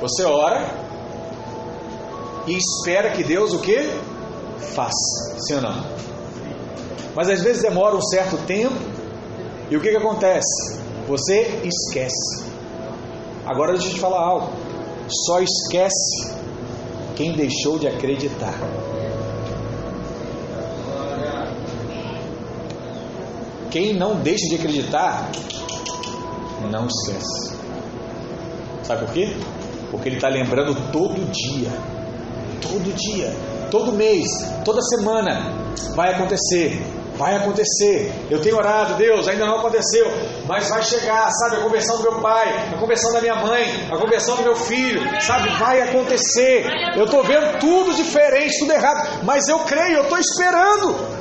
Você 0.00 0.24
ora 0.24 0.66
e 2.46 2.56
espera 2.56 3.10
que 3.10 3.22
Deus 3.22 3.52
o 3.52 3.60
que? 3.60 3.78
Faça. 4.74 5.36
Sim 5.46 5.56
ou 5.56 5.60
não? 5.62 5.84
Mas 7.14 7.28
às 7.28 7.42
vezes 7.42 7.62
demora 7.62 7.96
um 7.96 8.02
certo 8.02 8.38
tempo 8.46 8.74
e 9.70 9.76
o 9.76 9.80
que, 9.80 9.90
que 9.90 9.96
acontece? 9.96 10.80
Você 11.06 11.60
esquece. 11.64 12.44
Agora 13.46 13.72
deixa 13.72 13.88
eu 13.88 13.94
te 13.94 14.00
falar 14.00 14.20
algo. 14.20 14.52
Só 15.26 15.40
esquece 15.40 16.34
quem 17.14 17.32
deixou 17.32 17.78
de 17.78 17.88
acreditar. 17.88 18.54
Quem 23.70 23.94
não 23.94 24.16
deixa 24.16 24.48
de 24.48 24.56
acreditar, 24.56 25.30
não 26.70 26.86
esquece. 26.86 27.56
Sabe 28.82 29.04
por 29.06 29.14
quê? 29.14 29.36
Porque 29.90 30.08
ele 30.08 30.16
está 30.16 30.28
lembrando 30.28 30.74
todo 30.90 31.20
dia. 31.30 31.70
Todo 32.60 32.94
dia. 32.94 33.32
Todo 33.70 33.92
mês. 33.92 34.26
Toda 34.64 34.80
semana. 34.82 35.54
Vai 35.94 36.14
acontecer. 36.14 36.82
Vai 37.16 37.36
acontecer. 37.36 38.12
Eu 38.30 38.40
tenho 38.40 38.56
orado, 38.56 38.94
Deus, 38.94 39.28
ainda 39.28 39.44
não 39.44 39.58
aconteceu, 39.58 40.06
mas 40.46 40.70
vai 40.70 40.82
chegar, 40.82 41.30
sabe? 41.30 41.56
A 41.56 41.60
conversão 41.60 41.98
do 41.98 42.02
meu 42.04 42.20
pai, 42.20 42.48
a 42.74 42.78
conversão 42.78 43.12
da 43.12 43.20
minha 43.20 43.34
mãe, 43.34 43.62
a 43.92 43.98
conversão 43.98 44.36
do 44.36 44.42
meu 44.42 44.56
filho, 44.56 45.02
sabe? 45.20 45.50
Vai 45.58 45.82
acontecer. 45.82 46.64
Eu 46.96 47.04
estou 47.04 47.22
vendo 47.22 47.58
tudo 47.58 47.94
diferente, 47.94 48.58
tudo 48.60 48.72
errado, 48.72 49.22
mas 49.22 49.46
eu 49.48 49.58
creio, 49.60 49.98
eu 49.98 50.02
estou 50.04 50.18
esperando. 50.18 51.19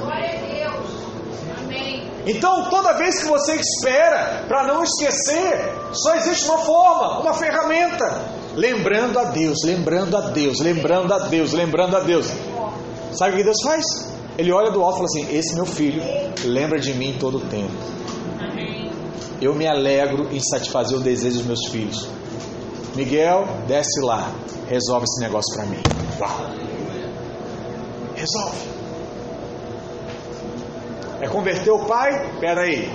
Então, 2.26 2.70
toda 2.70 2.94
vez 2.94 3.20
que 3.20 3.28
você 3.28 3.56
espera 3.56 4.46
para 4.48 4.64
não 4.66 4.84
esquecer, 4.84 5.74
só 5.94 6.16
existe 6.16 6.46
uma 6.50 6.60
forma, 6.60 7.20
uma 7.22 7.34
ferramenta. 7.34 8.40
Lembrando 8.56 9.18
a 9.18 9.26
Deus, 9.26 9.58
lembrando 9.64 10.18
a 10.18 10.22
Deus, 10.22 10.60
lembrando 10.60 11.14
a 11.14 11.20
Deus, 11.20 11.54
lembrando 11.54 11.96
a 11.96 12.00
Deus. 12.02 12.28
Sabe 13.14 13.34
o 13.34 13.38
que 13.38 13.44
Deus 13.44 13.62
faz? 13.64 13.86
Ele 14.38 14.52
olha 14.52 14.72
do 14.72 14.82
alto 14.82 14.96
e 14.96 14.98
fala 14.98 15.06
assim: 15.06 15.38
Esse 15.38 15.56
meu 15.56 15.66
filho 15.66 16.02
lembra 16.46 16.80
de 16.80 16.94
mim 16.94 17.16
todo 17.20 17.38
o 17.38 17.42
tempo. 17.42 17.72
Eu 19.42 19.56
me 19.56 19.66
alegro 19.68 20.28
em 20.32 20.40
satisfazer 20.40 20.98
o 20.98 21.02
desejo 21.02 21.38
dos 21.38 21.46
meus 21.46 21.66
filhos. 21.68 22.08
Miguel, 22.96 23.48
desce 23.68 24.02
lá, 24.02 24.32
resolve 24.68 25.06
esse 25.06 25.22
negócio 25.22 25.56
para 25.56 25.66
mim. 25.66 25.82
Uau! 26.20 26.52
Resolve. 28.16 28.79
É 31.22 31.28
converter 31.28 31.72
o 31.72 31.80
pai? 31.80 32.38
Pera 32.40 32.62
aí. 32.62 32.92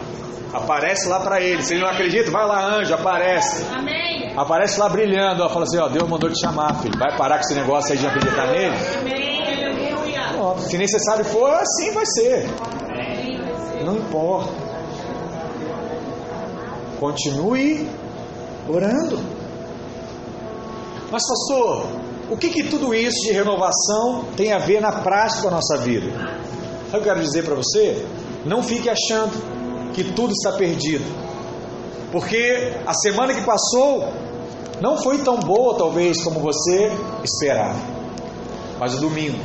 Aparece 0.52 1.08
lá 1.08 1.20
para 1.20 1.40
ele. 1.40 1.62
Se 1.62 1.74
ele 1.74 1.82
não 1.82 1.90
acredita, 1.90 2.30
vai 2.30 2.46
lá, 2.46 2.76
anjo, 2.76 2.94
aparece. 2.94 3.66
Amém. 3.74 4.32
Aparece 4.36 4.78
lá 4.78 4.88
brilhando. 4.88 5.42
Ó, 5.42 5.48
fala 5.48 5.64
assim: 5.64 5.78
ó, 5.78 5.88
Deus 5.88 6.08
mandou 6.08 6.30
te 6.30 6.40
chamar, 6.40 6.80
filho. 6.80 6.96
Vai 6.98 7.16
parar 7.16 7.36
com 7.36 7.44
esse 7.44 7.54
negócio 7.54 7.92
aí 7.92 7.98
de 7.98 8.06
acreditar 8.06 8.46
nele? 8.46 8.74
Amém. 9.00 10.60
se 10.60 10.78
necessário 10.78 11.24
for, 11.24 11.50
assim 11.50 11.92
vai 11.92 12.06
ser. 12.06 12.46
Não 13.84 13.96
importa. 13.96 14.52
Continue 16.98 17.88
orando. 18.68 19.18
Mas, 21.10 21.22
pastor, 21.28 21.86
o 22.30 22.36
que, 22.36 22.48
que 22.48 22.64
tudo 22.64 22.94
isso 22.94 23.26
de 23.26 23.32
renovação 23.32 24.24
tem 24.36 24.52
a 24.52 24.58
ver 24.58 24.80
na 24.80 24.90
prática 24.90 25.42
com 25.42 25.48
a 25.48 25.50
nossa 25.52 25.76
vida? 25.78 26.10
Sabe 26.94 27.00
o 27.00 27.02
que 27.02 27.10
eu 27.10 27.14
quero 27.14 27.26
dizer 27.26 27.44
para 27.44 27.56
você? 27.56 28.06
Não 28.46 28.62
fique 28.62 28.88
achando 28.88 29.92
que 29.92 30.04
tudo 30.12 30.32
está 30.32 30.52
perdido. 30.52 31.04
Porque 32.12 32.72
a 32.86 32.94
semana 32.94 33.34
que 33.34 33.40
passou 33.40 34.12
não 34.80 34.96
foi 34.96 35.18
tão 35.18 35.40
boa, 35.40 35.76
talvez, 35.76 36.22
como 36.22 36.38
você 36.38 36.92
esperava. 37.24 37.74
Mas 38.78 38.94
o 38.94 39.00
domingo 39.00 39.40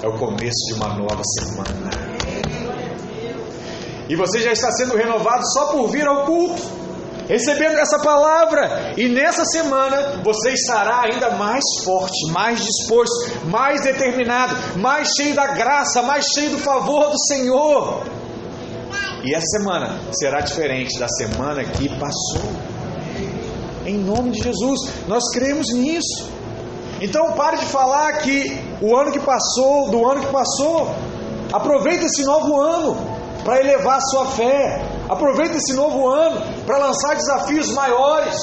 é 0.00 0.06
o 0.06 0.16
começo 0.16 0.68
de 0.68 0.74
uma 0.74 0.94
nova 0.94 1.22
semana. 1.24 1.90
E 4.08 4.14
você 4.14 4.40
já 4.40 4.52
está 4.52 4.70
sendo 4.70 4.96
renovado 4.96 5.42
só 5.52 5.72
por 5.72 5.88
vir 5.88 6.06
ao 6.06 6.24
culto, 6.24 6.62
recebendo 7.28 7.78
essa 7.78 7.98
palavra. 7.98 8.92
E 8.96 9.08
nessa 9.08 9.44
semana 9.44 10.20
você 10.22 10.50
estará 10.50 11.02
ainda 11.02 11.30
mais 11.30 11.62
forte, 11.84 12.32
mais 12.32 12.60
disposto, 12.60 13.46
mais 13.46 13.82
determinado, 13.82 14.54
mais 14.78 15.08
cheio 15.16 15.34
da 15.34 15.48
graça, 15.48 16.02
mais 16.02 16.26
cheio 16.26 16.50
do 16.50 16.58
favor 16.58 17.10
do 17.10 17.18
Senhor. 17.18 18.02
E 19.24 19.34
essa 19.34 19.58
semana 19.58 19.98
será 20.12 20.40
diferente 20.40 20.98
da 20.98 21.08
semana 21.08 21.64
que 21.64 21.88
passou. 21.98 22.52
Em 23.86 23.98
nome 23.98 24.32
de 24.32 24.42
Jesus, 24.42 24.80
nós 25.06 25.22
cremos 25.32 25.72
nisso. 25.72 26.30
Então 27.00 27.32
pare 27.32 27.58
de 27.58 27.66
falar 27.66 28.12
que 28.18 28.58
o 28.80 28.96
ano 28.96 29.12
que 29.12 29.20
passou, 29.20 29.90
do 29.90 30.06
ano 30.06 30.20
que 30.20 30.32
passou, 30.32 30.94
aproveita 31.52 32.04
esse 32.04 32.22
novo 32.24 32.60
ano 32.60 32.96
para 33.44 33.60
elevar 33.60 33.98
a 33.98 34.00
sua 34.00 34.26
fé. 34.26 34.93
Aproveita 35.08 35.56
esse 35.56 35.74
novo 35.74 36.08
ano 36.08 36.40
para 36.64 36.78
lançar 36.78 37.14
desafios 37.16 37.70
maiores. 37.72 38.36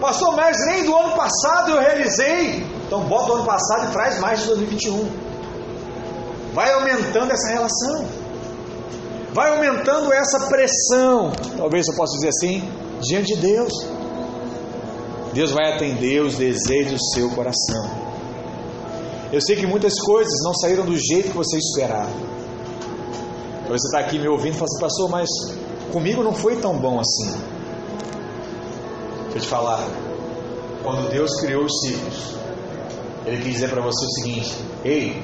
Pastor, 0.00 0.34
mas 0.36 0.56
nem 0.66 0.84
do 0.84 0.96
ano 0.96 1.16
passado 1.16 1.72
eu 1.72 1.80
realizei. 1.80 2.66
Então 2.86 3.04
bota 3.04 3.32
o 3.32 3.34
ano 3.36 3.44
passado 3.44 3.88
e 3.88 3.92
traz 3.92 4.18
mais 4.20 4.40
de 4.40 4.46
2021. 4.46 5.08
Vai 6.52 6.72
aumentando 6.72 7.32
essa 7.32 7.48
relação. 7.48 8.06
Vai 9.32 9.50
aumentando 9.50 10.12
essa 10.12 10.40
pressão. 10.46 11.32
Talvez 11.56 11.86
eu 11.88 11.94
possa 11.94 12.12
dizer 12.14 12.28
assim, 12.28 12.68
diante 13.00 13.34
de 13.34 13.40
Deus. 13.40 13.72
Deus 15.32 15.50
vai 15.50 15.72
atender 15.72 16.20
os 16.20 16.36
desejos 16.36 16.92
do 16.92 17.14
seu 17.14 17.30
coração. 17.30 17.90
Eu 19.32 19.40
sei 19.40 19.56
que 19.56 19.66
muitas 19.66 19.98
coisas 19.98 20.32
não 20.44 20.52
saíram 20.52 20.84
do 20.84 20.94
jeito 20.94 21.30
que 21.30 21.36
você 21.36 21.56
esperava. 21.56 22.10
Talvez 23.62 23.80
você 23.80 23.96
está 23.96 24.00
aqui 24.00 24.18
me 24.18 24.28
ouvindo 24.28 24.54
e 24.54 24.58
fala 24.58 24.66
assim, 24.66 24.80
pastor, 24.80 25.08
mas 25.08 25.28
comigo 25.92 26.22
não 26.22 26.32
foi 26.32 26.56
tão 26.56 26.78
bom 26.78 26.98
assim. 26.98 27.32
Deixa 29.24 29.38
eu 29.38 29.40
te 29.42 29.48
falar. 29.48 29.86
Quando 30.82 31.08
Deus 31.10 31.30
criou 31.40 31.64
os 31.64 31.80
ciclos, 31.80 32.34
Ele 33.24 33.40
quis 33.42 33.52
dizer 33.52 33.70
para 33.70 33.82
você 33.82 34.04
o 34.04 34.10
seguinte: 34.10 34.52
Ei, 34.84 35.22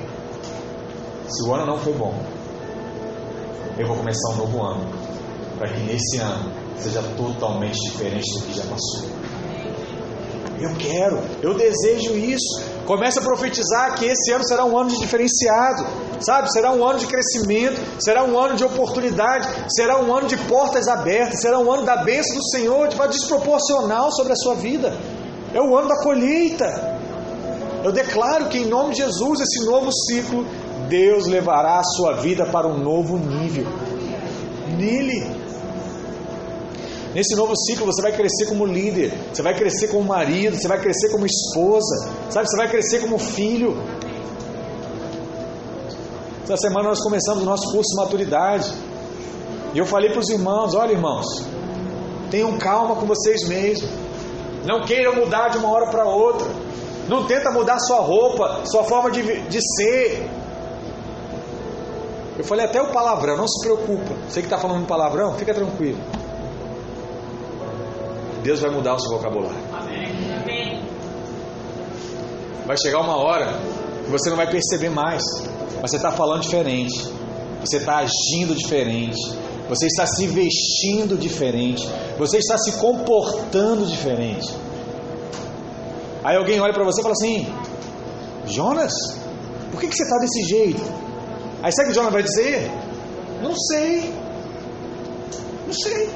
se 1.29 1.49
o 1.49 1.55
ano 1.55 1.67
não 1.67 1.79
foi 1.79 1.95
bom, 1.95 2.15
eu 3.79 3.87
vou 3.87 3.97
começar 3.97 4.31
um 4.35 4.37
novo 4.37 4.63
ano, 4.63 4.89
para 5.59 5.69
que 5.69 5.81
nesse 5.81 6.19
ano 6.19 6.53
seja 6.77 7.03
totalmente 7.17 7.79
diferente 7.91 8.33
do 8.35 8.47
que 8.47 8.55
já 8.55 8.65
passou. 8.65 9.09
Eu 10.61 10.75
quero, 10.77 11.19
eu 11.43 11.55
desejo 11.55 12.17
isso. 12.17 12.68
Comece 12.89 13.19
a 13.19 13.23
profetizar 13.23 13.97
que 13.97 14.07
esse 14.07 14.33
ano 14.33 14.43
será 14.49 14.65
um 14.65 14.79
ano 14.79 14.89
de 14.89 14.99
diferenciado, 14.99 15.85
sabe? 16.21 16.51
Será 16.51 16.73
um 16.73 16.83
ano 16.83 16.99
de 16.99 17.07
crescimento, 17.07 17.79
será 18.01 18.25
um 18.25 18.39
ano 18.39 18.57
de 18.57 18.65
oportunidade, 18.65 19.47
será 19.69 20.01
um 20.01 20.11
ano 20.11 20.27
de 20.27 20.39
portas 20.39 20.89
abertas, 20.89 21.43
será 21.43 21.59
um 21.59 21.71
ano 21.71 21.83
da 21.85 21.99
bênção 21.99 22.35
do 22.35 22.49
Senhor, 22.49 22.89
de 22.89 22.97
forma 22.97 23.13
desproporcional 23.13 24.11
sobre 24.11 24.33
a 24.33 24.37
sua 24.37 24.55
vida. 24.55 24.97
É 25.53 25.61
o 25.61 25.77
ano 25.77 25.87
da 25.87 26.03
colheita. 26.03 26.99
Eu 27.85 27.93
declaro 27.93 28.47
que 28.47 28.57
em 28.57 28.65
nome 28.65 28.95
de 28.95 29.03
Jesus, 29.03 29.41
esse 29.41 29.67
novo 29.67 29.91
ciclo, 29.93 30.47
Deus 30.89 31.27
levará 31.27 31.81
a 31.81 31.85
sua 31.85 32.15
vida 32.15 32.47
para 32.47 32.67
um 32.67 32.79
novo 32.79 33.19
nível. 33.19 33.67
Nele. 34.79 35.38
Nesse 37.15 37.35
novo 37.35 37.55
ciclo 37.57 37.87
você 37.87 38.03
vai 38.03 38.13
crescer 38.13 38.47
como 38.47 38.67
líder, 38.67 39.13
você 39.33 39.43
vai 39.43 39.55
crescer 39.55 39.89
como 39.89 40.05
marido, 40.05 40.57
você 40.57 40.69
vai 40.69 40.79
crescer 40.79 41.11
como 41.11 41.25
esposa, 41.25 42.11
sabe? 42.29 42.49
Você 42.49 42.57
vai 42.57 42.69
crescer 42.69 43.01
como 43.01 43.19
filho. 43.19 43.77
Essa 46.45 46.57
semana 46.57 46.91
nós 46.91 47.03
começamos 47.03 47.43
o 47.43 47.47
nosso 47.47 47.71
curso 47.73 47.91
de 47.91 47.97
maturidade. 47.97 48.73
E 49.75 49.79
eu 49.79 49.87
falei 49.87 50.11
para 50.11 50.21
os 50.21 50.29
irmãos: 50.29 50.75
olha, 50.75 50.93
irmãos, 50.93 51.27
tenham 52.31 52.57
calma 52.59 52.97
com 52.97 53.07
vocês 53.07 53.47
mesmos. 53.49 53.89
Não 54.67 54.85
queiram 54.85 55.15
mudar 55.15 55.49
de 55.49 55.59
uma 55.59 55.71
hora 55.71 55.91
para 55.91 56.05
outra. 56.05 56.47
Não 57.09 57.27
tenta 57.27 57.51
mudar 57.51 57.79
sua 57.81 58.01
roupa, 58.01 58.65
sua 58.67 58.85
forma 58.85 59.11
de, 59.11 59.23
de 59.23 59.61
ser. 59.77 60.29
Eu 62.39 62.45
falei 62.45 62.67
até 62.67 62.81
o 62.81 62.93
palavrão, 62.93 63.37
não 63.37 63.49
se 63.49 63.61
preocupa. 63.63 64.15
Você 64.29 64.41
que 64.41 64.47
está 64.47 64.59
falando 64.59 64.87
palavrão, 64.87 65.35
fica 65.35 65.55
tranquilo. 65.55 65.99
Deus 68.49 68.61
vai 68.61 68.71
mudar 68.71 68.95
o 68.95 68.99
seu 68.99 69.11
vocabulário. 69.11 69.59
Vai 72.67 72.79
chegar 72.79 73.01
uma 73.01 73.15
hora 73.19 73.61
que 74.07 74.11
você 74.11 74.31
não 74.31 74.39
vai 74.39 74.51
perceber 74.51 74.89
mais. 74.89 75.23
Mas 75.83 75.91
você 75.91 75.97
está 75.97 76.11
falando 76.13 76.41
diferente. 76.41 77.13
Você 77.61 77.77
está 77.77 77.99
agindo 77.99 78.55
diferente. 78.55 79.21
Você 79.69 79.85
está 79.85 80.07
se 80.07 80.27
vestindo 80.29 81.19
diferente. 81.19 81.87
Você 82.17 82.39
está 82.39 82.57
se 82.57 82.73
comportando 82.79 83.85
diferente. 83.85 84.49
Aí 86.25 86.35
alguém 86.35 86.59
olha 86.59 86.73
para 86.73 86.85
você 86.85 87.01
e 87.01 87.03
fala 87.03 87.13
assim: 87.13 87.55
Jonas, 88.47 88.95
por 89.71 89.79
que, 89.79 89.89
que 89.89 89.95
você 89.95 90.05
está 90.05 90.17
desse 90.21 90.43
jeito? 90.45 90.83
Aí 91.63 91.71
sabe 91.71 91.89
o 91.89 91.93
que 91.93 91.99
Jonas 91.99 92.13
vai 92.15 92.23
dizer? 92.23 92.71
Não 93.43 93.55
sei. 93.55 94.11
Não 95.67 95.75
sei. 95.75 96.09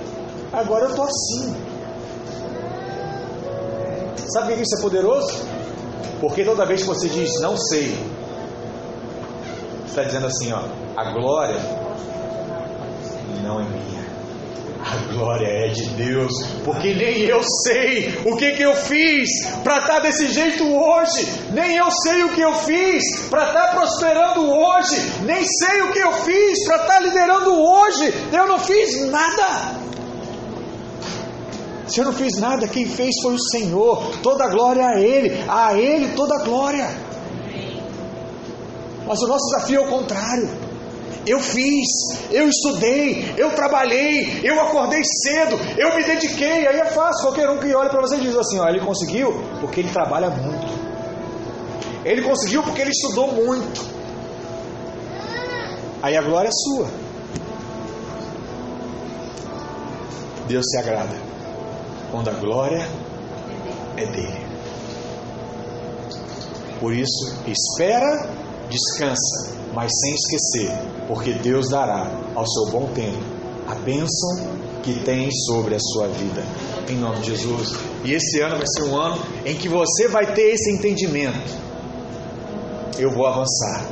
Agora 0.50 0.86
eu 0.86 0.90
estou 0.92 1.04
assim. 1.04 1.71
Sabe 4.32 4.54
que 4.54 4.62
isso 4.62 4.76
é 4.78 4.80
poderoso? 4.80 5.44
Porque 6.20 6.42
toda 6.44 6.64
vez 6.64 6.82
que 6.82 6.88
você 6.88 7.08
diz 7.08 7.40
não 7.40 7.56
sei, 7.56 7.98
está 9.86 10.04
dizendo 10.04 10.26
assim, 10.26 10.50
ó, 10.52 10.62
a 10.96 11.12
glória 11.12 11.60
não 13.42 13.60
é 13.60 13.64
minha. 13.64 14.02
A 14.84 15.12
glória 15.12 15.46
é 15.46 15.68
de 15.68 15.84
Deus, 15.90 16.32
porque 16.64 16.94
nem 16.94 17.24
eu 17.24 17.42
sei 17.64 18.22
o 18.24 18.36
que, 18.36 18.52
que 18.52 18.62
eu 18.62 18.74
fiz 18.74 19.28
para 19.62 19.78
estar 19.78 19.94
tá 19.94 20.00
desse 20.00 20.28
jeito 20.28 20.64
hoje, 20.64 21.28
nem 21.52 21.76
eu 21.76 21.90
sei 21.90 22.24
o 22.24 22.30
que 22.30 22.40
eu 22.40 22.54
fiz 22.54 23.02
para 23.28 23.48
estar 23.48 23.66
tá 23.68 23.74
prosperando 23.74 24.50
hoje, 24.50 24.96
nem 25.24 25.44
sei 25.44 25.82
o 25.82 25.92
que 25.92 25.98
eu 25.98 26.12
fiz 26.12 26.64
para 26.66 26.76
estar 26.76 26.94
tá 26.94 27.00
liderando 27.00 27.52
hoje, 27.52 28.14
eu 28.32 28.46
não 28.46 28.58
fiz 28.58 29.08
nada. 29.10 29.81
Se 31.86 32.00
eu 32.00 32.04
não 32.04 32.12
fiz 32.12 32.38
nada, 32.38 32.68
quem 32.68 32.86
fez 32.86 33.10
foi 33.22 33.34
o 33.34 33.38
Senhor. 33.38 34.16
Toda 34.22 34.44
a 34.44 34.48
glória 34.48 34.86
a 34.86 35.00
Ele, 35.00 35.44
a 35.48 35.74
Ele 35.74 36.14
toda 36.14 36.36
a 36.36 36.44
glória. 36.44 36.88
Mas 39.06 39.20
o 39.20 39.26
nosso 39.26 39.44
desafio 39.46 39.80
é 39.80 39.84
o 39.84 39.88
contrário. 39.88 40.48
eu 41.26 41.38
fiz, 41.38 41.86
eu 42.30 42.48
estudei, 42.48 43.34
eu 43.36 43.50
trabalhei, 43.52 44.40
eu 44.42 44.60
acordei 44.60 45.02
cedo, 45.04 45.56
eu 45.76 45.94
me 45.94 46.02
dediquei. 46.02 46.66
Aí 46.66 46.80
é 46.80 46.86
fácil, 46.86 47.22
qualquer 47.22 47.48
um 47.50 47.58
que 47.58 47.74
olha 47.74 47.90
para 47.90 48.00
você 48.00 48.16
diz 48.16 48.34
assim: 48.36 48.58
ó, 48.58 48.68
ele 48.68 48.80
conseguiu 48.80 49.32
porque 49.60 49.80
ele 49.80 49.90
trabalha 49.90 50.30
muito. 50.30 50.66
Ele 52.04 52.22
conseguiu 52.22 52.62
porque 52.62 52.80
ele 52.80 52.90
estudou 52.90 53.32
muito. 53.32 53.92
Aí 56.02 56.16
a 56.16 56.22
glória 56.22 56.48
é 56.48 56.52
sua. 56.52 56.88
Deus 60.48 60.64
se 60.68 60.78
agrada 60.78 61.31
quando 62.12 62.28
a 62.28 62.34
glória 62.34 62.86
é 63.96 64.06
dele. 64.06 64.46
Por 66.78 66.92
isso, 66.92 67.34
espera, 67.46 68.28
descansa, 68.68 69.54
mas 69.72 69.90
sem 70.00 70.14
esquecer, 70.14 70.70
porque 71.08 71.32
Deus 71.32 71.70
dará 71.70 72.10
ao 72.34 72.46
seu 72.46 72.70
bom 72.70 72.88
tempo 72.94 73.18
a 73.66 73.74
bênção 73.76 74.62
que 74.82 75.00
tem 75.04 75.30
sobre 75.30 75.76
a 75.76 75.78
sua 75.80 76.08
vida. 76.08 76.44
Em 76.88 76.96
nome 76.96 77.20
de 77.20 77.30
Jesus. 77.30 77.74
E 78.04 78.12
esse 78.12 78.40
ano 78.40 78.56
vai 78.56 78.66
ser 78.66 78.82
um 78.82 78.96
ano 78.96 79.22
em 79.46 79.54
que 79.54 79.68
você 79.68 80.08
vai 80.08 80.34
ter 80.34 80.52
esse 80.52 80.70
entendimento. 80.72 81.62
Eu 82.98 83.10
vou 83.12 83.26
avançar. 83.26 83.86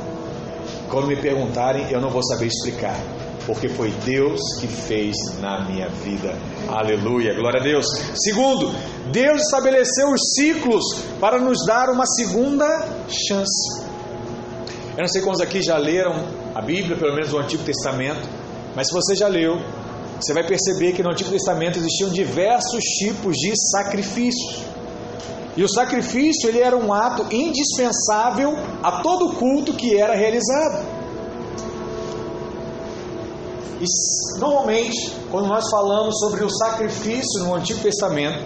Quando 0.89 1.07
me 1.07 1.15
perguntarem, 1.15 1.89
eu 1.89 2.01
não 2.01 2.09
vou 2.09 2.21
saber 2.21 2.47
explicar, 2.47 2.99
porque 3.45 3.69
foi 3.69 3.91
Deus 4.05 4.39
que 4.59 4.67
fez 4.67 5.15
na 5.39 5.65
minha 5.65 5.87
vida. 5.89 6.35
Aleluia, 6.67 7.33
glória 7.33 7.59
a 7.59 7.63
Deus. 7.63 7.85
Segundo, 8.15 8.71
Deus 9.11 9.41
estabeleceu 9.41 10.09
os 10.11 10.33
ciclos 10.35 10.83
para 11.19 11.39
nos 11.39 11.65
dar 11.65 11.89
uma 11.89 12.05
segunda 12.05 12.65
chance. 13.07 13.81
Eu 14.95 15.01
não 15.01 15.07
sei 15.07 15.21
quantos 15.21 15.41
aqui 15.41 15.61
já 15.61 15.77
leram 15.77 16.27
a 16.53 16.61
Bíblia, 16.61 16.97
pelo 16.97 17.13
menos 17.13 17.33
o 17.33 17.39
Antigo 17.39 17.63
Testamento, 17.63 18.27
mas 18.75 18.87
se 18.87 18.93
você 18.93 19.15
já 19.15 19.27
leu, 19.27 19.57
você 20.19 20.33
vai 20.33 20.45
perceber 20.45 20.93
que 20.93 21.01
no 21.01 21.09
Antigo 21.09 21.31
Testamento 21.31 21.79
existiam 21.79 22.09
diversos 22.09 22.83
tipos 22.83 23.35
de 23.37 23.53
sacrifícios. 23.71 24.65
E 25.57 25.63
o 25.63 25.67
sacrifício 25.67 26.47
ele 26.47 26.59
era 26.59 26.77
um 26.77 26.93
ato 26.93 27.25
indispensável 27.33 28.55
a 28.83 29.01
todo 29.01 29.33
culto 29.33 29.73
que 29.73 29.97
era 29.99 30.15
realizado. 30.15 30.85
E 33.81 34.39
normalmente, 34.39 35.11
quando 35.31 35.47
nós 35.47 35.67
falamos 35.71 36.19
sobre 36.19 36.43
o 36.43 36.49
sacrifício 36.49 37.43
no 37.43 37.55
Antigo 37.55 37.79
Testamento, 37.81 38.45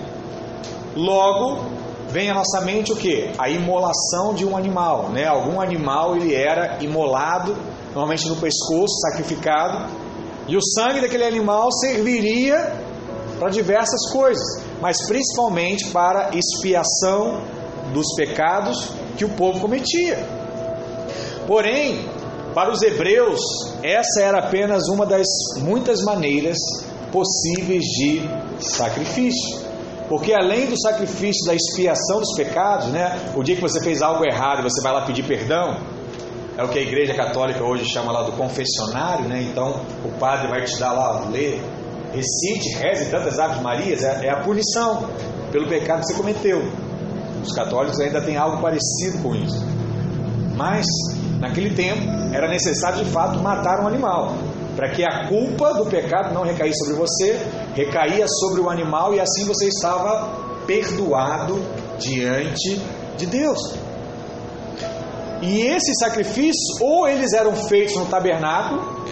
logo 0.95 1.65
vem 2.09 2.31
à 2.31 2.33
nossa 2.33 2.61
mente 2.61 2.93
o 2.93 2.95
que? 2.95 3.31
A 3.37 3.49
imolação 3.49 4.33
de 4.33 4.45
um 4.45 4.55
animal, 4.55 5.09
né? 5.09 5.27
Algum 5.27 5.59
animal 5.59 6.15
ele 6.15 6.33
era 6.33 6.81
imolado, 6.81 7.53
normalmente 7.87 8.29
no 8.29 8.37
pescoço, 8.37 8.97
sacrificado, 9.01 9.89
e 10.47 10.55
o 10.55 10.61
sangue 10.61 11.01
daquele 11.01 11.25
animal 11.25 11.69
serviria 11.73 12.73
para 13.37 13.49
diversas 13.49 14.09
coisas, 14.13 14.63
mas 14.79 15.05
principalmente 15.05 15.89
para 15.89 16.29
expiação 16.33 17.41
dos 17.91 18.05
pecados 18.15 18.89
que 19.17 19.25
o 19.25 19.29
povo 19.29 19.59
cometia. 19.59 20.25
Porém, 21.45 22.07
para 22.55 22.71
os 22.71 22.81
hebreus, 22.81 23.41
essa 23.83 24.21
era 24.21 24.39
apenas 24.39 24.87
uma 24.87 25.05
das 25.05 25.27
muitas 25.57 26.01
maneiras 26.03 26.57
possíveis 27.11 27.83
de 27.83 28.21
sacrifício. 28.61 29.59
Porque 30.07 30.33
além 30.33 30.67
do 30.67 30.79
sacrifício 30.79 31.45
da 31.45 31.53
expiação 31.53 32.21
dos 32.21 32.33
pecados, 32.33 32.87
né, 32.87 33.33
o 33.35 33.43
dia 33.43 33.55
que 33.57 33.61
você 33.61 33.81
fez 33.81 34.01
algo 34.01 34.23
errado 34.25 34.61
e 34.61 34.63
você 34.63 34.81
vai 34.81 34.93
lá 34.93 35.05
pedir 35.05 35.23
perdão, 35.23 35.75
é 36.57 36.63
o 36.63 36.69
que 36.69 36.79
a 36.79 36.81
igreja 36.81 37.13
católica 37.13 37.61
hoje 37.61 37.83
chama 37.83 38.13
lá 38.13 38.23
do 38.23 38.31
confessionário, 38.31 39.27
né? 39.27 39.41
Então 39.41 39.81
o 40.05 40.11
padre 40.17 40.47
vai 40.47 40.63
te 40.63 40.79
dar 40.79 40.93
lá, 40.93 41.27
ler, 41.29 41.61
recite, 42.13 42.77
reze 42.77 43.11
tantas 43.11 43.37
Aves 43.37 43.61
Marias, 43.61 44.01
é, 44.01 44.27
é 44.27 44.29
a 44.29 44.37
punição 44.37 45.09
pelo 45.51 45.67
pecado 45.67 45.99
que 45.99 46.07
você 46.07 46.13
cometeu. 46.13 46.71
Os 47.43 47.51
católicos 47.51 47.99
ainda 47.99 48.21
têm 48.21 48.37
algo 48.37 48.61
parecido 48.61 49.21
com 49.21 49.35
isso. 49.35 49.61
Mas 50.55 50.85
Naquele 51.45 51.75
tempo, 51.75 52.01
era 52.33 52.47
necessário 52.47 53.05
de 53.05 53.11
fato 53.11 53.39
matar 53.39 53.79
um 53.83 53.87
animal, 53.87 54.33
para 54.75 54.89
que 54.89 55.03
a 55.03 55.27
culpa 55.27 55.75
do 55.75 55.85
pecado 55.85 56.33
não 56.33 56.41
recaísse 56.41 56.79
sobre 56.79 56.95
você, 56.95 57.39
recaía 57.75 58.25
sobre 58.27 58.61
o 58.61 58.69
animal 58.69 59.13
e 59.13 59.19
assim 59.19 59.45
você 59.45 59.67
estava 59.67 60.27
perdoado 60.65 61.61
diante 61.99 62.81
de 63.15 63.27
Deus. 63.27 63.59
E 65.43 65.61
esses 65.61 65.99
sacrifícios, 65.99 66.81
ou 66.81 67.07
eles 67.07 67.31
eram 67.33 67.55
feitos 67.55 67.95
no 67.95 68.07
tabernáculo, 68.07 69.05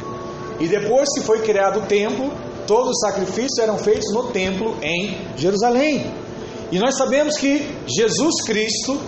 e 0.60 0.68
depois 0.68 1.08
que 1.14 1.22
foi 1.22 1.44
criado 1.44 1.82
o 1.82 1.84
templo, 1.84 2.32
todos 2.66 2.94
os 2.94 3.00
sacrifícios 3.00 3.60
eram 3.60 3.78
feitos 3.78 4.12
no 4.12 4.32
templo 4.32 4.76
em 4.82 5.20
Jerusalém. 5.38 6.12
E 6.72 6.80
nós 6.80 6.98
sabemos 6.98 7.38
que 7.38 7.60
Jesus 7.86 8.42
Cristo, 8.44 9.00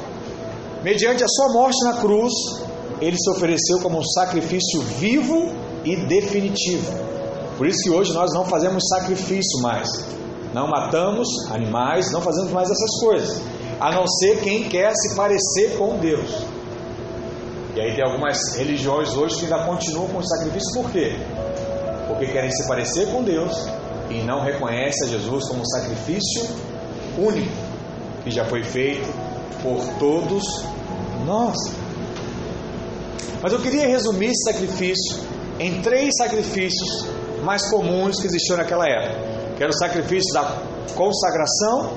mediante 0.83 1.23
a 1.23 1.27
sua 1.27 1.51
morte 1.51 1.83
na 1.85 1.93
cruz, 1.93 2.31
ele 3.01 3.17
se 3.17 3.29
ofereceu 3.29 3.79
como 3.81 3.99
um 3.99 4.03
sacrifício 4.03 4.81
vivo 4.99 5.51
e 5.83 5.95
definitivo. 5.95 6.91
Por 7.57 7.67
isso 7.67 7.79
que 7.83 7.89
hoje 7.89 8.13
nós 8.13 8.33
não 8.33 8.45
fazemos 8.45 8.83
sacrifício 8.87 9.61
mais. 9.61 9.89
Não 10.53 10.67
matamos 10.67 11.27
animais, 11.51 12.11
não 12.11 12.21
fazemos 12.21 12.51
mais 12.51 12.69
essas 12.69 12.99
coisas. 12.99 13.41
A 13.79 13.91
não 13.91 14.07
ser 14.07 14.41
quem 14.41 14.63
quer 14.63 14.93
se 14.95 15.15
parecer 15.15 15.77
com 15.77 15.97
Deus. 15.97 16.29
E 17.75 17.81
aí 17.81 17.93
tem 17.93 18.05
algumas 18.05 18.55
religiões 18.55 19.13
hoje 19.15 19.35
que 19.35 19.43
ainda 19.43 19.65
continuam 19.65 20.07
com 20.07 20.19
o 20.19 20.23
sacrifício, 20.25 20.81
por 20.81 20.91
quê? 20.91 21.17
Porque 22.07 22.27
querem 22.27 22.49
se 22.51 22.65
parecer 22.67 23.11
com 23.11 23.21
Deus 23.21 23.51
e 24.09 24.21
não 24.23 24.41
reconhecem 24.41 25.07
a 25.07 25.11
Jesus 25.11 25.47
como 25.49 25.61
um 25.61 25.65
sacrifício 25.65 26.47
único 27.17 27.51
que 28.23 28.31
já 28.31 28.45
foi 28.45 28.63
feito 28.63 29.07
por 29.61 29.83
todos 29.99 30.63
nós. 31.25 31.55
Mas 33.45 33.53
eu 33.53 33.59
queria 33.59 33.87
resumir 33.87 34.31
esse 34.31 34.43
sacrifício 34.43 35.17
em 35.59 35.79
três 35.79 36.15
sacrifícios 36.17 37.05
mais 37.43 37.69
comuns 37.69 38.19
que 38.19 38.25
existiam 38.25 38.57
naquela 38.57 38.89
época. 38.89 39.19
Que 39.55 39.61
era 39.61 39.69
o 39.69 39.77
sacrifício 39.77 40.33
da 40.33 40.63
consagração, 40.95 41.91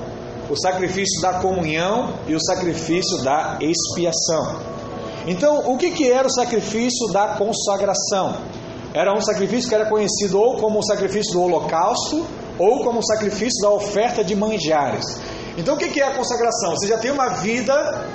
o 0.47 0.55
sacrifício 0.55 1.19
da 1.23 1.39
comunhão 1.39 2.13
e 2.27 2.35
o 2.35 2.39
sacrifício 2.39 3.23
da 3.23 3.57
expiação. 3.59 4.59
Então, 5.25 5.71
o 5.71 5.75
que, 5.75 5.89
que 5.89 6.11
era 6.11 6.27
o 6.27 6.31
sacrifício 6.31 7.07
da 7.11 7.29
consagração? 7.29 8.41
Era 8.93 9.11
um 9.11 9.19
sacrifício 9.19 9.67
que 9.69 9.73
era 9.73 9.89
conhecido 9.89 10.39
ou 10.39 10.57
como 10.57 10.77
o 10.77 10.83
sacrifício 10.83 11.33
do 11.33 11.41
holocausto 11.41 12.27
ou 12.59 12.83
como 12.83 12.99
o 12.99 13.03
sacrifício 13.03 13.59
da 13.63 13.71
oferta 13.71 14.23
de 14.23 14.35
manjares. 14.35 15.19
Então, 15.57 15.73
o 15.73 15.77
que, 15.79 15.89
que 15.89 15.99
é 15.99 16.09
a 16.09 16.11
consagração? 16.11 16.75
Você 16.75 16.85
já 16.85 16.99
tem 16.99 17.09
uma 17.09 17.29
vida 17.29 18.05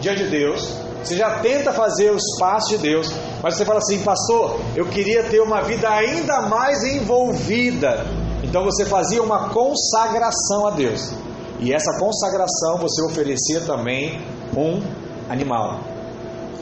diante 0.00 0.24
de 0.24 0.30
Deus, 0.30 0.89
você 1.02 1.16
já 1.16 1.40
tenta 1.40 1.72
fazer 1.72 2.10
os 2.10 2.22
passos 2.38 2.70
de 2.70 2.78
Deus, 2.78 3.12
mas 3.42 3.54
você 3.54 3.64
fala 3.64 3.78
assim, 3.78 4.02
pastor, 4.02 4.60
eu 4.76 4.86
queria 4.86 5.24
ter 5.24 5.40
uma 5.40 5.62
vida 5.62 5.88
ainda 5.88 6.42
mais 6.42 6.82
envolvida. 6.84 8.06
Então 8.42 8.64
você 8.64 8.84
fazia 8.84 9.22
uma 9.22 9.48
consagração 9.48 10.66
a 10.66 10.70
Deus. 10.70 11.12
E 11.58 11.72
essa 11.72 11.98
consagração 11.98 12.78
você 12.78 13.02
oferecia 13.02 13.60
também 13.62 14.20
um 14.56 14.82
animal. 15.28 15.80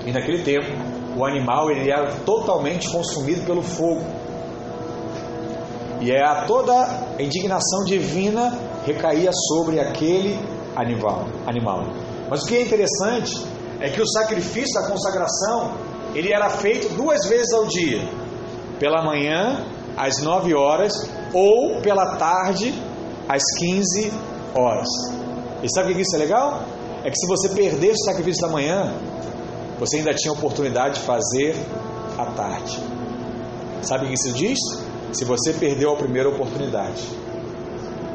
E 0.06 0.12
naquele 0.12 0.42
tempo, 0.42 0.66
o 1.16 1.24
animal 1.24 1.70
ele 1.70 1.90
era 1.90 2.12
totalmente 2.24 2.90
consumido 2.90 3.44
pelo 3.44 3.62
fogo. 3.62 4.04
E 6.00 6.12
é 6.12 6.24
a 6.24 6.44
toda 6.46 6.72
a 6.72 7.22
indignação 7.22 7.84
divina 7.84 8.56
recaía 8.86 9.30
sobre 9.32 9.80
aquele 9.80 10.38
animal, 10.76 11.26
animal. 11.44 11.88
Mas 12.30 12.42
o 12.42 12.46
que 12.46 12.56
é 12.56 12.62
interessante 12.62 13.57
é 13.80 13.88
que 13.90 14.00
o 14.00 14.06
sacrifício 14.06 14.74
da 14.80 14.88
consagração 14.88 15.72
ele 16.14 16.32
era 16.32 16.48
feito 16.50 16.88
duas 16.94 17.26
vezes 17.26 17.52
ao 17.52 17.66
dia, 17.66 18.00
pela 18.78 19.04
manhã 19.04 19.64
às 19.96 20.18
9 20.18 20.54
horas 20.54 20.92
ou 21.32 21.80
pela 21.80 22.16
tarde 22.16 22.72
às 23.28 23.42
15 23.58 24.12
horas. 24.54 24.88
E 25.62 25.68
sabe 25.72 25.92
o 25.92 25.94
que 25.94 26.02
isso 26.02 26.14
é 26.16 26.18
legal? 26.18 26.62
É 27.04 27.10
que 27.10 27.16
se 27.16 27.26
você 27.26 27.48
perdesse 27.50 28.02
o 28.02 28.04
sacrifício 28.04 28.46
da 28.46 28.52
manhã, 28.52 28.92
você 29.78 29.98
ainda 29.98 30.14
tinha 30.14 30.32
oportunidade 30.32 30.98
de 30.98 31.00
fazer 31.00 31.54
à 32.16 32.26
tarde. 32.26 32.80
Sabe 33.82 34.06
o 34.06 34.08
que 34.08 34.14
isso 34.14 34.32
diz? 34.32 34.58
Se 35.12 35.24
você 35.24 35.52
perdeu 35.52 35.92
a 35.92 35.96
primeira 35.96 36.28
oportunidade, 36.28 37.08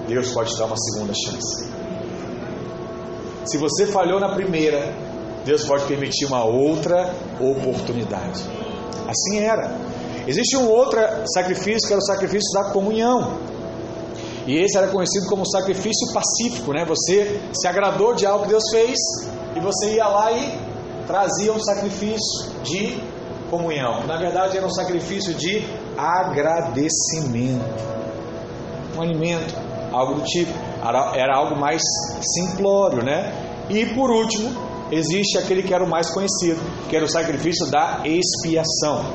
Deus 0.07 0.31
pode 0.31 0.51
te 0.51 0.59
dar 0.59 0.65
uma 0.65 0.77
segunda 0.77 1.13
chance. 1.13 1.71
Se 3.45 3.57
você 3.57 3.87
falhou 3.87 4.19
na 4.19 4.33
primeira, 4.35 4.93
Deus 5.45 5.65
pode 5.65 5.85
permitir 5.85 6.25
uma 6.25 6.43
outra 6.43 7.13
oportunidade. 7.39 8.43
Assim 9.07 9.39
era. 9.39 9.75
Existe 10.25 10.55
um 10.55 10.69
outro 10.69 10.99
sacrifício 11.33 11.87
que 11.87 11.93
era 11.93 11.99
o 11.99 12.05
sacrifício 12.05 12.51
da 12.53 12.71
comunhão. 12.71 13.37
E 14.47 14.57
esse 14.57 14.77
era 14.77 14.87
conhecido 14.87 15.25
como 15.27 15.45
sacrifício 15.45 16.13
pacífico, 16.13 16.73
né? 16.73 16.85
Você 16.85 17.41
se 17.53 17.67
agradou 17.67 18.13
de 18.13 18.25
algo 18.25 18.43
que 18.43 18.49
Deus 18.49 18.63
fez 18.71 18.97
e 19.55 19.59
você 19.59 19.95
ia 19.95 20.07
lá 20.07 20.31
e 20.31 20.57
trazia 21.05 21.53
um 21.53 21.59
sacrifício 21.59 22.51
de 22.63 23.01
comunhão. 23.49 24.05
Na 24.05 24.17
verdade, 24.17 24.57
era 24.57 24.65
um 24.65 24.71
sacrifício 24.71 25.33
de 25.33 25.63
agradecimento. 25.97 27.63
Um 28.97 29.01
alimento, 29.01 29.55
algo 29.91 30.15
do 30.15 30.23
tipo. 30.23 30.51
Era, 30.81 31.15
era 31.15 31.37
algo 31.37 31.55
mais 31.55 31.81
simplório, 32.21 33.03
né? 33.03 33.31
E 33.69 33.85
por 33.87 34.09
último, 34.09 34.51
existe 34.93 35.37
aquele 35.37 35.63
que 35.63 35.73
era 35.73 35.83
o 35.83 35.89
mais 35.89 36.09
conhecido, 36.09 36.61
que 36.89 36.95
era 36.95 37.05
o 37.05 37.09
sacrifício 37.09 37.69
da 37.69 38.03
expiação. 38.05 39.05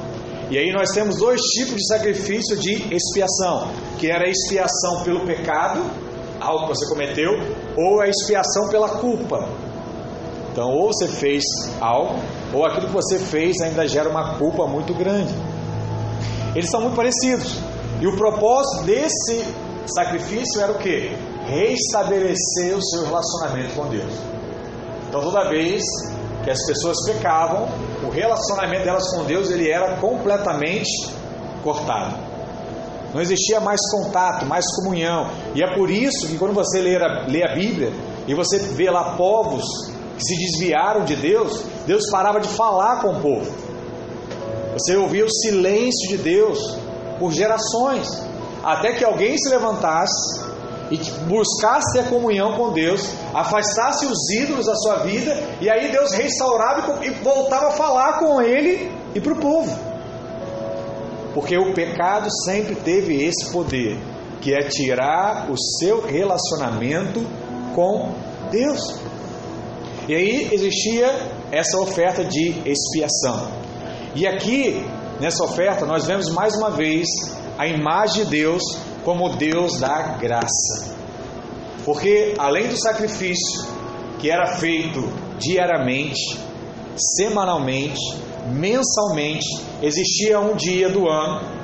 E 0.50 0.56
aí 0.56 0.72
nós 0.72 0.90
temos 0.90 1.16
dois 1.16 1.40
tipos 1.40 1.76
de 1.76 1.86
sacrifício 1.86 2.56
de 2.56 2.72
expiação, 2.94 3.70
que 3.98 4.10
era 4.10 4.24
a 4.24 4.30
expiação 4.30 5.02
pelo 5.04 5.20
pecado, 5.26 5.84
algo 6.40 6.66
que 6.66 6.76
você 6.76 6.88
cometeu, 6.88 7.30
ou 7.76 8.00
a 8.00 8.08
expiação 8.08 8.68
pela 8.70 8.88
culpa. 8.88 9.46
Então, 10.50 10.70
ou 10.70 10.86
você 10.86 11.06
fez 11.06 11.44
algo, 11.80 12.18
ou 12.52 12.64
aquilo 12.64 12.86
que 12.86 12.92
você 12.92 13.18
fez 13.18 13.60
ainda 13.60 13.86
gera 13.86 14.08
uma 14.08 14.38
culpa 14.38 14.66
muito 14.66 14.94
grande. 14.94 15.34
Eles 16.54 16.70
são 16.70 16.80
muito 16.80 16.96
parecidos. 16.96 17.58
E 18.00 18.06
o 18.06 18.16
propósito 18.16 18.84
desse 18.84 19.44
sacrifício 19.86 20.60
era 20.60 20.72
o 20.72 20.78
que? 20.78 21.14
Restabelecer 21.46 22.76
o 22.76 22.82
seu 22.82 23.04
relacionamento 23.04 23.74
com 23.74 23.86
Deus. 23.88 24.37
Então, 25.08 25.20
toda 25.20 25.48
vez 25.48 25.82
que 26.44 26.50
as 26.50 26.64
pessoas 26.66 26.96
pecavam, 27.06 27.68
o 28.06 28.10
relacionamento 28.10 28.84
delas 28.84 29.10
com 29.10 29.24
Deus 29.24 29.50
ele 29.50 29.70
era 29.70 29.96
completamente 29.96 31.10
cortado. 31.62 32.16
Não 33.14 33.20
existia 33.20 33.58
mais 33.58 33.80
contato, 33.90 34.44
mais 34.44 34.64
comunhão. 34.76 35.30
E 35.54 35.62
é 35.62 35.74
por 35.74 35.90
isso 35.90 36.26
que 36.28 36.36
quando 36.36 36.52
você 36.52 36.80
lê 36.80 36.96
a, 36.96 37.26
lê 37.26 37.42
a 37.42 37.54
Bíblia 37.54 37.92
e 38.26 38.34
você 38.34 38.58
vê 38.58 38.90
lá 38.90 39.16
povos 39.16 39.64
que 40.16 40.24
se 40.24 40.36
desviaram 40.36 41.04
de 41.04 41.16
Deus, 41.16 41.64
Deus 41.86 42.10
parava 42.10 42.40
de 42.40 42.48
falar 42.48 43.00
com 43.00 43.12
o 43.12 43.20
povo. 43.20 43.50
Você 44.74 44.96
ouvia 44.96 45.24
o 45.24 45.30
silêncio 45.30 46.08
de 46.08 46.18
Deus 46.18 46.58
por 47.18 47.32
gerações, 47.32 48.06
até 48.62 48.92
que 48.92 49.04
alguém 49.04 49.36
se 49.38 49.48
levantasse 49.48 50.47
e 50.90 50.96
buscasse 51.26 51.92
ter 51.92 52.08
comunhão 52.08 52.54
com 52.56 52.72
Deus, 52.72 53.14
afastasse 53.34 54.06
os 54.06 54.30
ídolos 54.30 54.66
da 54.66 54.74
sua 54.74 54.98
vida, 54.98 55.36
e 55.60 55.68
aí 55.70 55.90
Deus 55.90 56.12
restaurava 56.12 57.04
e 57.04 57.10
voltava 57.10 57.68
a 57.68 57.72
falar 57.72 58.18
com 58.18 58.40
ele 58.40 58.90
e 59.14 59.20
para 59.20 59.32
o 59.32 59.36
povo. 59.36 59.78
Porque 61.34 61.56
o 61.56 61.74
pecado 61.74 62.28
sempre 62.44 62.74
teve 62.74 63.22
esse 63.22 63.52
poder, 63.52 63.98
que 64.40 64.54
é 64.54 64.68
tirar 64.68 65.50
o 65.50 65.56
seu 65.78 66.00
relacionamento 66.00 67.24
com 67.74 68.12
Deus. 68.50 68.98
E 70.08 70.14
aí 70.14 70.48
existia 70.52 71.06
essa 71.52 71.78
oferta 71.78 72.24
de 72.24 72.48
expiação. 72.64 73.48
E 74.14 74.26
aqui, 74.26 74.84
nessa 75.20 75.44
oferta, 75.44 75.84
nós 75.84 76.06
vemos 76.06 76.30
mais 76.30 76.56
uma 76.56 76.70
vez 76.70 77.06
a 77.58 77.66
imagem 77.66 78.24
de 78.24 78.30
Deus 78.30 78.62
como 79.04 79.36
Deus 79.36 79.78
da 79.78 80.16
graça. 80.16 80.96
Porque 81.84 82.34
além 82.38 82.68
do 82.68 82.76
sacrifício 82.76 83.66
que 84.18 84.30
era 84.30 84.56
feito 84.56 85.00
diariamente, 85.38 86.38
semanalmente, 87.16 88.00
mensalmente, 88.52 89.46
existia 89.82 90.40
um 90.40 90.56
dia 90.56 90.88
do 90.88 91.08
ano 91.08 91.58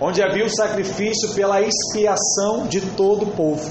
onde 0.00 0.22
havia 0.22 0.44
o 0.44 0.50
sacrifício 0.50 1.32
pela 1.34 1.60
expiação 1.60 2.66
de 2.66 2.80
todo 2.80 3.24
o 3.24 3.30
povo. 3.30 3.70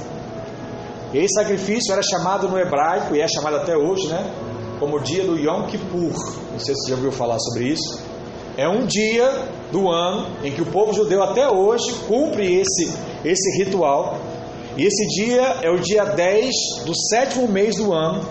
Esse 1.14 1.36
sacrifício 1.36 1.94
era 1.94 2.02
chamado 2.02 2.48
no 2.48 2.58
hebraico, 2.58 3.16
e 3.16 3.22
é 3.22 3.28
chamado 3.28 3.58
até 3.58 3.78
hoje, 3.78 4.08
né? 4.08 4.34
Como 4.80 4.98
o 4.98 5.00
dia 5.00 5.24
do 5.24 5.38
Yom 5.38 5.68
Kippur. 5.68 6.14
Não 6.52 6.60
sei 6.60 6.74
se 6.74 6.82
você 6.82 6.90
já 6.90 6.96
ouviu 6.96 7.12
falar 7.12 7.38
sobre 7.40 7.66
isso. 7.66 8.02
É 8.58 8.70
um 8.70 8.86
dia 8.86 9.30
do 9.72 9.90
ano 9.90 10.28
em 10.44 10.52
que 10.52 10.62
o 10.62 10.66
povo 10.66 10.94
judeu 10.94 11.24
até 11.24 11.50
hoje 11.50 11.92
cumpre 12.08 12.62
esse, 12.62 12.94
esse 13.26 13.64
ritual. 13.64 14.18
E 14.78 14.86
esse 14.86 15.08
dia 15.08 15.42
é 15.64 15.70
o 15.72 15.80
dia 15.80 16.06
10 16.06 16.52
do 16.86 16.94
sétimo 17.10 17.48
mês 17.48 17.78
do 17.78 17.92
ano. 17.92 18.22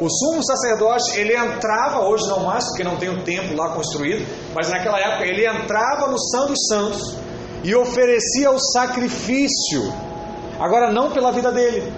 O 0.00 0.08
sumo 0.10 0.42
sacerdote, 0.44 1.18
ele 1.18 1.34
entrava, 1.34 2.06
hoje 2.06 2.26
não 2.28 2.44
mais, 2.44 2.64
porque 2.66 2.84
não 2.84 2.96
tem 2.96 3.08
o 3.08 3.22
templo 3.22 3.56
lá 3.56 3.74
construído, 3.74 4.26
mas 4.54 4.68
naquela 4.70 4.98
época 4.98 5.24
ele 5.24 5.46
entrava 5.46 6.08
no 6.08 6.18
Santo 6.18 6.48
dos 6.48 6.66
Santos 6.68 7.16
e 7.64 7.74
oferecia 7.74 8.50
o 8.50 8.58
sacrifício. 8.58 9.92
Agora, 10.58 10.92
não 10.92 11.10
pela 11.10 11.32
vida 11.32 11.50
dele, 11.50 11.92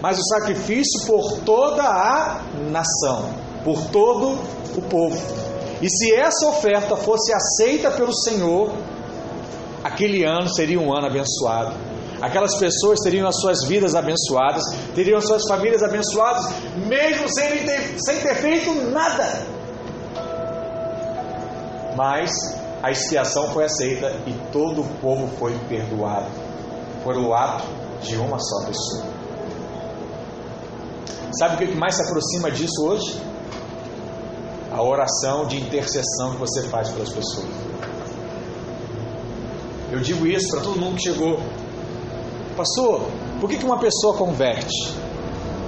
mas 0.00 0.18
o 0.18 0.22
sacrifício 0.22 1.06
por 1.06 1.40
toda 1.40 1.82
a 1.82 2.42
nação, 2.70 3.30
por 3.64 3.86
todo 3.86 4.38
o 4.76 4.82
povo. 4.82 5.43
E 5.84 5.90
se 5.90 6.14
essa 6.14 6.48
oferta 6.48 6.96
fosse 6.96 7.30
aceita 7.30 7.90
pelo 7.90 8.10
Senhor, 8.10 8.72
aquele 9.82 10.24
ano 10.24 10.48
seria 10.48 10.80
um 10.80 10.90
ano 10.96 11.08
abençoado. 11.08 11.74
Aquelas 12.22 12.56
pessoas 12.56 13.00
teriam 13.00 13.28
as 13.28 13.38
suas 13.38 13.64
vidas 13.68 13.94
abençoadas, 13.94 14.64
teriam 14.94 15.18
as 15.18 15.26
suas 15.26 15.46
famílias 15.46 15.82
abençoadas, 15.82 16.46
mesmo 16.86 17.28
sem 17.28 17.66
ter, 17.66 17.96
sem 17.98 18.18
ter 18.18 18.34
feito 18.36 18.72
nada. 18.92 19.42
Mas 21.94 22.30
a 22.82 22.90
expiação 22.90 23.52
foi 23.52 23.64
aceita 23.64 24.10
e 24.26 24.32
todo 24.50 24.80
o 24.80 24.88
povo 25.02 25.28
foi 25.36 25.52
perdoado 25.68 26.30
por 27.02 27.14
o 27.14 27.34
ato 27.34 27.66
de 28.00 28.16
uma 28.16 28.38
só 28.38 28.64
pessoa. 28.64 29.04
Sabe 31.38 31.56
o 31.56 31.58
que 31.58 31.76
mais 31.76 31.94
se 31.94 32.02
aproxima 32.04 32.50
disso 32.50 32.86
hoje? 32.86 33.33
A 34.74 34.82
oração 34.82 35.46
de 35.46 35.56
intercessão 35.56 36.32
que 36.32 36.38
você 36.38 36.64
faz 36.64 36.90
pelas 36.90 37.10
pessoas. 37.10 37.46
Eu 39.92 40.00
digo 40.00 40.26
isso 40.26 40.48
para 40.50 40.62
todo 40.62 40.80
mundo 40.80 40.96
que 40.96 41.02
chegou. 41.02 41.38
Pastor, 42.56 43.02
por 43.40 43.48
que, 43.48 43.56
que 43.56 43.64
uma 43.64 43.78
pessoa 43.78 44.16
converte? 44.16 44.92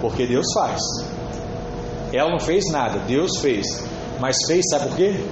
Porque 0.01 0.27
Deus 0.27 0.47
faz. 0.53 0.81
Ela 2.12 2.31
não 2.31 2.40
fez 2.40 2.64
nada, 2.73 2.99
Deus 3.07 3.38
fez. 3.40 3.66
Mas 4.19 4.37
fez, 4.45 4.64
sabe 4.69 4.88
por 4.88 4.97
quê? 4.97 5.25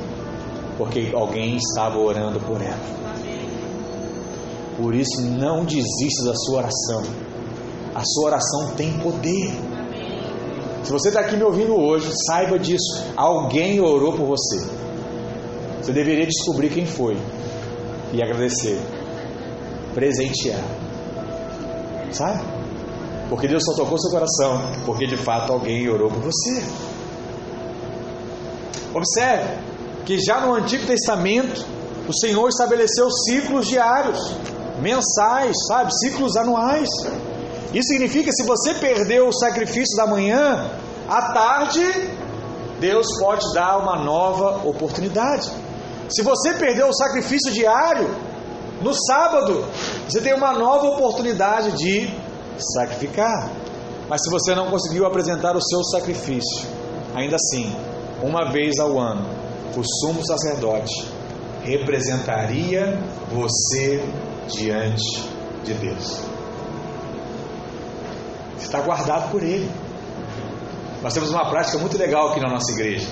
Porque 0.78 1.10
alguém 1.12 1.56
estava 1.56 1.98
orando 1.98 2.38
por 2.38 2.62
ela. 2.62 2.94
Por 4.76 4.94
isso, 4.94 5.20
não 5.20 5.64
desista 5.64 6.24
da 6.24 6.34
sua 6.36 6.58
oração. 6.58 7.02
A 7.92 8.02
sua 8.04 8.26
oração 8.26 8.70
tem 8.76 8.92
poder. 9.00 9.52
Se 10.84 10.92
você 10.92 11.08
está 11.08 11.20
aqui 11.20 11.34
me 11.36 11.42
ouvindo 11.42 11.74
hoje, 11.74 12.10
saiba 12.26 12.58
disso. 12.58 13.02
Alguém 13.16 13.80
orou 13.80 14.12
por 14.12 14.26
você. 14.26 14.60
Você 15.80 15.92
deveria 15.92 16.26
descobrir 16.26 16.68
quem 16.68 16.86
foi 16.86 17.16
e 18.12 18.22
agradecer, 18.22 18.78
presentear. 19.94 20.62
Sabe? 22.12 22.44
Porque 23.30 23.48
Deus 23.48 23.64
só 23.64 23.74
tocou 23.74 23.98
seu 23.98 24.10
coração, 24.10 24.60
porque 24.84 25.06
de 25.06 25.16
fato 25.16 25.52
alguém 25.52 25.88
orou 25.88 26.10
por 26.10 26.20
você. 26.20 26.62
Observe 28.94 29.58
que 30.04 30.18
já 30.18 30.40
no 30.40 30.54
Antigo 30.54 30.86
Testamento 30.86 31.64
o 32.06 32.12
Senhor 32.12 32.46
estabeleceu 32.48 33.10
ciclos 33.10 33.66
diários, 33.66 34.18
mensais, 34.80 35.56
sabe? 35.66 35.90
Ciclos 35.98 36.36
anuais. 36.36 36.88
Isso 37.74 37.88
significa 37.88 38.26
que 38.26 38.32
se 38.32 38.44
você 38.44 38.74
perdeu 38.74 39.26
o 39.26 39.32
sacrifício 39.32 39.96
da 39.96 40.06
manhã, 40.06 40.70
à 41.08 41.32
tarde, 41.32 41.82
Deus 42.78 43.06
pode 43.18 43.52
dar 43.52 43.78
uma 43.78 43.96
nova 43.96 44.64
oportunidade. 44.64 45.50
Se 46.08 46.22
você 46.22 46.54
perdeu 46.54 46.88
o 46.88 46.94
sacrifício 46.94 47.52
diário, 47.52 48.08
no 48.80 48.94
sábado, 48.94 49.64
você 50.08 50.20
tem 50.20 50.34
uma 50.34 50.52
nova 50.52 50.86
oportunidade 50.86 51.72
de 51.72 52.08
sacrificar. 52.74 53.50
Mas 54.08 54.22
se 54.22 54.30
você 54.30 54.54
não 54.54 54.70
conseguiu 54.70 55.04
apresentar 55.04 55.56
o 55.56 55.60
seu 55.60 55.82
sacrifício, 55.84 56.68
ainda 57.12 57.36
assim, 57.36 57.74
uma 58.22 58.52
vez 58.52 58.78
ao 58.78 59.00
ano, 59.00 59.26
o 59.76 59.82
sumo 59.82 60.24
sacerdote 60.24 61.10
representaria 61.64 63.00
você 63.32 64.04
diante 64.46 65.28
de 65.64 65.74
Deus 65.74 66.33
está 68.74 68.80
guardado 68.80 69.30
por 69.30 69.42
Ele. 69.42 69.70
Nós 71.00 71.14
temos 71.14 71.30
uma 71.30 71.48
prática 71.48 71.78
muito 71.78 71.96
legal 71.96 72.30
aqui 72.30 72.40
na 72.40 72.50
nossa 72.50 72.72
igreja, 72.72 73.06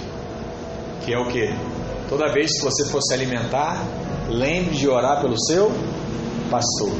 que 1.04 1.12
é 1.12 1.18
o 1.18 1.26
que? 1.26 1.54
Toda 2.08 2.32
vez 2.32 2.58
que 2.58 2.64
você 2.64 2.84
for 2.86 3.00
se 3.00 3.14
alimentar, 3.14 3.80
lembre 4.28 4.74
de 4.74 4.88
orar 4.88 5.20
pelo 5.20 5.38
seu 5.38 5.70
pastor. 6.50 6.90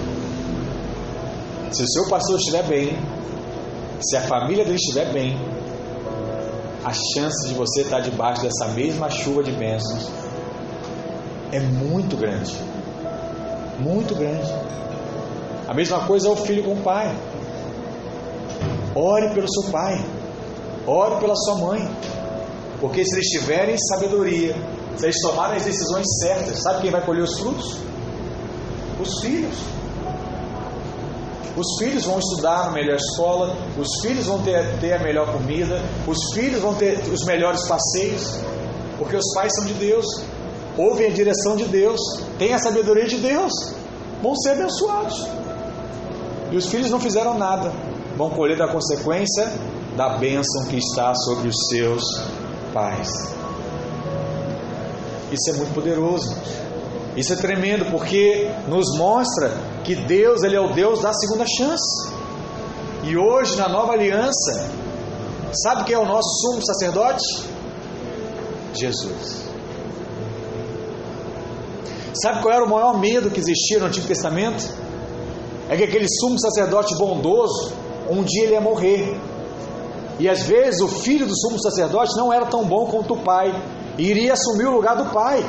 Se 1.73 1.83
o 1.83 1.89
seu 1.89 2.09
pastor 2.09 2.39
estiver 2.39 2.63
bem, 2.65 2.97
se 4.01 4.17
a 4.17 4.21
família 4.21 4.65
dele 4.65 4.77
estiver 4.77 5.13
bem, 5.13 5.37
a 6.85 6.93
chance 6.93 7.49
de 7.49 7.55
você 7.55 7.83
estar 7.83 8.01
debaixo 8.01 8.43
dessa 8.43 8.69
mesma 8.69 9.09
chuva 9.11 9.43
de 9.43 9.53
bênçãos 9.53 10.11
é 11.51 11.61
muito 11.61 12.17
grande. 12.17 12.55
Muito 13.79 14.15
grande. 14.15 14.53
A 15.67 15.75
mesma 15.75 16.01
coisa 16.07 16.29
é 16.29 16.31
o 16.31 16.37
filho 16.37 16.63
com 16.63 16.75
o 16.75 16.83
pai. 16.83 17.15
Ore 18.95 19.31
pelo 19.31 19.47
seu 19.51 19.71
pai, 19.71 20.05
ore 20.87 21.17
pela 21.21 21.35
sua 21.35 21.55
mãe, 21.57 21.89
porque 22.81 23.05
se 23.05 23.15
eles 23.15 23.29
tiverem 23.29 23.77
sabedoria, 23.79 24.55
se 24.97 25.07
eles 25.07 25.21
tomarem 25.23 25.57
as 25.57 25.65
decisões 25.65 26.07
certas, 26.21 26.63
sabe 26.63 26.83
quem 26.83 26.91
vai 26.91 27.01
colher 27.05 27.23
os 27.23 27.39
frutos? 27.39 27.79
Os 29.01 29.21
filhos. 29.21 29.57
Os 31.57 31.67
filhos 31.79 32.05
vão 32.05 32.19
estudar 32.19 32.67
na 32.67 32.71
melhor 32.73 32.97
escola, 32.97 33.55
os 33.79 33.89
filhos 34.03 34.27
vão 34.27 34.43
ter, 34.43 34.79
ter 34.81 34.95
a 34.95 34.99
melhor 34.99 35.31
comida, 35.33 35.83
os 36.07 36.19
filhos 36.35 36.61
vão 36.61 36.75
ter 36.75 36.99
os 37.13 37.25
melhores 37.25 37.67
passeios, 37.69 38.39
porque 38.99 39.17
os 39.17 39.35
pais 39.35 39.53
são 39.55 39.67
de 39.67 39.75
Deus, 39.75 40.07
ouvem 40.77 41.09
a 41.09 41.11
direção 41.11 41.57
de 41.57 41.65
Deus, 41.65 42.01
têm 42.39 42.55
a 42.55 42.59
sabedoria 42.59 43.07
de 43.07 43.19
Deus, 43.19 43.53
vão 44.23 44.35
ser 44.37 44.51
abençoados. 44.51 45.27
E 46.51 46.57
os 46.57 46.67
filhos 46.67 46.91
não 46.91 47.01
fizeram 47.01 47.39
nada, 47.39 47.73
vão 48.17 48.31
colher 48.31 48.57
da 48.57 48.69
consequência 48.69 49.53
da 49.97 50.19
bênção 50.19 50.67
que 50.69 50.77
está 50.77 51.15
sobre 51.15 51.49
os 51.49 51.57
seus 51.69 52.03
pais. 52.73 53.09
Isso 55.31 55.51
é 55.51 55.53
muito 55.55 55.75
poderoso. 55.75 56.37
Isso 57.17 57.33
é 57.33 57.37
tremendo 57.37 57.91
porque 57.91 58.51
nos 58.69 58.97
mostra 58.97 59.51
que 59.85 59.95
Deus 59.95 60.43
ele 60.43 60.57
é 60.57 60.61
o 60.61 60.73
Deus 60.73 61.01
da 61.01 61.13
segunda 61.13 61.45
chance. 61.47 62.11
E 63.05 63.17
hoje 63.17 63.57
na 63.57 63.69
nova 63.69 63.93
aliança, 63.93 64.71
sabe 65.63 65.85
quem 65.85 65.95
é 65.95 65.99
o 65.99 66.07
nosso 66.07 66.29
sumo 66.41 66.65
sacerdote? 66.65 67.23
Jesus. 68.75 69.43
Sabe 72.15 72.43
qual 72.43 72.55
era 72.55 72.65
o 72.65 72.69
maior 72.69 72.99
medo 72.99 73.31
que 73.31 73.41
existia 73.41 73.79
no 73.79 73.87
Antigo 73.87 74.07
Testamento? 74.07 74.71
É 75.69 75.77
que 75.77 75.85
aquele 75.85 76.07
sumo 76.09 76.39
sacerdote 76.39 76.95
bondoso, 76.97 77.73
um 78.13 78.23
dia 78.25 78.45
ele 78.45 78.55
ia 78.55 78.61
morrer. 78.61 79.19
E 80.19 80.29
às 80.29 80.43
vezes 80.43 80.81
o 80.81 80.89
filho 80.89 81.27
do 81.27 81.37
sumo 81.37 81.61
sacerdote 81.61 82.17
não 82.17 82.33
era 82.33 82.47
tão 82.47 82.65
bom 82.65 82.87
quanto 82.87 83.15
o 83.15 83.23
pai, 83.23 83.53
e 83.99 84.09
iria 84.09 84.35
assumir 84.35 84.67
o 84.67 84.73
lugar 84.73 84.97
do 84.97 85.07
pai. 85.07 85.45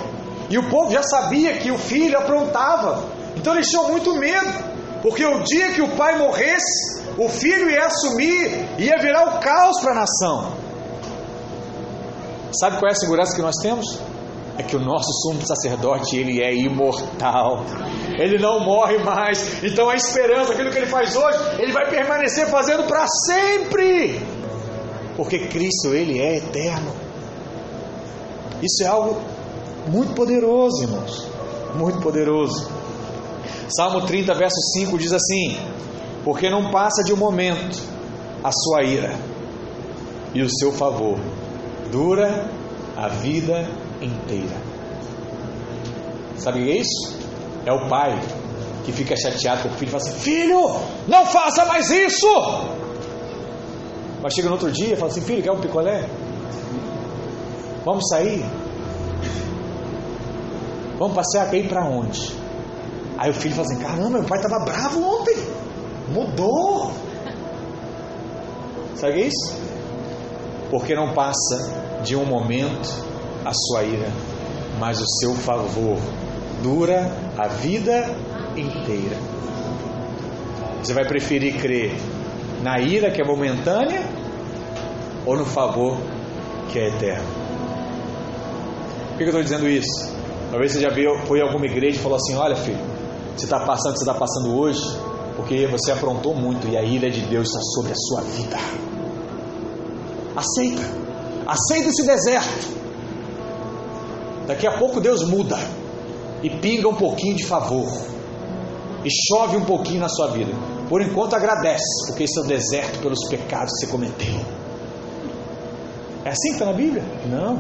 E 0.50 0.58
o 0.58 0.70
povo 0.70 0.92
já 0.92 1.04
sabia 1.04 1.58
que 1.58 1.72
o 1.72 1.78
filho 1.78 2.18
aprontava. 2.18 3.04
Então 3.36 3.54
eles 3.54 3.68
tinham 3.68 3.88
muito 3.90 4.14
medo, 4.16 4.52
porque 5.02 5.26
o 5.26 5.44
dia 5.44 5.74
que 5.74 5.82
o 5.82 5.96
pai 5.96 6.18
morresse, 6.18 7.04
o 7.18 7.30
filho 7.30 7.70
ia 7.70 7.86
assumir, 7.86 8.68
ia 8.80 8.98
virar 9.00 9.36
o 9.36 9.40
caos 9.40 9.80
para 9.80 9.92
a 9.92 9.96
nação. 9.96 10.54
Sabe 12.60 12.78
qual 12.78 12.90
é 12.90 12.92
a 12.92 12.96
segurança 12.96 13.36
que 13.36 13.42
nós 13.42 13.56
temos? 13.62 14.00
É 14.58 14.62
que 14.62 14.76
o 14.76 14.80
nosso 14.80 15.12
sumo 15.22 15.46
sacerdote, 15.46 16.16
ele 16.16 16.42
é 16.42 16.54
imortal. 16.54 17.64
Ele 18.20 18.38
não 18.38 18.60
morre 18.60 18.98
mais. 19.00 19.64
Então 19.64 19.90
a 19.90 19.96
esperança, 19.96 20.54
aquilo 20.54 20.70
que 20.70 20.78
ele 20.78 20.88
faz 20.88 21.16
hoje, 21.16 21.38
ele 21.60 21.72
vai 21.72 21.90
permanecer 21.90 22.48
fazendo 22.48 22.84
para 22.84 23.06
sempre. 23.26 24.20
Porque 25.16 25.48
Cristo, 25.48 25.94
ele 25.94 26.20
é 26.20 26.38
eterno. 26.38 26.94
Isso 28.62 28.84
é 28.84 28.88
algo 28.88 29.22
muito 29.88 30.14
poderoso, 30.14 30.84
irmãos. 30.84 31.28
Muito 31.76 32.00
poderoso. 32.00 32.70
Salmo 33.76 34.02
30, 34.02 34.34
verso 34.34 34.56
5 34.74 34.98
diz 34.98 35.12
assim: 35.12 35.58
Porque 36.24 36.50
não 36.50 36.72
passa 36.72 37.04
de 37.04 37.14
um 37.14 37.18
momento 37.18 37.82
a 38.44 38.52
sua 38.52 38.84
ira, 38.84 39.16
e 40.34 40.42
o 40.42 40.50
seu 40.50 40.72
favor 40.72 41.18
dura 41.92 42.50
a 42.96 43.08
vida 43.08 43.70
inteira. 44.02 44.56
Sabe 46.38 46.62
o 46.62 46.66
que 46.66 46.72
é 46.72 46.78
isso? 46.78 47.23
É 47.66 47.72
o 47.72 47.88
pai 47.88 48.20
que 48.84 48.92
fica 48.92 49.16
chateado 49.16 49.64
com 49.64 49.70
o 49.70 49.78
filho 49.78 49.90
e 49.90 49.92
fala 49.92 50.04
assim: 50.04 50.20
Filho, 50.20 50.76
não 51.08 51.26
faça 51.26 51.66
mais 51.66 51.90
isso! 51.90 52.28
Mas 54.22 54.34
chega 54.34 54.48
no 54.48 54.54
outro 54.54 54.72
dia 54.72 54.94
e 54.94 54.96
fala 54.96 55.12
assim: 55.12 55.22
Filho, 55.22 55.42
quer 55.42 55.52
um 55.52 55.60
picolé? 55.60 56.08
Vamos 57.86 58.08
sair? 58.10 58.46
Vamos 60.98 61.16
passear? 61.16 61.54
Ir 61.54 61.68
para 61.68 61.86
onde? 61.86 62.34
Aí 63.18 63.30
o 63.30 63.34
filho 63.34 63.56
fala 63.56 63.68
assim: 63.68 63.80
Caramba, 63.82 64.10
meu 64.10 64.24
pai 64.24 64.40
estava 64.40 64.64
bravo 64.64 65.02
ontem, 65.02 65.36
mudou. 66.10 66.92
Sabe 68.96 69.14
o 69.14 69.16
que 69.16 69.22
é 69.22 69.28
isso? 69.28 69.58
Porque 70.70 70.96
não 70.96 71.14
passa 71.14 72.02
de 72.04 72.16
um 72.16 72.26
momento 72.26 72.90
a 73.46 73.52
sua 73.54 73.84
ira, 73.84 74.10
mas 74.80 75.00
o 75.02 75.08
seu 75.20 75.34
favor 75.36 75.98
dura 76.64 77.12
a 77.38 77.48
vida 77.48 78.16
inteira. 78.56 79.18
Você 80.82 80.94
vai 80.94 81.06
preferir 81.06 81.60
crer 81.60 81.94
na 82.64 82.80
ira 82.80 83.12
que 83.12 83.22
é 83.22 83.26
momentânea 83.26 84.02
ou 85.26 85.36
no 85.36 85.46
favor 85.46 85.98
que 86.72 86.80
é 86.80 86.88
eterno? 86.88 87.28
Por 89.10 89.18
que 89.18 89.24
eu 89.24 89.28
estou 89.28 89.44
dizendo 89.44 89.68
isso? 89.70 90.12
Talvez 90.50 90.72
você 90.72 90.82
já 90.82 90.90
viu, 90.90 91.18
foi 91.28 91.40
em 91.40 91.42
alguma 91.42 91.66
igreja 91.66 91.98
e 91.98 92.00
falou 92.00 92.18
assim: 92.18 92.36
Olha, 92.36 92.56
filho, 92.56 92.80
você 93.36 93.46
está 93.46 93.60
passando 93.60 93.98
você 93.98 94.04
está 94.04 94.14
passando 94.14 94.58
hoje 94.58 94.82
porque 95.36 95.68
você 95.68 95.92
aprontou 95.92 96.34
muito 96.34 96.68
e 96.68 96.78
a 96.78 96.84
ira 96.84 97.10
de 97.10 97.22
Deus 97.22 97.50
está 97.50 97.60
sobre 97.60 97.92
a 97.92 97.96
sua 97.96 98.22
vida. 98.22 98.58
Aceita, 100.36 100.82
aceita 101.46 101.90
esse 101.90 102.06
deserto. 102.06 102.84
Daqui 104.48 104.68
a 104.68 104.78
pouco 104.78 105.00
Deus 105.00 105.24
muda 105.24 105.58
e 106.44 106.50
pinga 106.50 106.90
um 106.90 106.96
pouquinho 106.96 107.36
de 107.36 107.46
favor 107.46 107.88
e 109.04 109.10
chove 109.28 109.58
um 109.58 109.66
pouquinho 109.66 110.02
na 110.02 110.10
sua 110.10 110.28
vida. 110.28 110.52
Por 110.90 111.02
enquanto 111.02 111.34
agradece, 111.34 112.08
porque 112.08 112.24
esse 112.24 112.38
é 112.38 112.42
o 112.44 112.46
deserto 112.46 113.00
pelos 113.00 113.28
pecados 113.30 113.72
que 113.74 113.86
você 113.86 113.88
cometeu. 113.88 114.42
É 116.26 116.30
assim 116.30 116.50
que 116.50 116.54
está 116.54 116.66
na 116.66 116.74
Bíblia? 116.74 117.04
Não. 117.26 117.58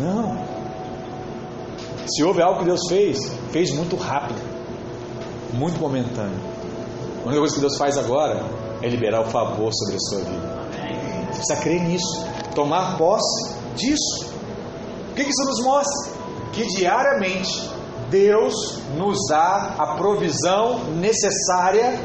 Não. 0.00 0.44
Se 2.06 2.22
houve 2.24 2.42
algo 2.42 2.60
que 2.60 2.64
Deus 2.64 2.80
fez, 2.88 3.18
fez 3.50 3.72
muito 3.72 3.96
rápido, 3.96 4.40
muito 5.52 5.78
momentâneo. 5.78 6.40
A 7.22 7.26
única 7.26 7.38
coisa 7.40 7.54
que 7.54 7.60
Deus 7.60 7.76
faz 7.76 7.98
agora 7.98 8.42
é 8.82 8.88
liberar 8.88 9.20
o 9.20 9.26
favor 9.26 9.70
sobre 9.72 9.96
a 9.96 9.98
sua 9.98 10.18
vida. 10.20 10.60
Você 11.26 11.38
precisa 11.38 11.56
crer 11.56 11.82
nisso, 11.82 12.26
tomar 12.54 12.96
posse 12.96 13.54
disso. 13.76 14.30
O 15.10 15.14
que 15.14 15.22
isso 15.22 15.44
nos 15.44 15.62
mostra? 15.62 16.19
Que 16.52 16.66
diariamente 16.66 17.70
Deus 18.10 18.54
nos 18.96 19.18
dá 19.28 19.74
a 19.78 19.94
provisão 19.96 20.84
necessária 20.94 21.98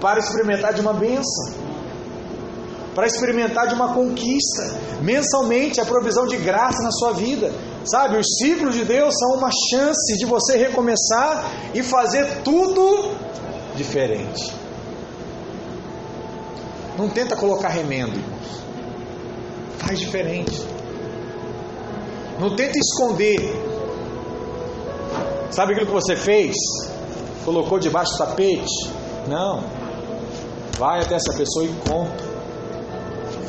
para 0.00 0.18
experimentar 0.18 0.74
de 0.74 0.80
uma 0.80 0.94
bênção, 0.94 1.54
para 2.94 3.06
experimentar 3.06 3.68
de 3.68 3.74
uma 3.74 3.94
conquista. 3.94 4.80
Mensalmente, 5.00 5.80
a 5.80 5.84
provisão 5.84 6.26
de 6.26 6.36
graça 6.36 6.82
na 6.82 6.90
sua 6.90 7.12
vida. 7.12 7.52
Sabe, 7.84 8.18
os 8.18 8.26
ciclos 8.38 8.74
de 8.74 8.84
Deus 8.84 9.14
são 9.18 9.38
uma 9.38 9.50
chance 9.70 10.16
de 10.16 10.24
você 10.24 10.56
recomeçar 10.56 11.44
e 11.74 11.82
fazer 11.82 12.42
tudo 12.42 13.14
diferente. 13.76 14.52
Não 16.96 17.08
tenta 17.08 17.36
colocar 17.36 17.68
remendo, 17.68 18.18
irmãos. 18.18 18.62
Faz 19.78 19.98
diferente. 19.98 20.64
Não 22.42 22.56
tenta 22.56 22.76
esconder. 22.76 23.38
Sabe 25.52 25.74
aquilo 25.74 25.86
que 25.86 25.92
você 25.92 26.16
fez? 26.16 26.56
Colocou 27.44 27.78
debaixo 27.78 28.14
do 28.14 28.18
tapete? 28.18 28.90
Não. 29.28 29.62
Vai 30.76 31.02
até 31.02 31.14
essa 31.14 31.32
pessoa 31.34 31.64
e 31.64 31.72
conta. 31.88 32.24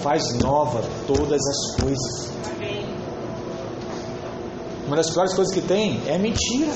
Faz 0.04 0.38
nova 0.38 0.84
todas 1.08 1.42
as 1.42 1.82
coisas. 1.82 2.34
Uma 4.86 4.96
das 4.96 5.10
piores 5.10 5.34
coisas 5.34 5.52
que 5.52 5.62
tem 5.62 6.00
é 6.06 6.20
mentira. 6.20 6.72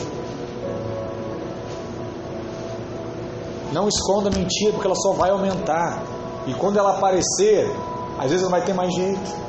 Não 3.71 3.87
esconda 3.87 4.31
mentira, 4.31 4.71
porque 4.71 4.87
ela 4.87 4.95
só 4.95 5.11
vai 5.11 5.29
aumentar. 5.29 6.01
E 6.47 6.53
quando 6.55 6.79
ela 6.79 6.97
aparecer, 6.97 7.69
às 8.17 8.31
vezes 8.31 8.41
não 8.41 8.49
vai 8.49 8.63
ter 8.63 8.73
mais 8.73 8.91
jeito. 8.91 9.47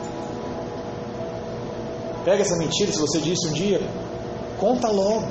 Pega 2.28 2.42
essa 2.42 2.58
mentira, 2.58 2.92
se 2.92 2.98
você 2.98 3.20
disse 3.20 3.48
um 3.48 3.52
dia, 3.52 3.80
conta 4.58 4.90
logo. 4.90 5.26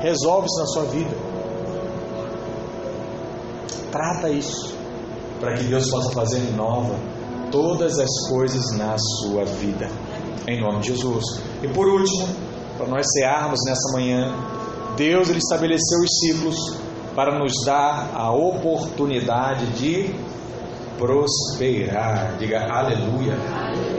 Resolve 0.00 0.46
isso 0.46 0.60
na 0.60 0.66
sua 0.66 0.84
vida. 0.84 1.10
Trata 3.90 4.30
isso, 4.30 4.72
para 5.40 5.54
que 5.54 5.64
Deus 5.64 5.90
possa 5.90 6.12
fazer 6.12 6.38
nova 6.54 6.94
todas 7.50 7.98
as 7.98 8.28
coisas 8.28 8.78
na 8.78 8.94
sua 8.96 9.44
vida. 9.44 9.88
Em 10.46 10.60
nome 10.60 10.78
de 10.82 10.92
Jesus. 10.92 11.24
E 11.64 11.66
por 11.66 11.88
último, 11.88 12.28
para 12.78 12.86
nós 12.86 13.04
cearmos 13.18 13.58
nessa 13.66 13.92
manhã, 13.92 14.32
Deus 14.96 15.30
ele 15.30 15.38
estabeleceu 15.38 15.98
os 15.98 16.16
ciclos 16.20 16.76
para 17.12 17.36
nos 17.40 17.54
dar 17.66 18.12
a 18.14 18.30
oportunidade 18.30 19.66
de 19.72 20.14
prosperar. 20.96 22.36
Diga 22.38 22.68
aleluia. 22.72 23.93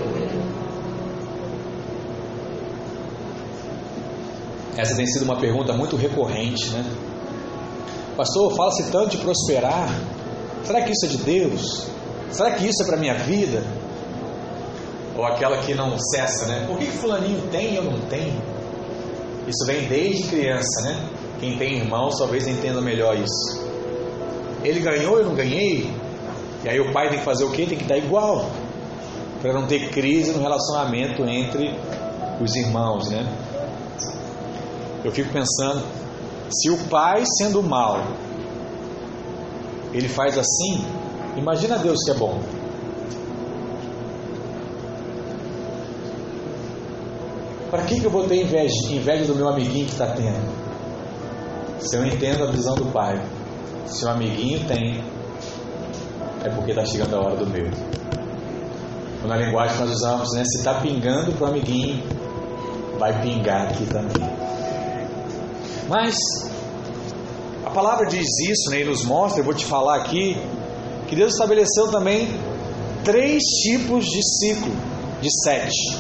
Essa 4.78 4.96
tem 4.96 5.06
sido 5.06 5.24
uma 5.24 5.40
pergunta 5.40 5.74
muito 5.74 5.96
recorrente, 5.96 6.70
né? 6.70 6.86
Pastor, 8.18 8.56
fala-se 8.56 8.92
tanto 8.92 9.10
de 9.10 9.18
prosperar. 9.18 9.90
Será 10.64 10.82
que 10.82 10.92
isso 10.92 11.06
é 11.06 11.10
de 11.10 11.18
Deus? 11.18 11.88
Será 12.32 12.52
que 12.52 12.68
isso 12.68 12.84
é 12.84 12.86
para 12.86 12.98
minha 12.98 13.16
vida? 13.16 13.64
ou 15.18 15.26
aquela 15.26 15.58
que 15.60 15.74
não 15.74 15.98
cessa, 15.98 16.46
né? 16.48 16.66
Por 16.68 16.78
que, 16.78 16.86
que 16.86 16.92
fulaninho 16.92 17.42
tem 17.52 17.74
e 17.74 17.76
eu 17.78 17.84
não 17.84 18.00
tenho? 18.02 18.42
Isso 19.48 19.66
vem 19.66 19.88
desde 19.88 20.28
criança, 20.28 20.82
né? 20.84 21.10
Quem 21.40 21.58
tem 21.58 21.78
irmãos 21.78 22.18
talvez 22.18 22.48
entenda 22.48 22.82
melhor 22.82 23.16
isso. 23.18 23.66
Ele 24.64 24.80
ganhou, 24.80 25.18
eu 25.18 25.26
não 25.26 25.36
ganhei. 25.36 25.94
E 26.64 26.70
aí 26.70 26.80
o 26.80 26.92
pai 26.92 27.10
tem 27.10 27.20
que 27.20 27.26
fazer 27.26 27.44
o 27.44 27.52
quê? 27.52 27.66
Tem 27.66 27.78
que 27.78 27.86
dar 27.86 27.98
igual. 27.98 28.50
Para 29.42 29.54
não 29.54 29.68
ter 29.68 29.90
crise 29.90 30.32
no 30.32 30.42
relacionamento 30.42 31.24
entre 31.28 31.74
os 32.42 32.56
irmãos, 32.56 33.10
né? 33.10 33.26
Eu 35.06 35.12
fico 35.12 35.32
pensando, 35.32 35.86
se 36.50 36.72
o 36.72 36.78
pai 36.90 37.24
sendo 37.38 37.62
mal, 37.62 38.00
ele 39.94 40.10
faz 40.10 40.36
assim, 40.36 40.84
imagina 41.38 41.78
Deus 41.78 42.04
que 42.04 42.10
é 42.10 42.14
bom. 42.16 42.42
Para 47.70 47.84
que, 47.84 48.00
que 48.00 48.06
eu 48.06 48.10
vou 48.10 48.28
ter 48.28 48.42
inveja, 48.42 48.74
inveja 48.90 49.26
do 49.26 49.36
meu 49.36 49.48
amiguinho 49.48 49.86
que 49.86 49.92
está 49.92 50.08
tendo? 50.08 50.42
Se 51.78 51.98
eu 51.98 52.04
entendo 52.04 52.44
a 52.44 52.52
visão 52.52 52.74
do 52.74 52.86
pai, 52.88 53.24
se 53.86 54.06
o 54.06 54.10
amiguinho 54.10 54.66
tem, 54.68 55.04
é 56.44 56.50
porque 56.50 56.72
está 56.72 56.84
chegando 56.84 57.16
a 57.16 57.20
hora 57.20 57.36
do 57.36 57.46
meu. 57.46 57.70
Na 59.28 59.38
linguagem 59.38 59.78
que 59.78 59.84
nós 59.84 59.92
usamos, 59.92 60.34
né? 60.34 60.44
Se 60.46 60.58
está 60.58 60.74
pingando 60.82 61.32
para 61.34 61.46
o 61.46 61.50
amiguinho, 61.52 62.04
vai 62.98 63.22
pingar 63.22 63.68
aqui 63.68 63.86
também. 63.86 64.46
Mas 65.88 66.16
a 67.66 67.70
palavra 67.70 68.08
diz 68.08 68.28
isso, 68.50 68.70
né? 68.70 68.82
E 68.82 68.86
nos 68.86 69.04
mostra, 69.04 69.42
eu 69.42 69.46
vou 69.46 69.54
te 69.54 69.66
falar 69.66 69.98
aqui, 69.98 70.38
que 71.08 71.16
Deus 71.16 71.34
estabeleceu 71.34 71.90
também 71.92 72.28
três 73.04 73.42
tipos 73.64 74.06
de 74.06 74.22
ciclo, 74.40 74.72
de 75.22 75.30
sete. 75.44 75.98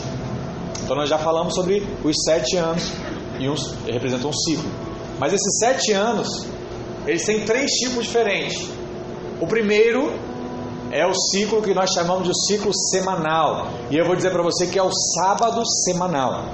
Então 0.83 0.95
nós 0.95 1.09
já 1.09 1.17
falamos 1.17 1.53
sobre 1.53 1.85
os 2.03 2.15
sete 2.23 2.57
anos 2.57 2.91
e 3.39 3.49
uns 3.49 3.73
representam 3.85 4.29
um 4.29 4.33
ciclo. 4.33 4.69
Mas 5.19 5.33
esses 5.33 5.59
sete 5.59 5.91
anos, 5.93 6.45
eles 7.05 7.23
têm 7.25 7.45
três 7.45 7.71
tipos 7.71 8.05
diferentes. 8.05 8.67
O 9.39 9.47
primeiro 9.47 10.11
é 10.91 11.05
o 11.05 11.13
ciclo 11.13 11.61
que 11.61 11.73
nós 11.73 11.91
chamamos 11.91 12.27
de 12.27 12.33
ciclo 12.47 12.71
semanal. 12.91 13.67
E 13.91 13.97
eu 13.97 14.05
vou 14.05 14.15
dizer 14.15 14.31
para 14.31 14.43
você 14.43 14.67
que 14.67 14.79
é 14.79 14.83
o 14.83 14.91
sábado 14.91 15.61
semanal. 15.83 16.45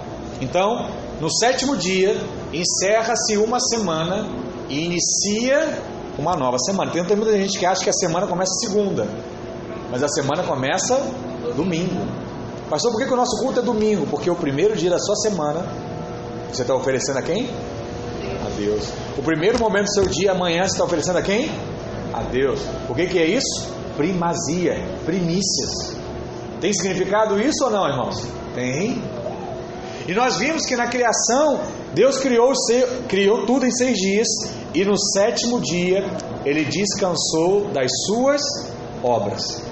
Então, 0.42 0.90
no 1.20 1.30
sétimo 1.32 1.78
dia, 1.78 2.20
encerra-se 2.54 3.38
uma 3.38 3.60
semana 3.60 4.28
e 4.70 4.86
inicia 4.86 5.82
uma 6.18 6.36
nova 6.36 6.58
semana. 6.60 6.92
Tem 6.92 7.04
muita 7.16 7.38
gente 7.38 7.58
que 7.58 7.66
acha 7.66 7.84
que 7.84 7.90
a 7.90 7.94
semana 7.94 8.28
começa 8.28 8.52
segunda, 8.66 9.08
mas 9.90 10.04
a 10.04 10.08
semana 10.08 10.44
começa 10.44 11.00
domingo. 11.56 12.06
Pastor, 12.70 12.92
por 12.92 13.02
que, 13.02 13.08
que 13.08 13.14
o 13.14 13.18
nosso 13.18 13.38
culto 13.42 13.60
é 13.60 13.64
domingo? 13.64 14.08
Porque 14.08 14.30
o 14.30 14.36
primeiro 14.36 14.76
dia 14.76 14.90
da 14.90 15.00
sua 15.00 15.16
semana, 15.18 15.66
você 16.52 16.62
está 16.62 16.74
oferecendo 16.74 17.20
a 17.20 17.22
quem? 17.22 17.50
A 18.46 18.50
Deus. 18.58 18.88
O 19.18 19.22
primeiro 19.22 19.60
momento 19.60 19.86
do 19.86 19.94
seu 19.94 20.08
dia, 20.08 20.32
amanhã, 20.32 20.64
você 20.64 20.74
está 20.74 20.86
oferecendo 20.86 21.18
a 21.18 21.22
quem? 21.22 21.52
A 22.14 22.22
Deus. 22.24 22.62
O 22.90 22.96
que, 22.96 23.08
que 23.08 23.20
é 23.20 23.26
isso? 23.26 23.68
Primazia, 23.98 24.82
primícias. 25.06 25.98
Tem 26.62 26.72
significado 26.74 27.42
isso 27.42 27.66
ou 27.66 27.72
não, 27.72 27.88
irmãos? 27.90 28.26
Tem. 28.56 29.02
E 30.08 30.14
nós 30.14 30.38
vimos 30.38 30.66
que 30.66 30.76
na 30.76 30.88
criação, 30.88 31.60
Deus 31.94 32.18
criou, 32.18 32.52
criou 33.08 33.46
tudo 33.46 33.66
em 33.66 33.72
seis 33.72 33.98
dias, 33.98 34.28
e 34.74 34.84
no 34.84 34.98
sétimo 34.98 35.60
dia, 35.62 36.04
ele 36.46 36.66
descansou 36.66 37.68
das 37.74 37.92
suas 38.06 38.42
obras. 39.04 39.71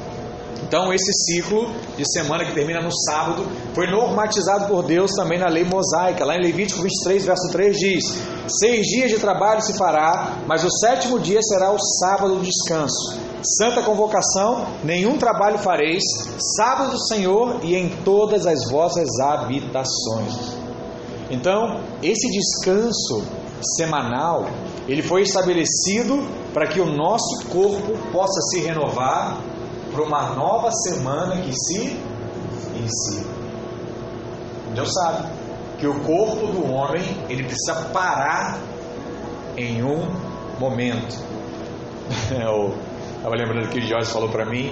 Então, 0.69 0.93
esse 0.93 1.11
ciclo 1.25 1.67
de 1.97 2.05
semana 2.13 2.45
que 2.45 2.53
termina 2.53 2.79
no 2.79 2.91
sábado 2.91 3.43
foi 3.73 3.87
normatizado 3.87 4.67
por 4.67 4.83
Deus 4.83 5.09
também 5.15 5.39
na 5.39 5.47
lei 5.47 5.63
mosaica. 5.63 6.23
Lá 6.23 6.35
em 6.35 6.43
Levítico 6.43 6.83
23, 6.83 7.25
verso 7.25 7.51
3 7.51 7.75
diz: 7.75 8.03
Seis 8.47 8.85
dias 8.85 9.09
de 9.09 9.17
trabalho 9.17 9.63
se 9.63 9.75
fará, 9.75 10.37
mas 10.45 10.63
o 10.63 10.69
sétimo 10.69 11.19
dia 11.19 11.41
será 11.41 11.71
o 11.71 11.79
sábado 11.79 12.35
do 12.35 12.43
descanso. 12.43 13.17
Santa 13.57 13.81
convocação, 13.81 14.67
nenhum 14.83 15.17
trabalho 15.17 15.57
fareis, 15.57 16.03
sábado 16.55 16.91
do 16.91 17.03
Senhor 17.07 17.61
e 17.63 17.73
em 17.73 17.89
todas 18.03 18.45
as 18.45 18.69
vossas 18.69 19.09
habitações. 19.19 20.53
Então, 21.31 21.81
esse 22.03 22.29
descanso 22.29 23.23
semanal, 23.75 24.47
ele 24.87 25.01
foi 25.01 25.23
estabelecido 25.23 26.23
para 26.53 26.67
que 26.67 26.79
o 26.79 26.85
nosso 26.85 27.47
corpo 27.47 27.97
possa 28.11 28.39
se 28.51 28.59
renovar 28.59 29.41
para 29.99 30.03
uma 30.03 30.35
nova 30.35 30.71
semana 30.71 31.41
que 31.41 31.51
se 31.51 31.97
inicia. 32.75 33.23
Deus 34.73 34.93
sabe 34.93 35.27
que 35.77 35.87
o 35.87 35.99
corpo 36.01 36.47
do 36.47 36.71
homem 36.71 37.03
ele 37.27 37.43
precisa 37.43 37.89
parar 37.91 38.59
em 39.57 39.83
um 39.83 40.07
momento. 40.57 41.17
Eu 42.31 42.73
estava 43.17 43.35
lembrando 43.35 43.69
que 43.69 43.79
o 43.79 43.81
Jorge 43.81 44.09
falou 44.09 44.29
para 44.29 44.45
mim, 44.45 44.67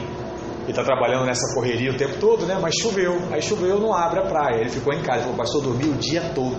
ele 0.62 0.70
está 0.70 0.84
trabalhando 0.84 1.26
nessa 1.26 1.54
correria 1.54 1.92
o 1.92 1.98
tempo 1.98 2.18
todo, 2.20 2.46
né? 2.46 2.58
Mas 2.62 2.76
choveu, 2.76 3.22
aí 3.32 3.42
choveu, 3.42 3.80
não 3.80 3.94
abre 3.94 4.20
a 4.20 4.24
praia. 4.24 4.62
Ele 4.62 4.70
ficou 4.70 4.94
em 4.94 5.02
casa, 5.02 5.22
falou, 5.24 5.36
pastor, 5.36 5.62
dormiu 5.62 5.92
o 5.92 5.96
dia 5.96 6.22
todo. 6.34 6.58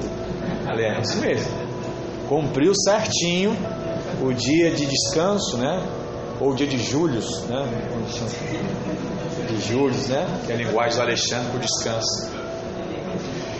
Falei, 0.65 0.87
é 0.87 1.01
isso 1.01 1.19
mesmo. 1.19 1.51
Cumpriu 2.29 2.73
certinho 2.75 3.57
o 4.21 4.33
dia 4.33 4.71
de 4.71 4.87
descanso, 4.87 5.57
né? 5.57 5.83
Ou 6.41 6.51
o 6.51 6.55
dia 6.55 6.67
de 6.67 6.79
Július, 6.79 7.43
né? 7.45 7.67
De 9.49 9.61
Július, 9.61 10.09
né? 10.09 10.27
Que 10.47 10.53
é 10.53 10.55
a 10.55 10.59
linguagem 10.59 10.97
do 10.97 11.03
Alexandre 11.03 11.57
o 11.57 11.61
descanso. 11.61 12.31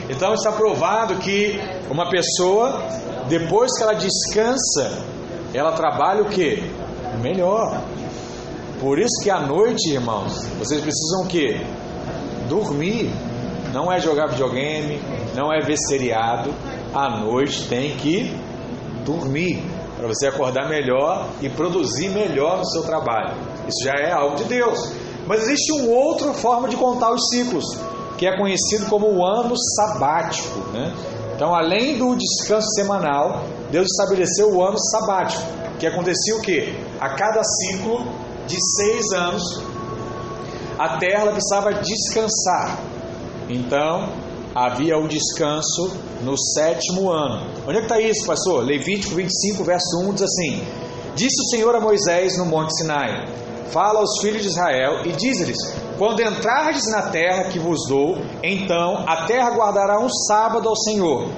Então 0.09 0.33
está 0.33 0.53
provado 0.53 1.17
que 1.17 1.61
uma 1.91 2.09
pessoa, 2.09 2.83
depois 3.29 3.77
que 3.77 3.83
ela 3.83 3.95
descansa, 3.95 5.05
ela 5.53 5.73
trabalha 5.73 6.23
o 6.23 6.29
que? 6.29 6.63
Melhor. 7.21 7.83
Por 8.81 8.99
isso 8.99 9.23
que 9.23 9.31
à 9.31 9.41
noite, 9.41 9.93
irmãos, 9.93 10.47
vocês 10.59 10.81
precisam 10.81 11.25
o 11.25 11.27
que? 11.27 11.61
Dormir. 12.49 13.11
Não 13.73 13.93
é 13.93 14.01
jogar 14.01 14.29
videogame, 14.29 15.01
não 15.35 15.53
é 15.53 15.61
ver 15.61 15.77
seriado. 15.77 16.55
À 16.95 17.19
noite 17.19 17.69
tem 17.69 17.97
que 17.97 18.35
dormir 19.05 19.63
para 19.99 20.07
você 20.07 20.29
acordar 20.29 20.69
melhor 20.69 21.29
e 21.41 21.49
produzir 21.49 22.09
melhor 22.09 22.59
no 22.59 22.67
seu 22.67 22.83
trabalho. 22.83 23.35
Isso 23.67 23.85
já 23.85 23.95
é 23.95 24.13
algo 24.13 24.37
de 24.37 24.45
Deus. 24.45 24.79
Mas 25.27 25.43
existe 25.43 25.73
uma 25.73 25.93
outra 25.93 26.33
forma 26.33 26.69
de 26.69 26.77
contar 26.77 27.13
os 27.13 27.29
ciclos, 27.29 27.65
que 28.17 28.27
é 28.27 28.37
conhecido 28.39 28.87
como 28.87 29.07
o 29.09 29.27
ano 29.27 29.55
sabático. 29.77 30.59
Né? 30.73 30.95
Então, 31.35 31.55
além 31.55 31.99
do 31.99 32.17
descanso 32.17 32.69
semanal, 32.75 33.45
Deus 33.71 33.89
estabeleceu 33.91 34.51
o 34.53 34.63
ano 34.65 34.79
sabático, 34.79 35.43
que 35.79 35.87
acontecia 35.87 36.37
o 36.37 36.41
quê? 36.41 36.75
A 37.01 37.11
cada 37.11 37.43
ciclo 37.43 38.07
de 38.47 38.57
seis 38.77 39.13
anos, 39.13 39.43
a 40.79 40.97
terra 40.99 41.27
precisava 41.33 41.75
descansar. 41.75 42.79
Então, 43.49 44.09
havia 44.67 44.99
o 44.99 45.07
descanso 45.07 45.93
no 46.23 46.37
sétimo 46.37 47.11
ano. 47.11 47.47
Onde 47.67 47.77
é 47.77 47.81
que 47.81 47.87
está 47.87 48.01
isso, 48.01 48.27
pastor? 48.27 48.65
Levítico 48.65 49.15
25, 49.15 49.63
verso 49.63 50.01
1 50.03 50.15
diz 50.15 50.23
assim: 50.23 50.67
Disse 51.15 51.41
o 51.41 51.51
Senhor 51.51 51.75
a 51.77 51.81
Moisés 51.81 52.37
no 52.37 52.47
Monte 52.47 52.77
Sinai: 52.77 53.29
Fala 53.71 54.01
aos 54.01 54.21
filhos 54.21 54.43
de 54.43 54.49
Israel 54.49 55.07
e 55.07 55.13
diz-lhes: 55.13 55.59
Quando 55.97 56.21
entrardes 56.21 56.91
na 56.91 57.03
terra 57.03 57.45
que 57.45 57.59
vos 57.59 57.87
dou, 57.89 58.19
então 58.43 59.05
a 59.07 59.27
terra 59.27 59.51
guardará 59.51 60.01
um 60.01 60.09
sábado 60.09 60.69
ao 60.69 60.77
Senhor. 60.77 61.29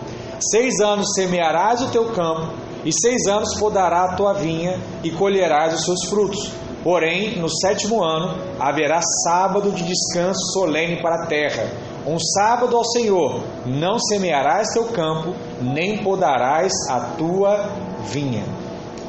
Seis 0.41 0.81
anos 0.81 1.13
semearás 1.15 1.83
o 1.83 1.91
teu 1.91 2.07
campo, 2.13 2.55
e 2.83 2.91
seis 2.91 3.27
anos 3.27 3.59
podará 3.59 4.05
a 4.05 4.17
tua 4.17 4.33
vinha, 4.33 4.81
e 5.05 5.11
colherás 5.11 5.75
os 5.75 5.85
seus 5.85 6.09
frutos. 6.09 6.51
Porém, 6.83 7.39
no 7.39 7.51
sétimo 7.51 8.03
ano 8.03 8.39
haverá 8.59 9.03
sábado 9.03 9.71
de 9.71 9.83
descanso 9.83 10.41
solene 10.55 11.03
para 11.03 11.25
a 11.25 11.27
terra 11.27 11.90
um 12.07 12.19
sábado 12.19 12.77
ao 12.77 12.85
Senhor, 12.85 13.43
não 13.67 13.99
semearás 13.99 14.69
teu 14.73 14.87
campo, 14.87 15.35
nem 15.61 16.03
podarás 16.03 16.73
a 16.89 17.01
tua 17.17 17.69
vinha. 18.11 18.45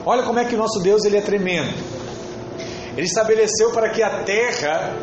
Olha 0.06 0.24
como 0.24 0.40
é 0.40 0.46
que 0.46 0.56
o 0.56 0.58
nosso 0.58 0.80
Deus 0.80 1.06
ele 1.06 1.18
é 1.18 1.22
tremendo. 1.22 1.74
Ele 2.98 3.08
estabeleceu 3.08 3.72
para 3.72 3.90
que 3.90 4.04
a 4.04 4.24
terra 4.24 4.94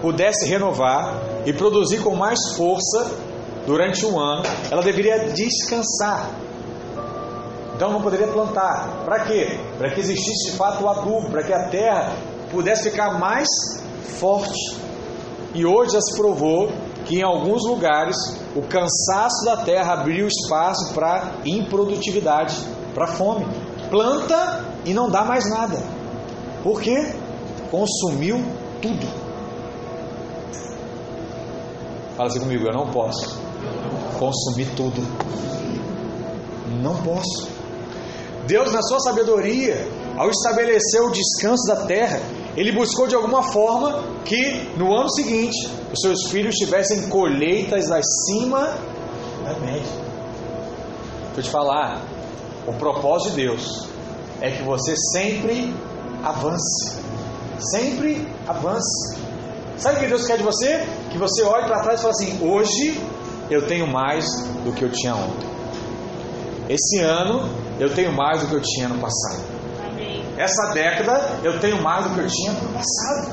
pudesse 0.00 0.46
renovar 0.48 1.22
e 1.46 1.52
produzir 1.52 2.02
com 2.02 2.14
mais 2.14 2.38
força 2.56 3.12
durante 3.66 4.04
um 4.04 4.18
ano, 4.18 4.42
ela 4.70 4.82
deveria 4.82 5.28
descansar. 5.30 6.30
Então 7.76 7.92
não 7.92 8.02
poderia 8.02 8.26
plantar. 8.26 9.04
Para 9.04 9.20
quê? 9.20 9.58
Para 9.78 9.90
que 9.90 10.00
existisse 10.00 10.50
de 10.50 10.56
fato 10.56 10.84
o 10.84 10.88
adubo, 10.88 11.30
para 11.30 11.42
que 11.42 11.52
a 11.52 11.68
terra 11.68 12.12
pudesse 12.50 12.90
ficar 12.90 13.18
mais 13.18 13.48
forte. 14.18 14.76
E 15.54 15.64
hoje 15.64 15.92
já 15.92 16.00
se 16.00 16.16
provou 16.16 16.70
que 17.10 17.18
em 17.18 17.24
alguns 17.24 17.66
lugares 17.66 18.16
o 18.54 18.62
cansaço 18.62 19.44
da 19.44 19.56
terra 19.56 19.94
abriu 19.94 20.28
espaço 20.28 20.94
para 20.94 21.32
improdutividade, 21.44 22.56
para 22.94 23.08
fome. 23.08 23.44
Planta 23.90 24.64
e 24.84 24.94
não 24.94 25.10
dá 25.10 25.24
mais 25.24 25.50
nada. 25.50 25.76
Por 26.62 26.80
quê? 26.80 27.12
Consumiu 27.68 28.40
tudo. 28.80 29.08
Fala 32.16 32.28
assim 32.28 32.38
comigo, 32.38 32.64
eu 32.64 32.72
não 32.72 32.92
posso 32.92 33.40
consumir 34.16 34.68
tudo. 34.76 35.02
Não 36.80 36.94
posso. 37.02 37.48
Deus, 38.46 38.70
na 38.70 38.82
sua 38.82 39.00
sabedoria, 39.00 39.84
ao 40.16 40.30
estabelecer 40.30 41.02
o 41.02 41.10
descanso 41.10 41.66
da 41.66 41.86
terra, 41.86 42.20
ele 42.56 42.72
buscou 42.72 43.06
de 43.06 43.14
alguma 43.14 43.42
forma 43.42 44.02
que 44.24 44.68
no 44.76 44.94
ano 44.94 45.10
seguinte 45.10 45.68
os 45.92 46.00
seus 46.00 46.30
filhos 46.30 46.54
tivessem 46.56 47.08
colheitas 47.08 47.90
acima 47.90 48.76
da 49.44 49.58
média. 49.60 50.00
Eu 51.36 51.42
te 51.42 51.50
falar, 51.50 52.02
o 52.66 52.72
propósito 52.72 53.30
de 53.30 53.46
Deus 53.46 53.88
é 54.40 54.50
que 54.50 54.62
você 54.62 54.94
sempre 55.12 55.74
avance. 56.24 56.98
Sempre 57.58 58.26
avance. 58.46 59.18
Sabe 59.76 59.96
o 59.96 60.00
que 60.00 60.06
Deus 60.08 60.26
quer 60.26 60.38
de 60.38 60.42
você? 60.42 60.86
Que 61.10 61.18
você 61.18 61.42
olhe 61.42 61.66
para 61.66 61.80
trás 61.80 62.00
e 62.00 62.02
fale 62.02 62.14
assim: 62.14 62.38
hoje 62.42 63.00
eu 63.50 63.66
tenho 63.66 63.86
mais 63.86 64.26
do 64.64 64.72
que 64.72 64.84
eu 64.84 64.90
tinha 64.90 65.14
ontem. 65.14 65.48
Esse 66.68 66.98
ano 66.98 67.48
eu 67.78 67.94
tenho 67.94 68.12
mais 68.12 68.40
do 68.40 68.48
que 68.48 68.54
eu 68.54 68.60
tinha 68.60 68.88
no 68.88 68.98
passado. 68.98 69.49
Essa 70.40 70.72
década 70.72 71.38
eu 71.44 71.60
tenho 71.60 71.82
mais 71.82 72.04
do 72.04 72.14
que 72.14 72.20
eu 72.20 72.26
tinha 72.26 72.52
no 72.52 72.72
passado. 72.72 73.30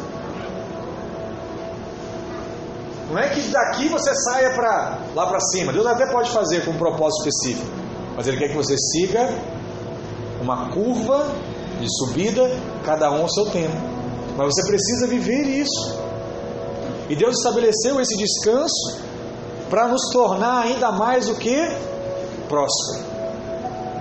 Não 3.10 3.18
é 3.18 3.30
que 3.30 3.40
daqui 3.50 3.88
você 3.88 4.14
saia 4.14 4.50
para 4.54 5.00
lá 5.16 5.26
para 5.26 5.40
cima. 5.40 5.72
Deus 5.72 5.88
até 5.88 6.12
pode 6.12 6.30
fazer 6.32 6.66
com 6.66 6.72
um 6.72 6.78
propósito 6.78 7.30
específico, 7.30 7.72
mas 8.14 8.28
Ele 8.28 8.36
quer 8.36 8.50
que 8.50 8.56
você 8.56 8.76
siga 8.78 9.30
uma 10.42 10.70
curva 10.70 11.32
de 11.80 11.88
subida, 11.98 12.44
cada 12.84 13.10
um 13.10 13.22
ao 13.22 13.30
seu 13.30 13.46
tempo. 13.52 13.78
Mas 14.36 14.54
você 14.54 14.68
precisa 14.68 15.08
viver 15.08 15.44
isso. 15.44 15.98
E 17.10 17.16
Deus 17.16 17.38
estabeleceu 17.38 18.02
esse 18.02 18.18
descanso 18.18 19.00
para 19.70 19.88
nos 19.88 20.12
tornar 20.12 20.64
ainda 20.64 20.92
mais 20.92 21.30
o 21.30 21.36
que? 21.36 21.58
Próspero. 22.50 23.06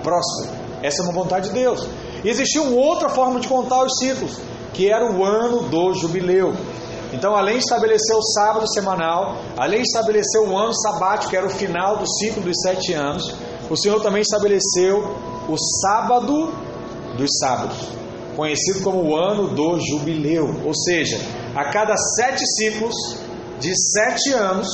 Próspero. 0.03 0.57
Essa 0.83 1.01
é 1.01 1.05
uma 1.05 1.13
vontade 1.13 1.47
de 1.47 1.53
Deus. 1.53 1.87
Existia 2.27 2.61
uma 2.61 2.75
outra 2.75 3.07
forma 3.07 3.39
de 3.39 3.47
contar 3.47 3.85
os 3.85 3.97
ciclos, 3.99 4.37
que 4.73 4.91
era 4.91 5.09
o 5.09 5.23
ano 5.23 5.69
do 5.69 5.93
jubileu. 5.93 6.53
Então, 7.13 7.33
além 7.33 7.57
de 7.57 7.63
estabelecer 7.63 8.15
o 8.15 8.21
sábado 8.21 8.67
semanal, 8.73 9.37
além 9.57 9.81
de 9.81 9.87
estabelecer 9.87 10.41
o 10.41 10.57
ano 10.57 10.73
sabático, 10.73 11.29
que 11.29 11.37
era 11.37 11.47
o 11.47 11.49
final 11.49 11.95
do 11.95 12.05
ciclo 12.05 12.43
dos 12.43 12.57
sete 12.61 12.93
anos, 12.93 13.33
o 13.69 13.77
Senhor 13.77 14.01
também 14.01 14.21
estabeleceu 14.21 15.15
o 15.47 15.55
sábado 15.57 16.53
dos 17.17 17.29
sábados, 17.39 17.77
conhecido 18.35 18.83
como 18.83 19.01
o 19.03 19.15
ano 19.15 19.47
do 19.55 19.79
jubileu. 19.79 20.53
Ou 20.65 20.75
seja, 20.75 21.17
a 21.55 21.71
cada 21.71 21.95
sete 21.95 22.45
ciclos 22.45 22.93
de 23.57 23.71
sete 23.73 24.33
anos, 24.33 24.67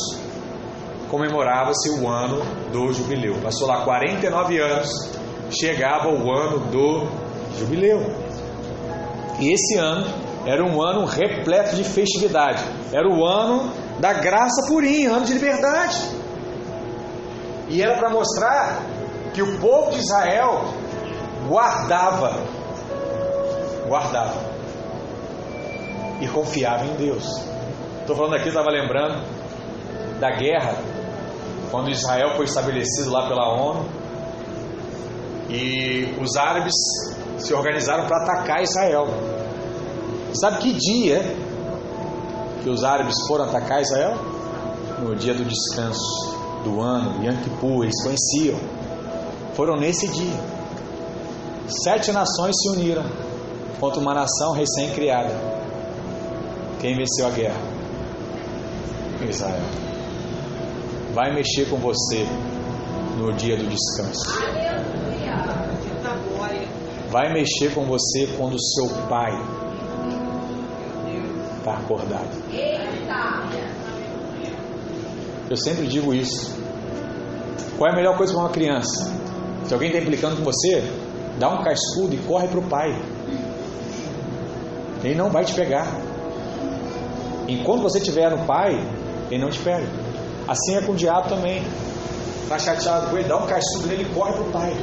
comemorava-se 1.07 1.87
o 1.91 2.09
ano 2.09 2.41
do 2.71 2.91
jubileu. 2.91 3.35
Passou 3.43 3.67
lá 3.67 3.85
49 3.85 4.59
anos, 4.59 4.89
chegava 5.51 6.09
o 6.09 6.31
ano 6.35 6.59
do 6.71 7.22
jubileu. 7.57 8.01
E 9.39 9.53
esse 9.53 9.77
ano 9.77 10.05
era 10.45 10.63
um 10.63 10.81
ano 10.81 11.05
repleto 11.05 11.75
de 11.75 11.83
festividade. 11.83 12.63
Era 12.91 13.07
o 13.07 13.25
ano 13.25 13.71
da 13.99 14.13
graça 14.13 14.67
purinha, 14.67 15.11
ano 15.11 15.25
de 15.25 15.33
liberdade. 15.33 15.97
E 17.69 17.81
era 17.81 17.97
para 17.97 18.09
mostrar 18.09 18.81
que 19.33 19.41
o 19.41 19.59
povo 19.59 19.91
de 19.91 19.99
Israel 19.99 20.65
guardava, 21.47 22.37
guardava 23.87 24.53
e 26.21 26.27
confiava 26.27 26.85
em 26.85 26.95
Deus. 26.95 27.25
Estou 28.01 28.15
falando 28.15 28.35
aqui, 28.35 28.49
estava 28.49 28.69
lembrando 28.69 29.23
da 30.19 30.29
guerra, 30.31 30.75
quando 31.71 31.89
Israel 31.89 32.35
foi 32.35 32.45
estabelecido 32.45 33.11
lá 33.11 33.27
pela 33.27 33.49
ONU 33.57 33.85
e 35.49 36.15
os 36.21 36.35
árabes 36.35 36.73
se 37.43 37.53
organizaram 37.53 38.07
para 38.07 38.23
atacar 38.23 38.63
Israel. 38.63 39.07
Sabe 40.33 40.57
que 40.59 40.73
dia 40.73 41.35
que 42.63 42.69
os 42.69 42.83
árabes 42.83 43.15
foram 43.27 43.45
atacar 43.45 43.81
Israel? 43.81 44.15
No 44.99 45.15
dia 45.15 45.33
do 45.33 45.43
descanso 45.43 46.37
do 46.63 46.81
ano, 46.81 47.23
Yom 47.23 47.35
Kippur, 47.43 47.83
eles 47.83 48.01
conheciam. 48.01 48.57
Foram 49.53 49.75
nesse 49.75 50.07
dia. 50.07 50.39
Sete 51.67 52.11
nações 52.11 52.55
se 52.61 52.69
uniram 52.69 53.03
contra 53.79 53.99
uma 53.99 54.13
nação 54.13 54.53
recém-criada. 54.53 55.33
Quem 56.79 56.95
venceu 56.95 57.27
a 57.27 57.29
guerra? 57.29 57.73
Israel. 59.29 59.63
Vai 61.13 61.33
mexer 61.33 61.69
com 61.69 61.77
você 61.77 62.25
no 63.17 63.31
dia 63.33 63.55
do 63.55 63.67
descanso. 63.67 64.72
Vai 67.13 67.31
mexer 67.31 67.71
com 67.75 67.85
você 67.85 68.25
quando 68.35 68.55
o 68.55 68.59
seu 68.59 68.89
pai 69.07 69.31
está 71.59 71.73
acordado. 71.73 72.27
Eu 75.47 75.55
sempre 75.55 75.85
digo 75.85 76.11
isso. 76.11 76.59
Qual 77.77 77.87
é 77.87 77.93
a 77.93 77.95
melhor 77.95 78.17
coisa 78.17 78.33
para 78.33 78.41
uma 78.41 78.49
criança? 78.49 79.13
Se 79.65 79.75
alguém 79.75 79.89
está 79.89 80.01
implicando 80.01 80.37
com 80.37 80.43
você, 80.43 80.81
dá 81.37 81.49
um 81.49 81.63
cascudo 81.63 82.15
e 82.15 82.17
corre 82.17 82.47
para 82.47 82.59
o 82.59 82.67
pai. 82.67 82.99
Ele 85.03 85.13
não 85.13 85.29
vai 85.29 85.45
te 85.45 85.53
pegar. 85.53 85.85
Enquanto 87.47 87.83
você 87.83 87.99
estiver 87.99 88.31
no 88.31 88.43
pai, 88.47 88.73
ele 89.29 89.39
não 89.39 89.51
te 89.51 89.59
pega. 89.59 89.85
Assim 90.47 90.77
é 90.77 90.81
com 90.81 90.93
o 90.93 90.95
diabo 90.95 91.29
também. 91.29 91.61
Está 92.41 92.57
chateado 92.57 93.11
com 93.11 93.17
ele, 93.19 93.27
dá 93.27 93.37
um 93.37 93.45
cascudo 93.45 93.85
nele 93.85 94.01
e 94.01 94.15
corre 94.15 94.33
para 94.33 94.41
o 94.41 94.51
pai. 94.51 94.73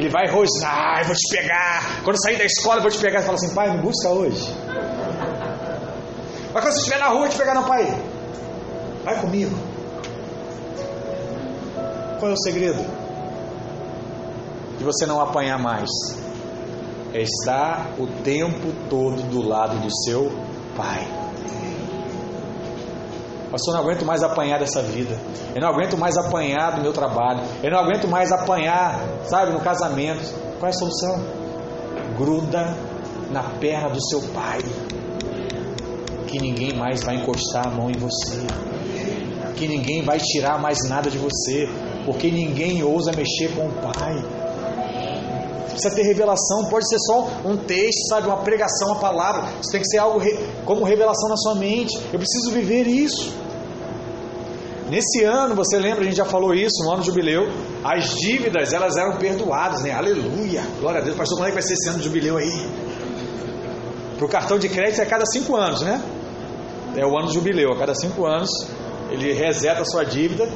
Ele 0.00 0.08
vai 0.08 0.26
rosnar, 0.28 1.04
vou 1.04 1.14
te 1.14 1.36
pegar. 1.36 2.00
Quando 2.02 2.16
sair 2.22 2.38
da 2.38 2.44
escola, 2.46 2.80
vou 2.80 2.90
te 2.90 2.96
pegar. 2.96 3.20
Você 3.20 3.26
fala 3.26 3.36
assim, 3.36 3.54
pai, 3.54 3.76
me 3.76 3.82
busca 3.82 4.08
hoje. 4.08 4.50
Mas 6.54 6.64
quando 6.64 6.72
você 6.72 6.78
estiver 6.78 6.98
na 6.98 7.08
rua, 7.08 7.26
eu 7.26 7.28
te 7.28 7.36
pegar, 7.36 7.52
não, 7.52 7.64
pai. 7.64 8.02
Vai 9.04 9.20
comigo. 9.20 9.54
Qual 12.18 12.30
é 12.30 12.32
o 12.32 12.38
segredo? 12.38 12.82
De 14.78 14.84
você 14.84 15.04
não 15.04 15.20
apanhar 15.20 15.58
mais. 15.58 15.90
É 17.12 17.20
estar 17.20 17.90
o 17.98 18.06
tempo 18.06 18.72
todo 18.88 19.22
do 19.24 19.46
lado 19.46 19.80
do 19.80 19.94
seu 20.06 20.32
pai. 20.74 21.19
Pastor, 23.50 23.74
eu 23.74 23.78
não 23.78 23.84
aguento 23.84 24.04
mais 24.06 24.22
apanhar 24.22 24.60
dessa 24.60 24.80
vida. 24.80 25.18
Eu 25.54 25.60
não 25.60 25.68
aguento 25.68 25.96
mais 25.96 26.16
apanhar 26.16 26.76
do 26.76 26.82
meu 26.82 26.92
trabalho. 26.92 27.40
Eu 27.62 27.70
não 27.70 27.80
aguento 27.80 28.06
mais 28.06 28.30
apanhar, 28.30 29.00
sabe, 29.24 29.52
no 29.52 29.60
casamento. 29.60 30.22
Qual 30.58 30.70
é 30.70 30.74
a 30.74 30.78
solução? 30.78 31.24
Gruda 32.16 32.76
na 33.32 33.42
perna 33.42 33.88
do 33.88 34.00
seu 34.08 34.20
pai. 34.32 34.60
Que 36.28 36.38
ninguém 36.38 36.76
mais 36.76 37.02
vai 37.02 37.16
encostar 37.16 37.66
a 37.66 37.70
mão 37.70 37.90
em 37.90 37.98
você. 37.98 38.40
Que 39.56 39.66
ninguém 39.66 40.04
vai 40.04 40.18
tirar 40.18 40.60
mais 40.60 40.78
nada 40.88 41.10
de 41.10 41.18
você. 41.18 41.68
Porque 42.04 42.30
ninguém 42.30 42.84
ousa 42.84 43.10
mexer 43.12 43.48
com 43.56 43.66
o 43.66 43.72
pai. 43.72 44.39
Precisa 45.80 45.94
ter 45.94 46.02
revelação, 46.02 46.66
pode 46.68 46.86
ser 46.88 46.98
só 46.98 47.28
um 47.44 47.56
texto, 47.56 48.08
sabe, 48.08 48.26
uma 48.26 48.38
pregação, 48.38 48.88
uma 48.88 49.00
palavra. 49.00 49.44
Isso 49.60 49.72
tem 49.72 49.80
que 49.80 49.86
ser 49.86 49.98
algo 49.98 50.18
re, 50.18 50.38
como 50.66 50.84
revelação 50.84 51.28
na 51.28 51.36
sua 51.36 51.54
mente. 51.54 51.96
Eu 52.12 52.18
preciso 52.18 52.50
viver 52.52 52.86
isso. 52.86 53.32
Nesse 54.90 55.24
ano, 55.24 55.54
você 55.54 55.78
lembra, 55.78 56.00
a 56.00 56.04
gente 56.04 56.16
já 56.16 56.24
falou 56.24 56.52
isso, 56.52 56.84
no 56.84 56.90
ano 56.90 57.00
de 57.00 57.06
jubileu, 57.06 57.48
as 57.82 58.10
dívidas 58.16 58.72
elas 58.72 58.96
eram 58.96 59.16
perdoadas, 59.16 59.82
né? 59.82 59.92
Aleluia! 59.92 60.62
Glória 60.80 61.00
a 61.00 61.04
Deus. 61.04 61.16
Pastor, 61.16 61.38
como 61.38 61.46
é 61.46 61.50
que 61.50 61.54
vai 61.54 61.62
ser 61.62 61.74
esse 61.74 61.88
ano 61.88 61.98
de 61.98 62.04
jubileu 62.04 62.36
aí? 62.36 62.68
Para 64.18 64.26
o 64.26 64.28
cartão 64.28 64.58
de 64.58 64.68
crédito 64.68 65.00
é 65.00 65.04
a 65.04 65.06
cada 65.06 65.24
cinco 65.24 65.56
anos, 65.56 65.80
né? 65.80 66.02
É 66.96 67.06
o 67.06 67.16
ano 67.16 67.28
de 67.28 67.34
jubileu, 67.34 67.72
a 67.72 67.78
cada 67.78 67.94
cinco 67.94 68.26
anos 68.26 68.50
ele 69.10 69.32
reseta 69.32 69.80
a 69.80 69.84
sua 69.84 70.04
dívida, 70.04 70.46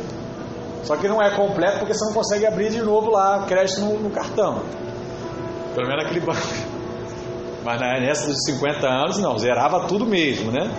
só 0.83 0.97
que 0.97 1.09
não 1.09 1.23
é 1.23 1.31
completo 1.35 1.79
porque 1.79 1.95
você 1.95 2.05
não 2.05 2.13
consegue 2.13 2.45
abrir 2.45 2.71
de 2.71 2.83
novo 2.83 3.11
lá 3.11 3.47
crédito 3.47 3.81
no, 3.81 4.01
no 4.01 4.11
cartão. 4.11 4.63
Pelo 5.75 5.89
menos 5.89 6.05
aquele 6.05 6.21
banco. 6.21 6.41
Mas 7.65 7.81
nessa 7.81 8.27
dos 8.27 8.45
50 8.45 8.87
anos, 8.87 9.19
não, 9.19 9.39
zerava 9.39 9.87
tudo 9.87 10.07
mesmo, 10.07 10.53
né? 10.53 10.71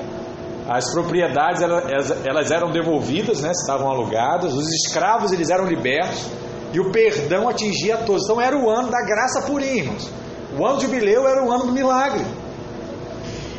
As 0.67 0.91
propriedades 0.91 1.61
elas, 1.61 2.25
elas 2.25 2.51
eram 2.51 2.71
devolvidas, 2.71 3.41
né? 3.41 3.51
Estavam 3.51 3.89
alugadas, 3.89 4.53
os 4.53 4.71
escravos 4.71 5.31
eles 5.31 5.49
eram 5.49 5.65
libertos 5.65 6.25
e 6.73 6.79
o 6.79 6.91
perdão 6.91 7.47
atingia 7.47 7.97
todos. 7.97 8.23
Então 8.23 8.39
era 8.39 8.57
o 8.57 8.69
ano 8.69 8.89
da 8.89 9.01
graça 9.01 9.41
purinha, 9.47 9.83
irmãos. 9.83 10.11
O 10.57 10.65
ano 10.65 10.75
do 10.77 10.81
jubileu 10.83 11.27
era 11.27 11.43
o 11.43 11.51
ano 11.51 11.65
do 11.65 11.71
milagre. 11.71 12.25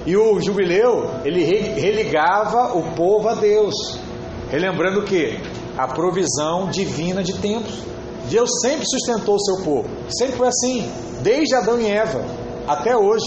E 0.07 0.17
o 0.17 0.41
jubileu, 0.41 1.11
ele 1.25 1.43
religava 1.43 2.77
o 2.77 2.95
povo 2.95 3.29
a 3.29 3.35
Deus, 3.35 3.75
relembrando 4.51 5.01
o 5.01 5.05
que? 5.05 5.39
A 5.77 5.89
provisão 5.89 6.69
divina 6.71 7.23
de 7.23 7.35
tempos. 7.39 7.85
Deus 8.29 8.51
sempre 8.61 8.85
sustentou 8.87 9.37
o 9.37 9.41
seu 9.41 9.65
povo, 9.65 9.89
sempre 10.09 10.37
foi 10.37 10.49
assim, 10.49 10.91
desde 11.23 11.55
Adão 11.55 11.81
e 11.81 11.91
Eva 11.91 12.25
até 12.67 12.97
hoje. 12.97 13.27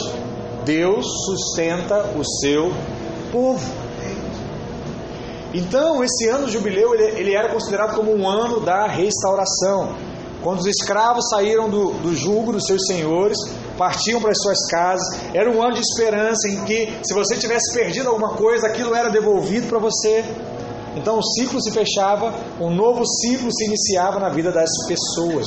Deus 0.66 1.06
sustenta 1.26 2.12
o 2.18 2.24
seu 2.41 2.72
povo. 3.32 3.66
Então, 5.54 6.04
esse 6.04 6.28
ano 6.30 6.45
do 6.45 6.52
jubileu 6.52 6.93
ele, 6.93 7.20
ele 7.20 7.34
era 7.34 7.52
considerado 7.52 7.95
como 7.95 8.16
um 8.16 8.28
ano 8.30 8.60
da 8.60 8.88
restauração. 8.88 9.95
Quando 10.43 10.60
os 10.60 10.68
escravos 10.68 11.28
saíram 11.30 11.70
do, 11.70 11.91
do 11.93 12.16
jugo 12.16 12.54
dos 12.54 12.66
seus 12.66 12.86
senhores, 12.86 13.38
partiam 13.78 14.22
para 14.22 14.32
as 14.32 14.41
suas 14.41 14.68
casas, 14.70 15.06
era 15.34 15.50
um 15.50 15.62
ano 15.62 15.74
de 15.74 15.82
esperança 15.82 16.47
em 16.47 16.64
que, 16.66 16.93
se 17.04 17.14
você 17.14 17.36
tivesse 17.36 17.74
perdido 17.74 18.10
alguma 18.10 18.30
coisa, 18.36 18.68
aquilo 18.68 18.93
era 18.93 19.10
devolvido 19.10 19.68
para 19.68 19.80
você. 19.80 20.24
Então 20.96 21.20
o 21.20 21.24
ciclo 21.24 21.62
se 21.62 21.72
fechava, 21.72 22.34
um 22.60 22.70
novo 22.74 23.06
ciclo 23.06 23.52
se 23.52 23.66
iniciava 23.66 24.20
na 24.20 24.30
vida 24.30 24.52
das 24.52 24.70
pessoas. 24.88 25.46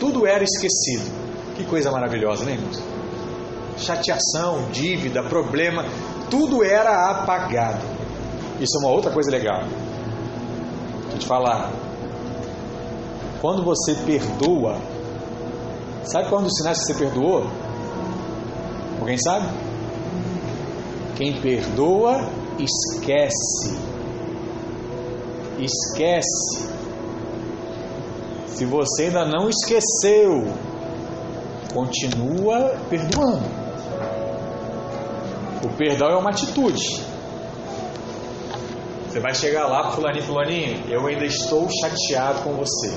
Tudo 0.00 0.26
era 0.26 0.42
esquecido. 0.42 1.10
Que 1.56 1.64
coisa 1.64 1.90
maravilhosa, 1.90 2.44
né, 2.44 2.52
irmãos? 2.52 2.82
Chateação, 3.76 4.70
dívida, 4.72 5.22
problema, 5.22 5.84
tudo 6.30 6.64
era 6.64 7.10
apagado. 7.10 7.84
Isso 8.60 8.76
é 8.78 8.80
uma 8.80 8.90
outra 8.94 9.10
coisa 9.10 9.30
legal. 9.30 9.62
Deixa 11.02 11.14
eu 11.14 11.18
te 11.18 11.26
falar. 11.26 11.72
Quando 13.40 13.62
você 13.62 13.94
perdoa, 14.06 14.78
sabe 16.04 16.28
qual 16.28 16.40
um 16.40 16.44
dos 16.44 16.56
sinais 16.56 16.78
que 16.78 16.86
você 16.86 16.94
perdoou? 16.94 17.46
Alguém 19.00 19.18
sabe? 19.18 19.46
Quem 21.16 21.40
perdoa, 21.40 22.28
esquece. 22.58 23.76
Esquece. 25.58 26.68
Se 28.48 28.64
você 28.64 29.04
ainda 29.04 29.24
não 29.24 29.48
esqueceu, 29.48 30.44
continua 31.72 32.76
perdoando. 32.88 33.42
O 35.64 35.68
perdão 35.76 36.08
é 36.08 36.16
uma 36.16 36.30
atitude. 36.30 37.02
Você 39.08 39.20
vai 39.20 39.34
chegar 39.34 39.66
lá 39.66 39.82
para 39.82 39.92
fulaninho, 39.92 40.24
fulaninho, 40.24 40.84
eu 40.88 41.06
ainda 41.06 41.24
estou 41.24 41.68
chateado 41.70 42.42
com 42.42 42.52
você, 42.54 42.90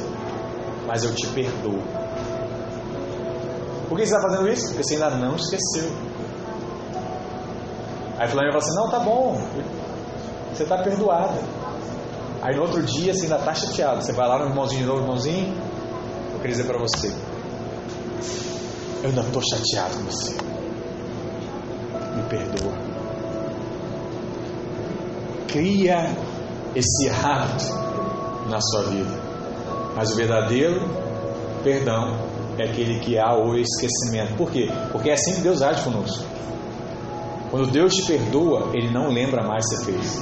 mas 0.88 1.04
eu 1.04 1.14
te 1.14 1.28
perdoo. 1.28 1.82
Por 3.88 3.98
que 3.98 4.06
você 4.06 4.16
está 4.16 4.22
fazendo 4.22 4.48
isso? 4.52 4.68
Porque 4.68 4.84
você 4.84 4.96
ainda 4.96 5.12
não 5.12 5.36
esqueceu. 5.36 5.92
Aí 8.18 8.28
fulaninho 8.28 8.52
fala 8.52 8.64
assim, 8.64 8.76
não, 8.76 8.90
tá 8.90 9.00
bom, 9.00 9.40
você 10.54 10.64
está 10.64 10.78
perdoada. 10.80 11.40
Aí 12.48 12.56
no 12.56 12.62
outro 12.62 12.82
dia 12.82 13.14
você 13.14 13.24
ainda 13.24 13.36
está 13.36 13.54
chateado. 13.54 14.02
Você 14.02 14.14
vai 14.14 14.28
lá 14.28 14.40
no 14.40 14.46
irmãozinho 14.46 14.82
de 14.82 14.88
novo, 14.88 15.02
irmãozinho, 15.02 15.54
eu 16.34 16.40
queria 16.40 16.56
dizer 16.56 16.64
para 16.64 16.80
você, 16.80 17.14
eu 19.04 19.10
ainda 19.10 19.22
estou 19.22 19.42
chateado 19.42 19.96
com 19.98 20.04
você. 20.04 20.32
Me 22.16 22.24
perdoa 22.30 22.98
cria 25.48 26.16
esse 26.76 27.10
hábito 27.10 27.74
na 28.50 28.60
sua 28.62 28.84
vida. 28.84 29.10
Mas 29.96 30.12
o 30.12 30.16
verdadeiro 30.16 30.82
perdão 31.64 32.16
é 32.58 32.66
aquele 32.66 33.00
que 33.00 33.18
há 33.18 33.36
o 33.36 33.56
esquecimento. 33.56 34.36
Por 34.36 34.52
quê? 34.52 34.70
Porque 34.92 35.10
é 35.10 35.14
assim 35.14 35.36
que 35.36 35.42
Deus 35.42 35.62
age 35.62 35.84
conosco. 35.84 36.24
Quando 37.50 37.72
Deus 37.72 37.94
te 37.96 38.04
perdoa, 38.04 38.70
Ele 38.74 38.92
não 38.92 39.10
lembra 39.10 39.44
mais 39.44 39.66
o 39.66 39.70
que 39.70 39.92
fez. 39.92 40.22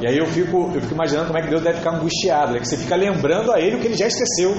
E 0.00 0.06
aí 0.06 0.18
eu 0.18 0.26
fico, 0.26 0.70
eu 0.74 0.80
fico 0.80 0.94
imaginando 0.94 1.26
como 1.26 1.38
é 1.38 1.42
que 1.42 1.48
Deus 1.48 1.62
deve 1.62 1.78
ficar 1.78 1.94
angustiado, 1.94 2.56
é 2.56 2.60
que 2.60 2.68
você 2.68 2.76
fica 2.76 2.96
lembrando 2.96 3.50
a 3.52 3.60
Ele 3.60 3.76
o 3.76 3.80
que 3.80 3.86
Ele 3.86 3.96
já 3.96 4.06
esqueceu. 4.06 4.54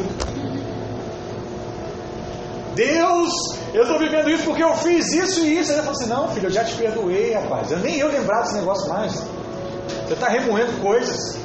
Deus, 2.73 3.33
eu 3.73 3.83
estou 3.83 3.97
vivendo 3.97 4.29
isso 4.29 4.43
porque 4.43 4.63
eu 4.63 4.75
fiz 4.75 5.11
isso 5.11 5.43
e 5.43 5.59
isso. 5.59 5.71
Ele 5.71 5.81
falou 5.81 5.93
assim: 5.93 6.07
Não, 6.07 6.29
filho, 6.29 6.45
eu 6.45 6.51
já 6.51 6.63
te 6.63 6.75
perdoei, 6.75 7.33
rapaz. 7.33 7.71
Eu 7.71 7.79
nem 7.79 7.97
eu 7.97 8.07
lembrar 8.07 8.41
desse 8.41 8.55
negócio 8.55 8.87
mais. 8.87 9.13
Você 10.05 10.13
está 10.13 10.27
remoendo 10.27 10.79
coisas. 10.81 11.39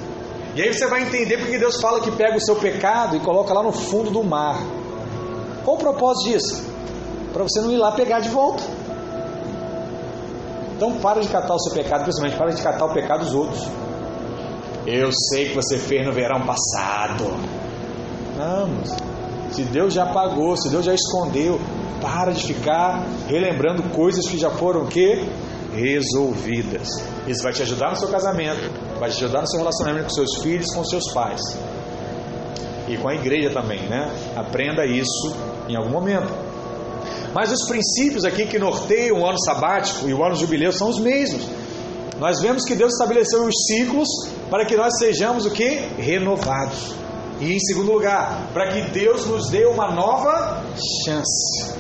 E 0.55 0.63
aí 0.63 0.73
você 0.73 0.87
vai 0.87 1.03
entender 1.03 1.39
porque 1.39 1.59
Deus 1.59 1.81
fala 1.81 2.01
que 2.01 2.11
pega 2.11 2.37
o 2.37 2.41
seu 2.41 2.57
pecado 2.57 3.17
e 3.17 3.21
coloca 3.21 3.55
lá 3.55 3.63
no 3.63 3.73
fundo 3.73 4.11
do 4.11 4.23
mar. 4.23 4.59
Qual 5.65 5.77
o 5.77 5.81
propósito 5.81 6.31
disso? 6.31 6.67
Para 7.33 7.43
você 7.45 7.61
não 7.63 7.73
ir 7.73 7.79
lá 7.79 7.93
pegar 7.93 8.21
de 8.21 8.29
volta. 8.29 8.63
Então 10.83 10.99
para 10.99 11.21
de 11.21 11.29
catar 11.29 11.55
o 11.55 11.59
seu 11.61 11.73
pecado, 11.73 12.03
principalmente 12.03 12.37
para 12.37 12.51
de 12.51 12.61
catar 12.61 12.87
o 12.87 12.93
pecado 12.93 13.25
dos 13.25 13.33
outros. 13.33 13.69
Eu 14.85 15.13
sei 15.13 15.51
que 15.51 15.55
você 15.55 15.79
fez 15.79 16.05
no 16.05 16.13
verão 16.13 16.45
passado. 16.45 17.33
Vamos. 18.37 18.91
Se 19.53 19.63
Deus 19.63 19.95
já 19.95 20.07
pagou, 20.07 20.57
se 20.57 20.69
Deus 20.71 20.85
já 20.85 20.93
escondeu, 20.93 21.61
para 22.01 22.33
de 22.33 22.43
ficar 22.43 23.07
relembrando 23.29 23.85
coisas 23.91 24.27
que 24.29 24.37
já 24.37 24.51
foram 24.51 24.87
que 24.87 25.25
resolvidas. 25.73 26.89
Isso 27.29 27.45
vai 27.45 27.53
te 27.53 27.63
ajudar 27.63 27.91
no 27.91 27.97
seu 27.97 28.09
casamento, 28.09 28.69
vai 28.99 29.09
te 29.09 29.19
ajudar 29.19 29.43
no 29.43 29.47
seu 29.47 29.61
relacionamento 29.61 30.07
com 30.07 30.15
seus 30.15 30.43
filhos, 30.43 30.67
com 30.75 30.85
seus 30.85 31.13
pais. 31.13 31.41
E 32.89 32.97
com 32.97 33.09
a 33.09 33.15
igreja 33.15 33.51
também, 33.51 33.83
né? 33.83 34.11
Aprenda 34.35 34.85
isso 34.85 35.33
em 35.69 35.77
algum 35.77 35.91
momento. 35.91 36.52
Mas 37.35 37.51
os 37.51 37.67
princípios 37.67 38.25
aqui 38.25 38.47
que 38.47 38.59
norteiam 38.59 39.21
o 39.21 39.27
ano 39.27 39.39
sabático 39.43 40.09
e 40.09 40.15
o 40.15 40.23
ano 40.25 40.35
jubileu 40.35 40.73
são 40.73 40.89
os 40.89 40.99
mesmos. 40.99 41.43
Nós 42.19 42.41
vemos 42.41 42.65
que 42.65 42.75
Deus 42.75 42.93
estabeleceu 42.93 43.45
os 43.45 43.55
ciclos 43.67 44.09
para 44.51 44.65
que 44.65 44.77
nós 44.77 44.99
sejamos 44.99 45.47
o 45.47 45.51
que? 45.51 45.81
Renovados. 45.99 46.95
E 47.41 47.55
em 47.55 47.59
segundo 47.59 47.91
lugar, 47.91 48.49
para 48.53 48.69
que 48.69 48.83
Deus 48.91 49.27
nos 49.27 49.49
dê 49.51 49.65
uma 49.65 49.91
nova 49.91 50.63
chance. 51.05 51.75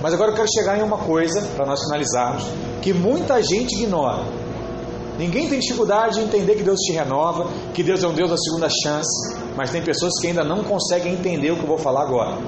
Mas 0.00 0.14
agora 0.14 0.30
eu 0.30 0.34
quero 0.36 0.48
chegar 0.50 0.78
em 0.78 0.82
uma 0.82 0.98
coisa, 0.98 1.42
para 1.56 1.66
nós 1.66 1.80
finalizarmos, 1.82 2.44
que 2.80 2.92
muita 2.92 3.42
gente 3.42 3.74
ignora. 3.74 4.22
Ninguém 5.18 5.48
tem 5.48 5.58
dificuldade 5.58 6.16
de 6.16 6.20
entender 6.20 6.54
que 6.54 6.62
Deus 6.62 6.78
te 6.80 6.92
renova, 6.92 7.50
que 7.74 7.82
Deus 7.82 8.02
é 8.04 8.06
um 8.06 8.14
Deus 8.14 8.30
da 8.30 8.36
segunda 8.36 8.68
chance, 8.68 9.34
mas 9.56 9.70
tem 9.70 9.82
pessoas 9.82 10.12
que 10.20 10.28
ainda 10.28 10.44
não 10.44 10.62
conseguem 10.62 11.14
entender 11.14 11.50
o 11.50 11.56
que 11.56 11.62
eu 11.62 11.68
vou 11.68 11.78
falar 11.78 12.02
agora. 12.02 12.38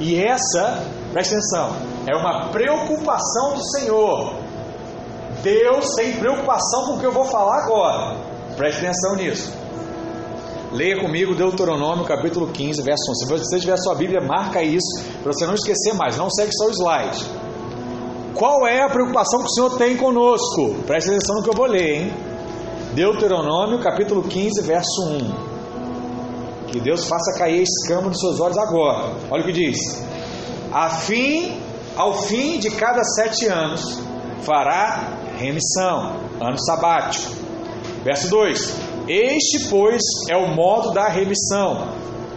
E 0.00 0.16
essa, 0.16 0.84
presta 1.12 1.34
atenção, 1.34 1.76
é 2.06 2.16
uma 2.16 2.48
preocupação 2.48 3.54
do 3.54 3.64
Senhor. 3.70 4.34
Deus 5.42 5.94
tem 5.96 6.16
preocupação 6.16 6.86
com 6.86 6.92
o 6.94 7.00
que 7.00 7.06
eu 7.06 7.12
vou 7.12 7.24
falar 7.24 7.64
agora. 7.64 8.16
Preste 8.56 8.78
atenção 8.78 9.16
nisso. 9.16 9.52
Leia 10.72 10.98
comigo 11.00 11.34
Deuteronômio 11.34 12.04
capítulo 12.06 12.46
15, 12.46 12.80
verso 12.80 13.02
11. 13.10 13.18
Se 13.18 13.28
você 13.28 13.60
tiver 13.60 13.76
sua 13.76 13.94
Bíblia, 13.94 14.20
marca 14.20 14.62
isso, 14.62 15.04
para 15.22 15.32
você 15.32 15.46
não 15.46 15.54
esquecer 15.54 15.92
mais. 15.94 16.16
Não 16.16 16.30
segue 16.30 16.50
só 16.54 16.66
o 16.66 16.70
slide. 16.70 17.26
Qual 18.34 18.66
é 18.66 18.82
a 18.82 18.88
preocupação 18.88 19.40
que 19.40 19.46
o 19.46 19.50
Senhor 19.50 19.76
tem 19.76 19.96
conosco? 19.96 20.76
Preste 20.86 21.10
atenção 21.10 21.36
no 21.36 21.42
que 21.42 21.50
eu 21.50 21.54
vou 21.54 21.66
ler, 21.66 21.96
hein? 21.96 22.14
Deuteronômio 22.94 23.80
capítulo 23.80 24.22
15, 24.22 24.62
verso 24.62 25.08
1. 26.66 26.68
Que 26.68 26.80
Deus 26.80 27.06
faça 27.06 27.38
cair 27.38 27.60
a 27.60 27.62
escama 27.62 28.08
dos 28.08 28.18
seus 28.18 28.40
olhos 28.40 28.56
agora. 28.56 29.12
Olha 29.30 29.42
o 29.42 29.46
que 29.46 29.52
diz. 29.52 30.02
A 30.72 30.88
fim, 30.90 31.60
ao 31.96 32.14
fim 32.22 32.58
de 32.58 32.70
cada 32.70 33.04
sete 33.04 33.46
anos, 33.46 34.00
fará 34.42 35.08
remissão, 35.38 36.16
ano 36.40 36.58
sabático. 36.58 37.32
Verso 38.04 38.28
2: 38.28 38.92
este, 39.08 39.68
pois, 39.68 40.00
é 40.30 40.36
o 40.36 40.54
modo 40.54 40.92
da 40.92 41.08
remissão. 41.08 41.88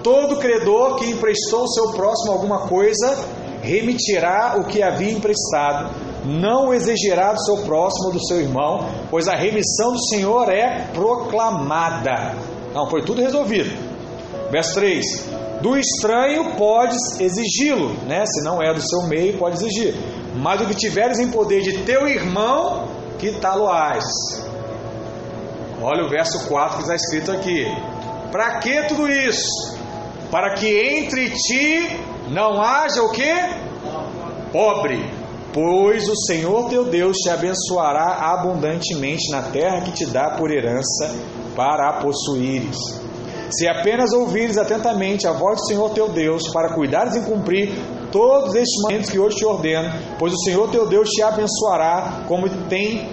Todo 0.04 0.38
credor 0.38 0.96
que 0.96 1.10
emprestou 1.10 1.68
seu 1.68 1.92
próximo 1.92 2.32
alguma 2.34 2.68
coisa 2.68 3.18
remitirá 3.62 4.56
o 4.60 4.66
que 4.66 4.84
havia 4.84 5.12
emprestado, 5.12 5.90
não 6.26 6.74
exigirá 6.74 7.34
do 7.34 7.44
seu 7.44 7.58
próximo 7.66 8.08
ou 8.08 8.14
do 8.14 8.28
seu 8.28 8.40
irmão, 8.40 8.88
pois 9.10 9.28
a 9.28 9.36
remissão 9.36 9.94
do 9.94 10.04
Senhor 10.08 10.50
é 10.50 10.88
proclamada. 10.94 12.36
Não, 12.74 12.90
foi 12.90 13.04
tudo 13.04 13.22
resolvido. 13.22 13.72
Verso 14.52 14.76
3: 14.76 15.30
Do 15.66 15.76
estranho 15.76 16.56
podes 16.58 17.20
exigi-lo, 17.20 17.90
né? 18.06 18.24
Se 18.28 18.44
não 18.44 18.62
é 18.62 18.72
do 18.72 18.88
seu 18.88 19.08
meio, 19.08 19.36
pode 19.40 19.56
exigir. 19.56 19.96
Mas 20.36 20.62
o 20.62 20.68
que 20.68 20.76
tiveres 20.76 21.18
em 21.18 21.32
poder 21.32 21.64
de 21.64 21.80
teu 21.80 22.08
irmão, 22.08 22.88
que 23.18 23.32
tal-o-ás. 23.32 24.04
Olha 25.82 26.06
o 26.06 26.10
verso 26.10 26.48
4 26.48 26.76
que 26.78 26.84
está 26.84 26.94
escrito 26.94 27.32
aqui. 27.32 27.66
Para 28.32 28.60
que 28.60 28.84
tudo 28.84 29.10
isso? 29.10 29.76
Para 30.30 30.54
que 30.54 30.68
entre 30.68 31.32
ti 31.32 32.00
não 32.30 32.62
haja 32.62 33.02
o 33.02 33.10
que? 33.10 33.34
Pobre. 34.52 35.04
Pois 35.52 36.08
o 36.08 36.16
Senhor 36.28 36.70
teu 36.70 36.86
Deus 36.86 37.18
te 37.18 37.30
abençoará 37.32 38.34
abundantemente 38.34 39.32
na 39.32 39.42
terra 39.42 39.82
que 39.82 39.94
te 39.94 40.06
dá 40.06 40.30
por 40.38 40.52
herança 40.52 41.12
para 41.56 41.90
a 41.90 41.94
possuíres. 41.94 43.05
Se 43.50 43.68
apenas 43.68 44.12
ouvires 44.12 44.58
atentamente 44.58 45.28
a 45.28 45.32
voz 45.32 45.60
do 45.60 45.68
Senhor 45.68 45.90
teu 45.92 46.10
Deus, 46.10 46.44
para 46.52 46.74
cuidares 46.74 47.16
em 47.16 47.24
cumprir 47.24 47.74
todos 48.12 48.56
estes 48.56 48.82
mandamentos 48.82 49.10
que 49.10 49.20
hoje 49.20 49.38
te 49.38 49.46
ordeno, 49.46 49.92
pois 50.18 50.34
o 50.34 50.44
Senhor 50.44 50.70
teu 50.70 50.88
Deus 50.88 51.10
te 51.10 51.22
abençoará 51.22 52.24
como 52.28 52.50
tem 52.68 53.10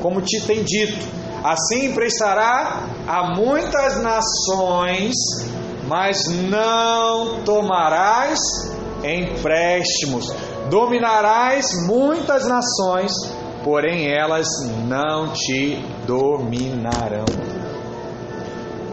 como 0.00 0.20
te 0.20 0.40
tem 0.42 0.62
dito 0.62 1.16
Assim 1.46 1.86
emprestará 1.92 2.88
a 3.06 3.36
muitas 3.36 4.02
nações, 4.02 5.12
mas 5.86 6.26
não 6.26 7.44
tomarás 7.44 8.40
empréstimos. 9.04 10.34
Dominarás 10.68 11.66
muitas 11.86 12.48
nações, 12.48 13.12
porém 13.62 14.10
elas 14.12 14.48
não 14.88 15.32
te 15.32 15.76
dominarão. 16.04 17.26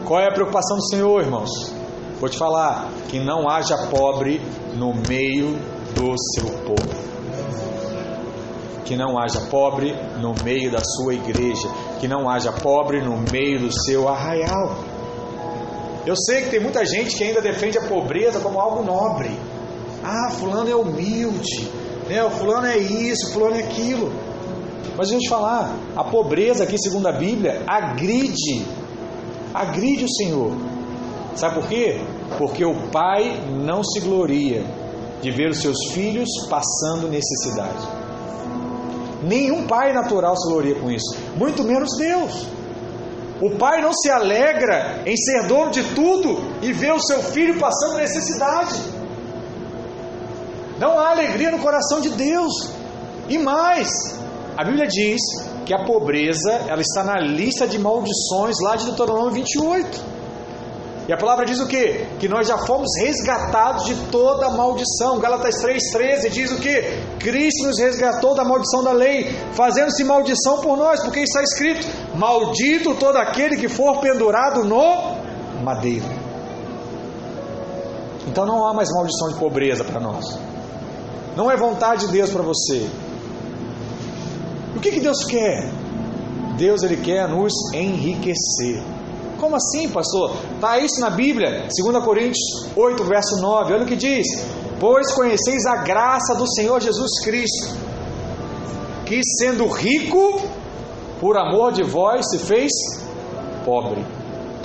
Qual 0.06 0.20
é 0.20 0.28
a 0.28 0.32
preocupação 0.32 0.76
do 0.76 0.86
Senhor, 0.88 1.22
irmãos? 1.22 1.50
Vou 2.20 2.28
te 2.28 2.36
falar: 2.36 2.90
que 3.08 3.18
não 3.18 3.48
haja 3.48 3.76
pobre 3.88 4.40
no 4.74 4.92
meio 5.08 5.56
do 5.94 6.14
seu 6.34 6.50
povo. 6.64 7.04
Que 8.84 8.96
não 8.96 9.18
haja 9.18 9.40
pobre 9.50 9.94
no 10.20 10.34
meio 10.44 10.70
da 10.70 10.80
sua 10.84 11.14
igreja. 11.14 11.68
Que 12.00 12.06
não 12.06 12.28
haja 12.28 12.52
pobre 12.52 13.00
no 13.00 13.16
meio 13.32 13.60
do 13.60 13.72
seu 13.72 14.06
arraial. 14.06 14.76
Eu 16.06 16.14
sei 16.16 16.42
que 16.42 16.50
tem 16.50 16.60
muita 16.60 16.84
gente 16.84 17.16
que 17.16 17.24
ainda 17.24 17.40
defende 17.40 17.78
a 17.78 17.88
pobreza 17.88 18.40
como 18.40 18.60
algo 18.60 18.82
nobre. 18.82 19.30
Ah, 20.02 20.30
fulano 20.32 20.68
é 20.68 20.76
humilde, 20.76 21.70
né? 22.10 22.22
O 22.22 22.30
fulano 22.30 22.66
é 22.66 22.76
isso, 22.76 23.32
fulano 23.32 23.56
é 23.56 23.60
aquilo. 23.60 24.12
Mas 24.98 25.08
deixa 25.08 25.14
eu 25.14 25.20
te 25.20 25.28
falar, 25.30 25.74
a 25.96 26.04
pobreza 26.04 26.64
aqui, 26.64 26.78
segundo 26.78 27.06
a 27.06 27.12
Bíblia, 27.12 27.62
agride, 27.66 28.66
agride 29.54 30.04
o 30.04 30.12
Senhor. 30.12 30.52
Sabe 31.36 31.54
por 31.54 31.68
quê? 31.68 32.00
Porque 32.36 32.64
o 32.64 32.74
pai 32.90 33.40
não 33.64 33.84
se 33.84 34.00
gloria 34.00 34.64
de 35.22 35.30
ver 35.30 35.50
os 35.50 35.60
seus 35.60 35.92
filhos 35.92 36.28
passando 36.50 37.08
necessidade. 37.08 37.86
Nenhum 39.22 39.66
pai 39.66 39.92
natural 39.92 40.36
se 40.36 40.48
gloria 40.48 40.74
com 40.74 40.90
isso, 40.90 41.16
muito 41.36 41.62
menos 41.62 41.96
Deus. 41.96 42.46
O 43.40 43.50
pai 43.56 43.80
não 43.80 43.92
se 43.92 44.10
alegra 44.10 45.02
em 45.06 45.16
ser 45.16 45.46
dono 45.46 45.70
de 45.70 45.82
tudo 45.94 46.38
e 46.62 46.72
ver 46.72 46.92
o 46.92 47.00
seu 47.00 47.22
filho 47.22 47.58
passando 47.58 47.96
necessidade. 47.96 48.74
Não 50.78 50.98
há 50.98 51.10
alegria 51.10 51.50
no 51.50 51.58
coração 51.58 52.00
de 52.00 52.10
Deus. 52.10 52.70
E 53.28 53.38
mais, 53.38 53.88
a 54.56 54.64
Bíblia 54.64 54.86
diz 54.86 55.20
que 55.64 55.74
a 55.74 55.84
pobreza 55.84 56.52
ela 56.68 56.80
está 56.80 57.02
na 57.02 57.20
lista 57.20 57.66
de 57.66 57.78
maldições 57.78 58.56
lá 58.62 58.76
de 58.76 58.84
Deuteronômio 58.86 59.32
28. 59.32 60.14
E 61.06 61.12
a 61.12 61.18
palavra 61.18 61.44
diz 61.44 61.60
o 61.60 61.66
que? 61.66 62.06
Que 62.18 62.28
nós 62.28 62.48
já 62.48 62.56
fomos 62.56 62.88
resgatados 62.98 63.84
de 63.84 63.94
toda 64.10 64.48
maldição. 64.50 65.18
Gálatas 65.18 65.62
3,13 65.62 66.30
diz 66.30 66.50
o 66.50 66.56
que? 66.56 66.82
Cristo 67.18 67.66
nos 67.66 67.78
resgatou 67.78 68.34
da 68.34 68.42
maldição 68.42 68.82
da 68.82 68.92
lei, 68.92 69.30
fazendo-se 69.52 70.02
maldição 70.02 70.60
por 70.60 70.78
nós, 70.78 71.02
porque 71.02 71.20
está 71.20 71.42
escrito: 71.42 71.86
Maldito 72.16 72.94
todo 72.94 73.16
aquele 73.16 73.58
que 73.58 73.68
for 73.68 74.00
pendurado 74.00 74.64
no 74.64 75.62
madeiro. 75.62 76.06
Então 78.26 78.46
não 78.46 78.66
há 78.66 78.72
mais 78.72 78.88
maldição 78.90 79.28
de 79.28 79.38
pobreza 79.38 79.84
para 79.84 80.00
nós. 80.00 80.24
Não 81.36 81.50
é 81.50 81.56
vontade 81.56 82.06
de 82.06 82.12
Deus 82.12 82.30
para 82.30 82.42
você. 82.42 82.88
O 84.76 84.80
que, 84.80 84.90
que 84.90 85.00
Deus 85.00 85.24
quer? 85.24 85.70
Deus 86.56 86.82
ele 86.82 86.96
quer 86.96 87.28
nos 87.28 87.52
enriquecer. 87.72 88.82
Como 89.38 89.56
assim, 89.56 89.88
pastor? 89.88 90.36
Está 90.54 90.78
isso 90.78 91.00
na 91.00 91.10
Bíblia, 91.10 91.66
2 91.68 92.04
Coríntios 92.04 92.68
8, 92.76 93.04
verso 93.04 93.40
9. 93.40 93.74
Olha 93.74 93.84
o 93.84 93.86
que 93.86 93.96
diz: 93.96 94.26
Pois 94.78 95.12
conheceis 95.12 95.64
a 95.66 95.76
graça 95.76 96.34
do 96.34 96.46
Senhor 96.46 96.80
Jesus 96.80 97.20
Cristo, 97.22 97.76
que 99.04 99.20
sendo 99.38 99.66
rico, 99.66 100.40
por 101.20 101.36
amor 101.36 101.72
de 101.72 101.82
vós 101.82 102.26
se 102.30 102.38
fez 102.38 102.70
pobre, 103.64 104.04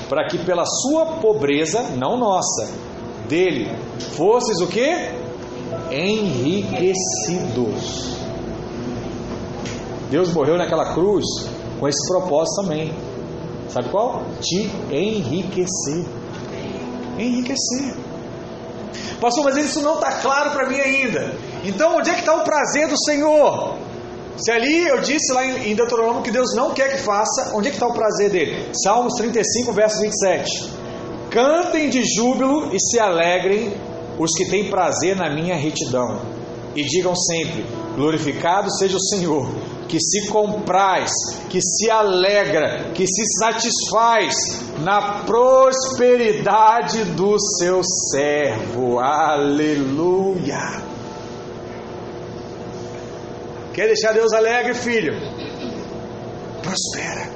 para 0.08 0.28
que 0.28 0.38
pela 0.38 0.66
sua 0.66 1.06
pobreza, 1.22 1.82
não 1.98 2.18
nossa, 2.18 2.70
dele, 3.28 3.72
fosses 4.16 4.60
o 4.60 4.68
que? 4.68 5.18
Enriquecidos. 5.92 8.19
Deus 10.10 10.34
morreu 10.34 10.58
naquela 10.58 10.94
cruz 10.94 11.26
com 11.80 11.88
esse 11.88 12.08
propósito 12.08 12.62
também 12.62 12.94
Sabe 13.70 13.90
qual? 13.90 14.24
Te 14.42 14.70
enriquecer. 14.92 16.06
Enriquecer. 17.18 17.96
Pastor, 19.22 19.44
mas 19.44 19.58
isso 19.58 19.82
não 19.82 19.96
está 19.96 20.14
claro 20.14 20.52
para 20.52 20.68
mim 20.68 20.80
ainda. 20.80 21.36
Então, 21.64 21.98
onde 21.98 22.10
é 22.10 22.14
que 22.14 22.22
está 22.22 22.36
o 22.36 22.44
prazer 22.44 22.88
do 22.88 22.98
Senhor? 23.06 23.78
Se 24.38 24.52
ali 24.52 24.88
eu 24.88 25.02
disse 25.02 25.34
lá 25.34 25.46
em 25.46 25.76
Deuteronômio 25.76 26.24
que 26.24 26.32
Deus 26.32 26.56
não 26.56 26.72
quer 26.72 26.96
que 26.96 27.04
faça, 27.04 27.52
onde 27.54 27.68
é 27.68 27.72
que 27.72 27.76
está 27.76 27.88
o 27.88 27.94
prazer 27.94 28.30
dele? 28.32 28.70
Salmos 28.74 29.14
35, 29.16 29.74
verso 29.74 30.00
27. 30.00 30.74
Cantem 31.30 31.90
de 31.90 32.04
júbilo 32.04 32.74
e 32.74 32.80
se 32.80 32.98
alegrem 32.98 33.74
os 34.18 34.32
que 34.36 34.50
têm 34.50 34.70
prazer 34.70 35.16
na 35.16 35.30
minha 35.30 35.56
retidão. 35.56 36.22
E 36.76 36.84
digam 36.84 37.14
sempre: 37.16 37.66
Glorificado 38.00 38.72
seja 38.78 38.96
o 38.96 39.02
Senhor, 39.02 39.52
que 39.90 40.00
se 40.00 40.30
compraz, 40.30 41.12
que 41.50 41.60
se 41.62 41.92
alegra, 41.92 42.94
que 42.94 43.06
se 43.06 43.26
satisfaz 43.38 44.34
na 44.80 45.26
prosperidade 45.26 47.04
do 47.04 47.38
seu 47.58 47.82
servo. 48.10 49.00
Aleluia! 49.00 50.82
Quer 53.74 53.88
deixar 53.88 54.14
Deus 54.14 54.32
alegre, 54.32 54.76
filho? 54.76 55.20
Prospera. 56.64 57.30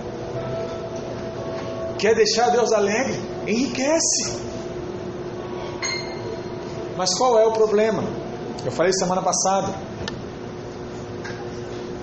Quer 2.00 2.16
deixar 2.16 2.52
Deus 2.52 2.72
alegre? 2.72 3.20
Enriquece. 3.46 4.32
Mas 6.96 7.14
qual 7.18 7.38
é 7.38 7.46
o 7.46 7.52
problema? 7.52 8.02
Eu 8.64 8.72
falei 8.72 8.94
semana 8.94 9.22
passada. 9.22 9.83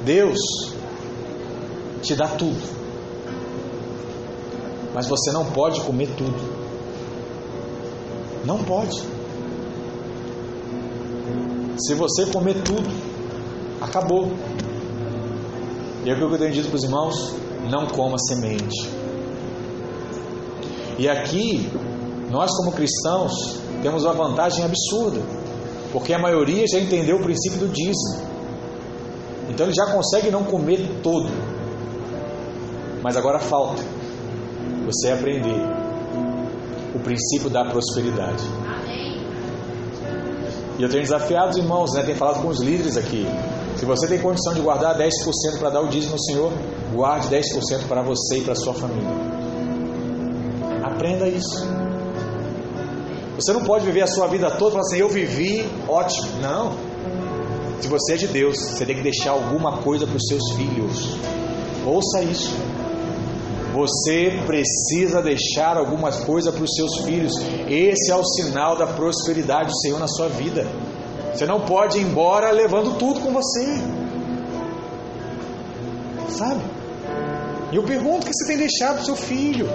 Deus 0.04 0.38
te 2.02 2.14
dá 2.14 2.28
tudo, 2.28 2.60
mas 4.94 5.06
você 5.06 5.30
não 5.30 5.44
pode 5.46 5.80
comer 5.82 6.08
tudo. 6.16 6.60
Não 8.44 8.62
pode. 8.64 9.02
Se 11.78 11.94
você 11.94 12.26
comer 12.26 12.62
tudo, 12.62 12.90
acabou. 13.80 14.32
E 16.04 16.10
é 16.10 16.14
o 16.14 16.16
que 16.16 16.22
eu 16.22 16.38
tenho 16.38 16.52
dito 16.52 16.68
para 16.68 16.76
os 16.76 16.84
irmãos: 16.84 17.34
não 17.70 17.86
coma 17.86 18.16
semente. 18.18 18.88
E 20.98 21.08
aqui, 21.08 21.70
nós 22.30 22.50
como 22.56 22.72
cristãos, 22.72 23.32
temos 23.82 24.04
uma 24.04 24.12
vantagem 24.12 24.64
absurda, 24.64 25.20
porque 25.92 26.12
a 26.12 26.18
maioria 26.18 26.64
já 26.70 26.78
entendeu 26.78 27.16
o 27.16 27.22
princípio 27.22 27.58
do 27.58 27.68
dízimo. 27.68 28.29
Então 29.60 29.68
ele 29.68 29.76
já 29.76 29.92
consegue 29.92 30.30
não 30.30 30.42
comer 30.42 30.88
todo. 31.02 31.28
Mas 33.02 33.14
agora 33.14 33.38
falta 33.38 33.82
você 34.86 35.10
aprender 35.10 35.60
o 36.94 36.98
princípio 37.00 37.50
da 37.50 37.66
prosperidade. 37.66 38.42
E 40.78 40.82
eu 40.82 40.88
tenho 40.88 41.02
desafiado 41.02 41.50
os 41.50 41.58
irmãos, 41.58 41.92
né? 41.92 42.02
tenho 42.02 42.16
falado 42.16 42.40
com 42.40 42.48
os 42.48 42.58
líderes 42.62 42.96
aqui. 42.96 43.26
Se 43.76 43.84
você 43.84 44.08
tem 44.08 44.18
condição 44.18 44.54
de 44.54 44.62
guardar 44.62 44.96
10% 44.96 45.10
para 45.58 45.68
dar 45.68 45.82
o 45.82 45.88
dízimo 45.88 46.14
ao 46.14 46.20
Senhor, 46.20 46.52
guarde 46.94 47.28
10% 47.28 47.86
para 47.86 48.00
você 48.00 48.38
e 48.38 48.40
para 48.42 48.54
sua 48.54 48.72
família. 48.72 49.10
Aprenda 50.82 51.28
isso. 51.28 51.68
Você 53.36 53.52
não 53.52 53.62
pode 53.64 53.84
viver 53.84 54.04
a 54.04 54.06
sua 54.06 54.26
vida 54.26 54.50
toda 54.52 54.70
falando 54.70 54.86
assim, 54.86 55.00
eu 55.00 55.10
vivi, 55.10 55.68
ótimo. 55.86 56.40
Não. 56.40 56.89
Se 57.80 57.88
você 57.88 58.14
é 58.14 58.16
de 58.16 58.28
Deus, 58.28 58.58
você 58.58 58.84
tem 58.84 58.96
que 58.96 59.02
deixar 59.02 59.30
alguma 59.30 59.78
coisa 59.78 60.06
para 60.06 60.16
os 60.16 60.26
seus 60.26 60.52
filhos. 60.52 61.16
Ouça 61.86 62.22
isso. 62.22 62.54
Você 63.72 64.42
precisa 64.46 65.22
deixar 65.22 65.76
alguma 65.76 66.12
coisa 66.12 66.52
para 66.52 66.62
os 66.62 66.74
seus 66.74 66.98
filhos. 67.04 67.32
Esse 67.68 68.10
é 68.10 68.16
o 68.16 68.24
sinal 68.24 68.76
da 68.76 68.86
prosperidade 68.86 69.68
do 69.68 69.78
Senhor 69.78 69.98
na 69.98 70.08
sua 70.08 70.28
vida. 70.28 70.66
Você 71.32 71.46
não 71.46 71.60
pode 71.60 71.98
ir 71.98 72.02
embora 72.02 72.50
levando 72.50 72.98
tudo 72.98 73.20
com 73.20 73.32
você. 73.32 73.80
Sabe? 76.28 76.60
E 77.72 77.76
eu 77.76 77.82
pergunto: 77.84 78.26
o 78.26 78.26
que 78.26 78.34
você 78.34 78.46
tem 78.46 78.58
deixado 78.58 78.94
para 78.94 79.02
o 79.02 79.06
seu 79.06 79.16
filho? 79.16 79.66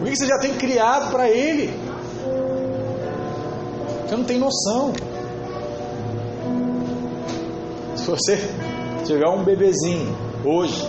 O 0.00 0.04
que 0.04 0.16
você 0.16 0.26
já 0.26 0.38
tem 0.38 0.54
criado 0.54 1.10
para 1.10 1.28
ele? 1.28 1.70
Você 4.06 4.16
não 4.16 4.24
tem 4.24 4.38
noção. 4.38 4.92
Se 8.08 8.10
você 8.10 8.38
tiver 9.04 9.28
um 9.28 9.44
bebezinho 9.44 10.16
hoje 10.42 10.82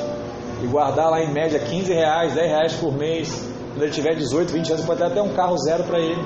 e 0.64 0.68
guardar 0.68 1.10
lá 1.10 1.22
em 1.22 1.34
média 1.34 1.60
15 1.60 1.92
reais, 1.92 2.34
10 2.34 2.50
reais 2.50 2.74
por 2.76 2.94
mês, 2.94 3.30
quando 3.74 3.84
ele 3.84 3.92
tiver 3.92 4.16
18, 4.16 4.54
20 4.54 4.72
anos, 4.72 4.86
pode 4.86 5.02
dar 5.02 5.08
até 5.08 5.22
um 5.22 5.34
carro 5.34 5.58
zero 5.58 5.84
para 5.84 6.00
ele. 6.00 6.24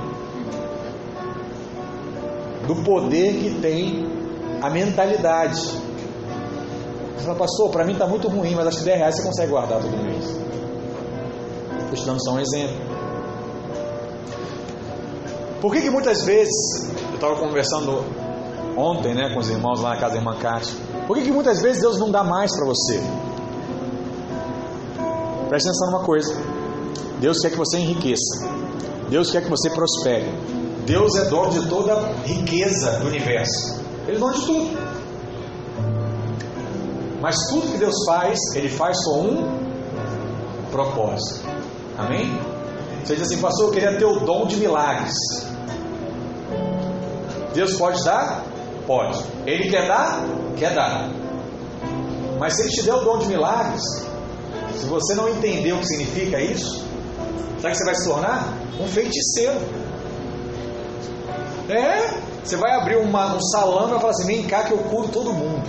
Do 2.68 2.76
poder 2.84 3.34
que 3.40 3.60
tem 3.60 4.06
a 4.62 4.70
mentalidade. 4.70 5.62
Você 7.18 7.26
fala, 7.26 7.40
pastor, 7.40 7.72
para 7.72 7.86
mim 7.86 7.94
está 7.94 8.06
muito 8.06 8.28
ruim, 8.28 8.54
mas 8.54 8.68
acho 8.68 8.78
que 8.78 8.86
10 8.86 8.98
reais 9.00 9.16
você 9.16 9.24
consegue 9.24 9.50
guardar 9.50 9.82
todo 9.82 9.98
mês. 9.98 10.26
Estou 11.86 11.96
te 11.96 12.06
dando 12.06 12.24
só 12.24 12.34
um 12.34 12.40
exemplo. 12.40 12.78
Por 15.60 15.74
que, 15.74 15.82
que 15.82 15.90
muitas 15.90 16.24
vezes, 16.24 16.54
eu 17.10 17.16
estava 17.16 17.36
conversando 17.36 18.23
ontem, 18.78 19.14
né, 19.14 19.34
com 19.34 19.40
os 19.40 19.50
irmãos 19.50 19.82
lá 19.82 19.92
na 19.92 19.98
casa 19.98 20.14
da 20.14 20.20
irmã 20.20 20.36
Cátia. 20.36 20.76
Por 21.08 21.18
que, 21.18 21.24
que 21.24 21.32
muitas 21.32 21.62
vezes 21.62 21.82
Deus 21.82 21.98
não 22.00 22.10
dá 22.10 22.24
mais 22.24 22.52
para 22.56 22.66
você? 22.66 23.02
Preste 25.50 25.68
atenção 25.68 25.92
numa 25.92 26.04
coisa. 26.04 26.36
Deus 27.20 27.40
quer 27.40 27.52
que 27.52 27.58
você 27.58 27.78
enriqueça. 27.78 28.50
Deus 29.10 29.32
quer 29.32 29.44
que 29.44 29.50
você 29.50 29.70
prospere. 29.70 30.28
Deus 30.86 31.16
é 31.16 31.26
dono 31.26 31.52
de 31.52 31.68
toda 31.70 31.94
a 31.94 32.14
riqueza 32.26 33.00
do 33.00 33.08
universo. 33.08 33.80
Ele 34.08 34.18
é 34.18 34.20
dono 34.20 34.34
de 34.34 34.46
tudo. 34.46 34.78
Mas 37.22 37.38
tudo 37.50 37.72
que 37.72 37.78
Deus 37.78 37.96
faz, 38.06 38.38
Ele 38.56 38.68
faz 38.68 39.02
com 39.06 39.22
um 39.22 39.64
propósito. 40.72 41.48
Amém? 41.98 42.38
Você 43.04 43.16
diz 43.16 43.28
assim, 43.28 43.40
pastor, 43.40 43.68
eu 43.68 43.72
queria 43.72 43.98
ter 43.98 44.06
o 44.06 44.20
dom 44.22 44.46
de 44.48 44.58
milagres. 44.58 45.14
Deus 47.54 47.78
pode 47.78 48.04
dar? 48.04 48.44
Pode. 48.86 49.24
Ele 49.46 49.70
quer 49.70 49.88
dar? 49.88 50.24
Quer 50.58 50.74
dar. 50.74 51.10
Mas 52.40 52.56
se 52.56 52.64
Ele 52.64 52.70
te 52.70 52.84
der 52.84 52.94
o 52.94 53.00
dom 53.00 53.20
de 53.20 53.28
milagres, 53.28 53.82
se 54.76 54.86
você 54.86 55.14
não 55.16 55.30
entender 55.30 55.74
o 55.74 55.80
que 55.80 55.88
significa 55.88 56.42
isso, 56.42 56.84
sabe 57.62 57.72
que 57.72 57.78
você 57.78 57.86
vai 57.86 57.96
se 57.96 58.10
tornar? 58.10 58.54
Um 58.80 58.88
feiticeiro. 58.88 59.60
É, 61.70 62.10
você 62.44 62.58
vai 62.58 62.74
abrir 62.74 62.98
uma, 62.98 63.36
um 63.36 63.42
salão 63.42 63.88
e 63.88 63.92
vai 63.92 64.00
falar 64.00 64.12
assim: 64.12 64.28
vem 64.28 64.44
cá 64.44 64.64
que 64.64 64.74
eu 64.74 64.80
curo 64.80 65.08
todo 65.08 65.32
mundo. 65.32 65.64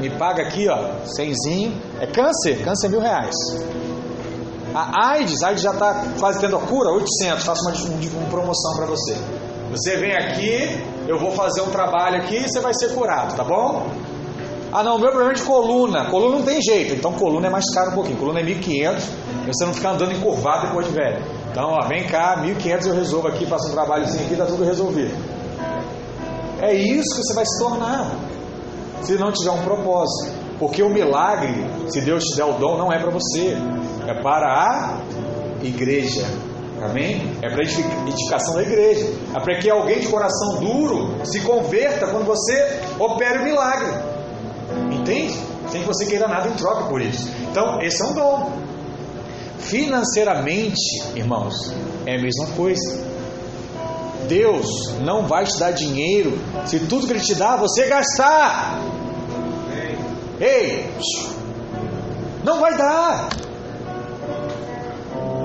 Me 0.00 0.10
paga 0.10 0.42
aqui, 0.42 0.68
ó, 0.68 1.04
cenzinho. 1.04 1.80
É 2.00 2.06
câncer, 2.06 2.62
câncer 2.64 2.86
é 2.86 2.90
mil 2.90 3.00
reais. 3.00 3.34
A 4.74 5.12
AIDS, 5.12 5.42
a 5.42 5.48
AIDS 5.48 5.62
já 5.62 5.72
está 5.72 6.04
quase 6.18 6.40
tendo 6.40 6.56
a 6.56 6.60
cura, 6.60 6.90
800. 6.90 7.44
Faço 7.44 7.62
uma, 7.62 7.72
uma 7.72 8.30
promoção 8.30 8.76
para 8.76 8.86
você. 8.86 9.16
Você 9.70 9.96
vem 9.96 10.14
aqui, 10.14 10.82
eu 11.08 11.18
vou 11.18 11.30
fazer 11.32 11.62
um 11.62 11.70
trabalho 11.70 12.18
aqui 12.18 12.36
e 12.36 12.48
você 12.48 12.60
vai 12.60 12.74
ser 12.74 12.94
curado, 12.94 13.34
tá 13.34 13.42
bom? 13.42 13.86
Ah, 14.70 14.82
não, 14.82 14.98
meu 14.98 15.08
problema 15.08 15.32
é 15.32 15.34
de 15.34 15.42
coluna. 15.42 16.10
Coluna 16.10 16.36
não 16.36 16.44
tem 16.44 16.60
jeito. 16.60 16.94
Então, 16.94 17.14
coluna 17.14 17.46
é 17.46 17.50
mais 17.50 17.64
caro 17.74 17.92
um 17.92 17.94
pouquinho. 17.94 18.18
Coluna 18.18 18.40
é 18.40 18.42
1.500. 18.44 19.00
Você 19.46 19.64
não 19.64 19.72
fica 19.72 19.90
andando 19.90 20.12
encurvado 20.12 20.66
depois 20.66 20.86
de 20.86 20.92
velho. 20.92 21.24
Então, 21.50 21.70
ó, 21.70 21.88
vem 21.88 22.06
cá, 22.06 22.36
1.500 22.44 22.86
eu 22.86 22.94
resolvo 22.94 23.28
aqui, 23.28 23.46
faço 23.46 23.68
um 23.68 23.72
trabalhozinho 23.72 24.26
aqui, 24.26 24.36
tá 24.36 24.44
tudo 24.44 24.64
resolvido. 24.64 25.16
É 26.60 26.74
isso 26.74 27.16
que 27.16 27.22
você 27.22 27.34
vai 27.34 27.46
se 27.46 27.58
tornar. 27.58 28.10
Se 29.00 29.14
não 29.14 29.32
tiver 29.32 29.52
um 29.52 29.62
propósito. 29.62 30.36
Porque 30.58 30.82
o 30.82 30.90
milagre, 30.90 31.64
se 31.88 32.02
Deus 32.02 32.22
te 32.24 32.36
der 32.36 32.44
o 32.44 32.52
dom, 32.58 32.76
não 32.76 32.92
é 32.92 32.98
para 32.98 33.10
você. 33.10 33.56
É 34.06 34.22
para 34.22 34.46
a 34.46 35.64
igreja. 35.64 36.26
Amém? 36.82 37.36
É 37.42 37.48
para 37.48 37.62
edificação 37.62 38.54
da 38.54 38.62
igreja. 38.62 39.06
É 39.34 39.40
para 39.40 39.58
que 39.58 39.68
alguém 39.70 40.00
de 40.00 40.08
coração 40.08 40.60
duro 40.60 41.24
se 41.24 41.40
converta 41.40 42.06
quando 42.06 42.24
você 42.24 42.80
opere 42.98 43.38
o 43.38 43.44
milagre. 43.44 43.92
Entende? 44.92 45.38
Sem 45.70 45.82
que 45.82 45.86
você 45.86 46.06
queira 46.06 46.28
nada 46.28 46.48
em 46.48 46.52
troca 46.52 46.84
por 46.84 47.00
isso. 47.00 47.28
Então, 47.50 47.80
esse 47.82 48.02
é 48.02 48.06
um 48.06 48.14
dom. 48.14 48.52
Financeiramente, 49.58 51.02
irmãos, 51.14 51.72
é 52.06 52.16
a 52.16 52.22
mesma 52.22 52.46
coisa. 52.56 53.08
Deus 54.28 54.66
não 55.00 55.26
vai 55.26 55.44
te 55.44 55.58
dar 55.58 55.72
dinheiro 55.72 56.38
se 56.66 56.80
tudo 56.80 57.06
que 57.06 57.12
Ele 57.12 57.20
te 57.20 57.34
dá 57.34 57.56
você 57.56 57.86
gastar. 57.86 58.78
Ei, 60.40 60.88
não 62.44 62.60
vai 62.60 62.76
dar. 62.76 63.28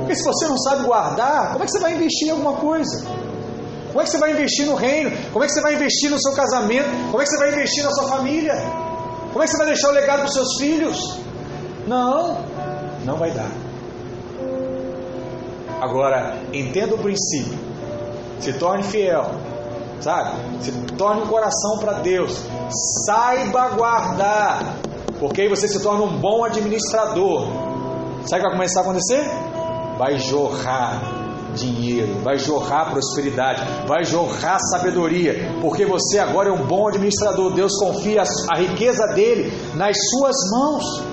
Porque 0.04 0.16
se 0.16 0.24
você 0.24 0.48
não 0.48 0.58
sabe 0.58 0.84
guardar, 0.84 1.54
como 1.54 1.64
é 1.64 1.66
que 1.66 1.72
você 1.72 1.80
vai 1.80 1.94
investir 1.94 2.28
em 2.28 2.32
alguma 2.32 2.54
coisa? 2.54 3.06
Como 3.88 4.02
é 4.02 4.04
que 4.04 4.10
você 4.10 4.18
vai 4.18 4.32
investir 4.32 4.66
no 4.66 4.76
reino? 4.76 5.12
Como 5.32 5.46
é 5.46 5.48
que 5.48 5.54
você 5.54 5.62
vai 5.62 5.76
investir 5.76 6.10
no 6.10 6.22
seu 6.22 6.34
casamento? 6.34 6.90
Como 7.10 7.22
é 7.22 7.24
que 7.24 7.30
você 7.30 7.38
vai 7.38 7.54
investir 7.54 7.84
na 7.84 7.92
sua 7.92 8.10
família? 8.10 8.54
Como 9.32 9.42
é 9.42 9.46
que 9.46 9.52
você 9.52 9.58
vai 9.58 9.68
deixar 9.68 9.90
o 9.90 9.92
legado 9.92 10.20
para 10.20 10.28
os 10.28 10.34
seus 10.34 10.58
filhos? 10.58 11.20
Não, 11.88 12.38
não 13.06 13.16
vai 13.16 13.32
dar. 13.32 13.50
Agora, 15.80 16.38
entenda 16.52 16.96
o 16.96 16.98
princípio. 16.98 17.58
Se 18.40 18.54
torne 18.54 18.84
fiel, 18.84 19.32
sabe? 20.02 20.38
Se 20.62 20.72
torne 20.98 21.22
o 21.22 21.28
coração 21.28 21.78
para 21.80 21.94
Deus. 21.94 22.42
Saiba 23.06 23.70
guardar, 23.70 24.76
porque 25.18 25.44
aí 25.44 25.50
você 25.50 25.68
se 25.68 25.82
torna 25.82 26.04
um 26.04 26.18
bom 26.20 26.44
administrador. 26.44 27.48
Sabe 28.26 28.42
o 28.42 28.44
que 28.44 28.50
vai 28.50 28.52
começar 28.52 28.82
a 28.82 28.84
acontecer? 28.84 29.54
Vai 29.98 30.18
jorrar 30.18 31.02
dinheiro, 31.56 32.20
vai 32.24 32.38
jorrar 32.38 32.90
prosperidade, 32.90 33.62
vai 33.88 34.04
jorrar 34.04 34.58
sabedoria, 34.60 35.56
porque 35.62 35.86
você 35.86 36.18
agora 36.18 36.50
é 36.50 36.52
um 36.52 36.66
bom 36.66 36.88
administrador. 36.88 37.54
Deus 37.54 37.78
confia 37.78 38.24
a 38.52 38.58
riqueza 38.58 39.08
dele 39.14 39.52
nas 39.76 39.96
suas 40.10 40.36
mãos. 40.52 41.04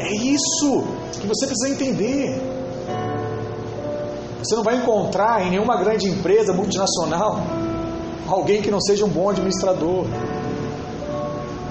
É 0.00 0.12
isso 0.12 0.84
que 1.20 1.26
você 1.26 1.46
precisa 1.46 1.68
entender. 1.68 2.40
Você 4.38 4.54
não 4.56 4.62
vai 4.62 4.76
encontrar 4.76 5.46
em 5.46 5.50
nenhuma 5.50 5.76
grande 5.76 6.06
empresa 6.06 6.52
multinacional 6.52 7.40
alguém 8.28 8.62
que 8.62 8.70
não 8.70 8.80
seja 8.80 9.04
um 9.04 9.08
bom 9.08 9.30
administrador. 9.30 10.04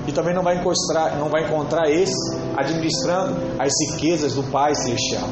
E 0.08 0.12
também 0.12 0.34
não 0.34 0.44
vai 0.44 0.58
encontrar, 0.58 1.18
não 1.18 1.30
vai 1.30 1.44
encontrar 1.46 1.90
esse 1.90 2.36
administrando 2.58 3.36
as 3.58 3.72
riquezas 3.90 4.34
do 4.34 4.44
Pai 4.44 4.76
Celestial. 4.76 5.30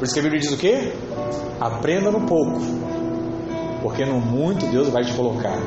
Por 0.00 0.06
isso 0.06 0.14
que 0.14 0.20
a 0.20 0.22
Bíblia 0.22 0.40
diz 0.40 0.50
o 0.50 0.56
quê? 0.56 0.94
Aprenda 1.60 2.10
no 2.10 2.22
pouco, 2.26 2.58
porque 3.82 4.02
no 4.06 4.18
muito 4.18 4.64
Deus 4.70 4.88
vai 4.88 5.04
te 5.04 5.12
colocar. 5.12 5.58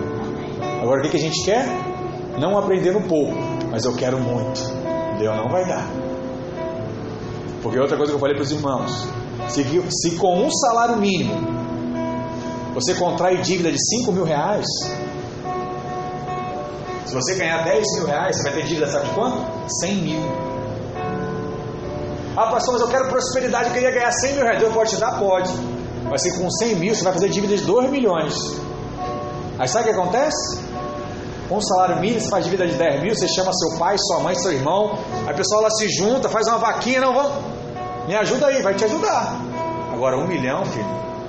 Agora 0.81 1.05
o 1.05 1.07
que 1.07 1.15
a 1.15 1.19
gente 1.19 1.45
quer? 1.45 1.67
Não 2.39 2.57
aprender 2.57 2.93
no 2.93 3.01
pouco, 3.01 3.35
mas 3.69 3.85
eu 3.85 3.95
quero 3.95 4.19
muito. 4.19 4.59
Deus 5.19 5.37
não 5.37 5.49
vai 5.49 5.67
dar. 5.67 5.87
Porque 7.61 7.77
outra 7.77 7.95
coisa 7.95 8.11
que 8.11 8.15
eu 8.15 8.19
falei 8.19 8.35
para 8.35 8.41
os 8.41 8.51
irmãos: 8.51 9.07
se, 9.49 9.63
se 9.91 10.15
com 10.17 10.43
um 10.43 10.49
salário 10.49 10.97
mínimo 10.97 11.35
você 12.73 12.95
contrai 12.95 13.37
dívida 13.37 13.71
de 13.71 13.77
5 13.99 14.11
mil 14.11 14.23
reais, 14.23 14.65
se 17.05 17.13
você 17.13 17.35
ganhar 17.35 17.63
10 17.65 17.85
mil 17.97 18.07
reais, 18.07 18.35
você 18.35 18.49
vai 18.49 18.53
ter 18.53 18.65
dívida, 18.65 18.87
sabe 18.87 19.09
de 19.09 19.13
quanto? 19.13 19.45
100 19.81 19.95
mil. 19.97 20.52
Ah, 22.35 22.47
pastor, 22.47 22.73
mas 22.73 22.81
eu 22.81 22.87
quero 22.87 23.09
prosperidade, 23.09 23.67
eu 23.67 23.73
queria 23.73 23.91
ganhar 23.91 24.11
100 24.11 24.33
mil 24.33 24.43
reais. 24.43 24.59
Deus 24.59 24.73
pode 24.73 24.89
te 24.89 24.97
dar? 24.97 25.19
Pode. 25.19 25.53
Mas 26.09 26.21
se 26.21 26.37
com 26.37 26.49
100 26.49 26.75
mil 26.75 26.95
você 26.95 27.03
vai 27.03 27.13
fazer 27.13 27.29
dívida 27.29 27.55
de 27.55 27.63
2 27.63 27.89
milhões. 27.91 28.33
Aí 29.59 29.67
sabe 29.67 29.89
o 29.89 29.93
que 29.93 29.99
acontece? 29.99 30.59
Com 31.47 31.57
um 31.57 31.61
salário 31.61 31.99
mínimo, 31.99 32.21
você 32.21 32.29
faz 32.29 32.43
dívida 32.43 32.65
de 32.65 32.73
10 32.73 33.01
mil, 33.03 33.15
você 33.15 33.27
chama 33.27 33.53
seu 33.53 33.77
pai, 33.77 33.95
sua 33.99 34.19
mãe, 34.21 34.33
seu 34.35 34.51
irmão, 34.51 34.97
a 35.27 35.33
pessoa 35.33 35.61
lá 35.61 35.69
se 35.69 35.87
junta, 35.89 36.27
faz 36.27 36.47
uma 36.47 36.57
vaquinha, 36.57 37.01
não 37.01 37.13
vamos. 37.13 37.33
Me 38.07 38.15
ajuda 38.15 38.47
aí, 38.47 38.61
vai 38.61 38.73
te 38.73 38.83
ajudar. 38.85 39.39
Agora, 39.93 40.17
um 40.17 40.27
milhão, 40.27 40.65
filho, 40.65 40.85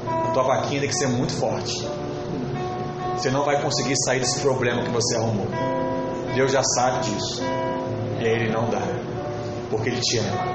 a 0.09 0.31
tua 0.33 0.43
vaquinha 0.43 0.81
tem 0.81 0.89
que 0.89 0.97
ser 0.97 1.09
muito 1.09 1.33
forte. 1.35 1.87
Você 3.17 3.31
não 3.31 3.45
vai 3.45 3.61
conseguir 3.61 3.95
sair 4.05 4.21
desse 4.21 4.41
problema 4.41 4.83
que 4.83 4.91
você 4.91 5.17
arrumou. 5.17 5.47
Deus 6.35 6.51
já 6.51 6.63
sabe 6.63 7.01
disso. 7.01 7.43
E 8.21 8.27
aí 8.27 8.33
Ele 8.33 8.53
não 8.53 8.69
dá. 8.69 8.83
Porque 9.71 9.91
Ele 9.91 10.01
te 10.01 10.19
ama. 10.19 10.54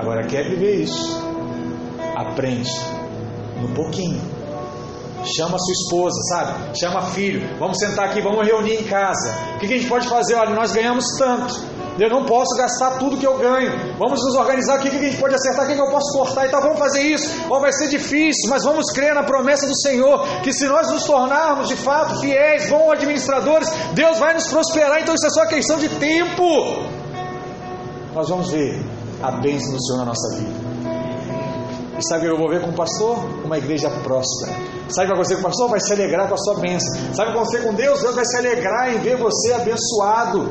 Agora, 0.00 0.26
quer 0.26 0.48
viver 0.48 0.76
isso? 0.76 1.22
Aprende. 2.16 2.70
No 3.60 3.68
pouquinho. 3.74 4.18
Chama 5.36 5.58
sua 5.58 5.72
esposa, 5.74 6.16
sabe? 6.30 6.78
Chama 6.78 7.02
filho. 7.02 7.46
Vamos 7.58 7.76
sentar 7.78 8.06
aqui, 8.06 8.22
vamos 8.22 8.46
reunir 8.46 8.76
em 8.76 8.84
casa. 8.84 9.30
O 9.56 9.58
que 9.58 9.66
a 9.66 9.68
gente 9.68 9.86
pode 9.86 10.08
fazer? 10.08 10.36
Olha, 10.36 10.54
nós 10.54 10.72
ganhamos 10.72 11.04
tanto. 11.18 11.54
Eu 11.98 12.08
não 12.08 12.24
posso 12.24 12.56
gastar 12.56 12.92
tudo 12.92 13.18
que 13.18 13.26
eu 13.26 13.36
ganho. 13.36 13.94
Vamos 13.98 14.24
nos 14.24 14.34
organizar 14.36 14.78
o 14.78 14.80
que 14.80 14.88
a 14.88 14.90
gente 14.90 15.18
pode 15.18 15.34
acertar, 15.34 15.66
o 15.66 15.68
que 15.68 15.78
eu 15.78 15.90
posso 15.90 16.16
cortar 16.16 16.46
e 16.46 16.48
tal. 16.48 16.62
Vamos 16.62 16.78
fazer 16.78 17.02
isso. 17.02 17.30
Ou 17.50 17.60
vai 17.60 17.70
ser 17.70 17.88
difícil, 17.88 18.48
mas 18.48 18.64
vamos 18.64 18.90
crer 18.94 19.14
na 19.14 19.22
promessa 19.22 19.66
do 19.66 19.78
Senhor, 19.82 20.26
que 20.42 20.50
se 20.50 20.66
nós 20.66 20.90
nos 20.90 21.04
tornarmos 21.04 21.68
de 21.68 21.76
fato 21.76 22.20
fiéis, 22.20 22.70
bons 22.70 22.92
administradores, 22.92 23.68
Deus 23.92 24.18
vai 24.18 24.32
nos 24.32 24.46
prosperar. 24.46 25.02
Então 25.02 25.14
isso 25.14 25.26
é 25.26 25.30
só 25.30 25.44
questão 25.44 25.76
de 25.76 25.90
tempo. 25.90 26.86
Nós 28.14 28.30
vamos 28.30 28.50
ver 28.50 28.80
a 29.22 29.30
bênção 29.32 29.72
do 29.72 29.82
Senhor 29.82 29.98
na 29.98 30.04
nossa 30.06 30.36
vida. 30.36 30.70
E 31.98 32.08
sabe 32.08 32.26
o 32.26 32.28
que 32.28 32.34
eu 32.34 32.38
vou 32.38 32.48
ver 32.48 32.62
com 32.62 32.70
o 32.70 32.74
pastor? 32.74 33.18
Uma 33.44 33.58
igreja 33.58 33.90
próspera. 34.02 34.52
Sabe 34.88 34.88
o 34.88 34.90
que 34.90 34.96
vai 34.96 35.12
acontecer 35.12 35.34
com 35.34 35.40
o 35.40 35.44
pastor? 35.44 35.68
Vai 35.68 35.80
se 35.80 35.92
alegrar 35.92 36.28
com 36.28 36.34
a 36.34 36.38
sua 36.38 36.54
bênção. 36.60 36.94
Sabe 36.94 37.10
o 37.10 37.14
que 37.14 37.20
vai 37.20 37.30
acontecer 37.30 37.62
com 37.62 37.74
Deus? 37.74 38.00
Deus 38.00 38.14
vai 38.14 38.24
se 38.24 38.36
alegrar 38.38 38.94
em 38.94 38.98
ver 39.00 39.16
você 39.16 39.52
abençoado 39.52 40.48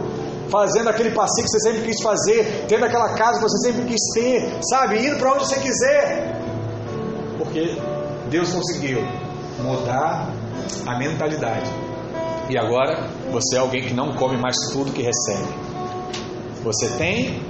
fazendo 0.50 0.90
aquele 0.90 1.12
passeio 1.12 1.46
que 1.46 1.52
você 1.52 1.60
sempre 1.60 1.88
quis 1.88 2.02
fazer, 2.02 2.66
tendo 2.68 2.84
aquela 2.84 3.14
casa 3.14 3.38
que 3.38 3.44
você 3.44 3.72
sempre 3.72 3.86
quis 3.86 4.02
ter, 4.14 4.60
sabe? 4.64 5.06
Indo 5.06 5.18
para 5.18 5.34
onde 5.34 5.46
você 5.46 5.60
quiser. 5.60 6.36
Porque 7.38 7.78
Deus 8.30 8.52
conseguiu 8.52 9.00
mudar 9.64 10.28
a 10.86 10.98
mentalidade. 10.98 11.70
E 12.50 12.58
agora 12.58 13.08
você 13.32 13.58
é 13.58 13.60
alguém 13.60 13.84
que 13.84 13.94
não 13.94 14.16
come 14.16 14.38
mais 14.38 14.56
tudo 14.72 14.92
que 14.92 15.04
recebe. 15.04 15.48
Você 16.64 16.90
tem 16.98 17.42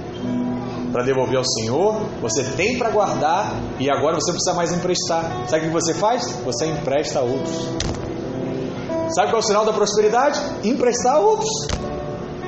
para 0.92 1.02
devolver 1.04 1.36
ao 1.36 1.44
Senhor, 1.44 1.94
você 2.20 2.42
tem 2.42 2.78
para 2.78 2.90
guardar 2.90 3.54
e 3.78 3.90
agora 3.90 4.14
você 4.14 4.30
não 4.30 4.34
precisa 4.34 4.54
mais 4.54 4.72
emprestar. 4.72 5.48
Sabe 5.48 5.64
o 5.64 5.68
que 5.68 5.72
você 5.72 5.94
faz? 5.94 6.30
Você 6.44 6.66
empresta 6.66 7.20
a 7.20 7.22
outros. 7.22 7.56
Sabe 9.14 9.30
qual 9.30 9.36
é 9.36 9.38
o 9.38 9.42
sinal 9.42 9.64
da 9.64 9.72
prosperidade? 9.72 10.40
Emprestar 10.64 11.16
a 11.16 11.18
outros. 11.18 11.50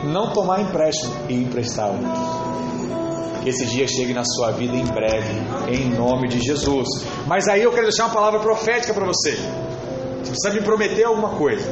Não 0.04 0.32
tomar 0.32 0.60
empréstimo 0.60 1.14
e 1.28 1.42
emprestar 1.42 1.86
a 1.86 1.90
outros. 1.90 2.42
Que 3.42 3.48
esse 3.50 3.66
dia 3.66 3.86
chegue 3.88 4.14
na 4.14 4.24
sua 4.24 4.52
vida 4.52 4.76
em 4.76 4.84
breve, 4.84 5.34
em 5.68 5.90
nome 5.90 6.28
de 6.28 6.40
Jesus. 6.40 6.88
Mas 7.26 7.48
aí 7.48 7.62
eu 7.62 7.70
quero 7.72 7.84
deixar 7.84 8.06
uma 8.06 8.14
palavra 8.14 8.40
profética 8.40 8.94
para 8.94 9.04
você. 9.04 9.32
Você 10.22 10.30
precisa 10.30 10.50
me 10.50 10.62
prometer 10.62 11.04
alguma 11.04 11.30
coisa. 11.30 11.68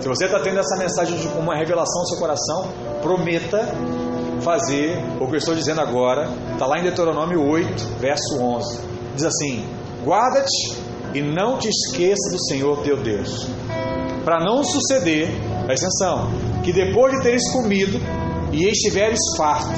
Se 0.00 0.08
você 0.08 0.26
está 0.26 0.38
tendo 0.40 0.60
essa 0.60 0.76
mensagem 0.76 1.18
com 1.30 1.40
uma 1.40 1.56
revelação 1.56 2.02
no 2.02 2.08
seu 2.08 2.18
coração, 2.18 2.68
prometa 3.00 3.74
fazer 4.46 4.96
o 5.20 5.26
que 5.26 5.32
eu 5.32 5.38
estou 5.38 5.56
dizendo 5.56 5.80
agora. 5.80 6.30
Está 6.52 6.66
lá 6.66 6.78
em 6.78 6.82
Deuteronômio 6.82 7.42
8, 7.42 7.98
verso 7.98 8.40
11. 8.40 8.80
Diz 9.16 9.24
assim: 9.24 9.66
Guarda-te 10.04 10.78
e 11.14 11.20
não 11.20 11.58
te 11.58 11.68
esqueça 11.68 12.30
do 12.30 12.40
Senhor 12.46 12.80
teu 12.82 12.96
Deus. 12.96 13.48
Para 14.24 14.38
não 14.44 14.62
suceder, 14.62 15.28
presta 15.66 15.86
atenção, 15.86 16.30
que 16.62 16.72
depois 16.72 17.16
de 17.16 17.22
teres 17.24 17.50
comido 17.52 17.98
e 18.52 18.68
estiveres 18.68 19.18
farto, 19.36 19.74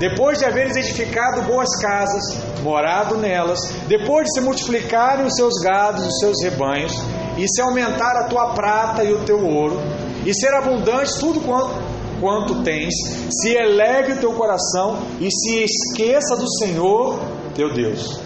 depois 0.00 0.38
de 0.38 0.46
haveres 0.46 0.76
edificado 0.76 1.42
boas 1.42 1.68
casas, 1.80 2.22
morado 2.62 3.18
nelas, 3.18 3.60
depois 3.86 4.24
de 4.24 4.34
se 4.34 4.40
multiplicarem 4.40 5.26
os 5.26 5.34
seus 5.34 5.54
gados, 5.62 6.06
os 6.06 6.18
seus 6.20 6.42
rebanhos, 6.42 6.92
e 7.36 7.46
se 7.46 7.60
aumentar 7.60 8.16
a 8.16 8.24
tua 8.24 8.54
prata 8.54 9.04
e 9.04 9.12
o 9.12 9.24
teu 9.24 9.46
ouro, 9.46 9.78
e 10.24 10.34
ser 10.34 10.54
abundante 10.54 11.18
tudo 11.20 11.40
quanto, 11.40 11.74
quanto 12.20 12.62
tens, 12.62 12.94
se 13.30 13.54
eleve 13.54 14.12
o 14.12 14.16
teu 14.20 14.32
coração 14.32 14.98
e 15.20 15.28
se 15.30 15.64
esqueça 15.64 16.36
do 16.36 16.48
Senhor 16.58 17.18
teu 17.56 17.72
Deus. 17.72 18.20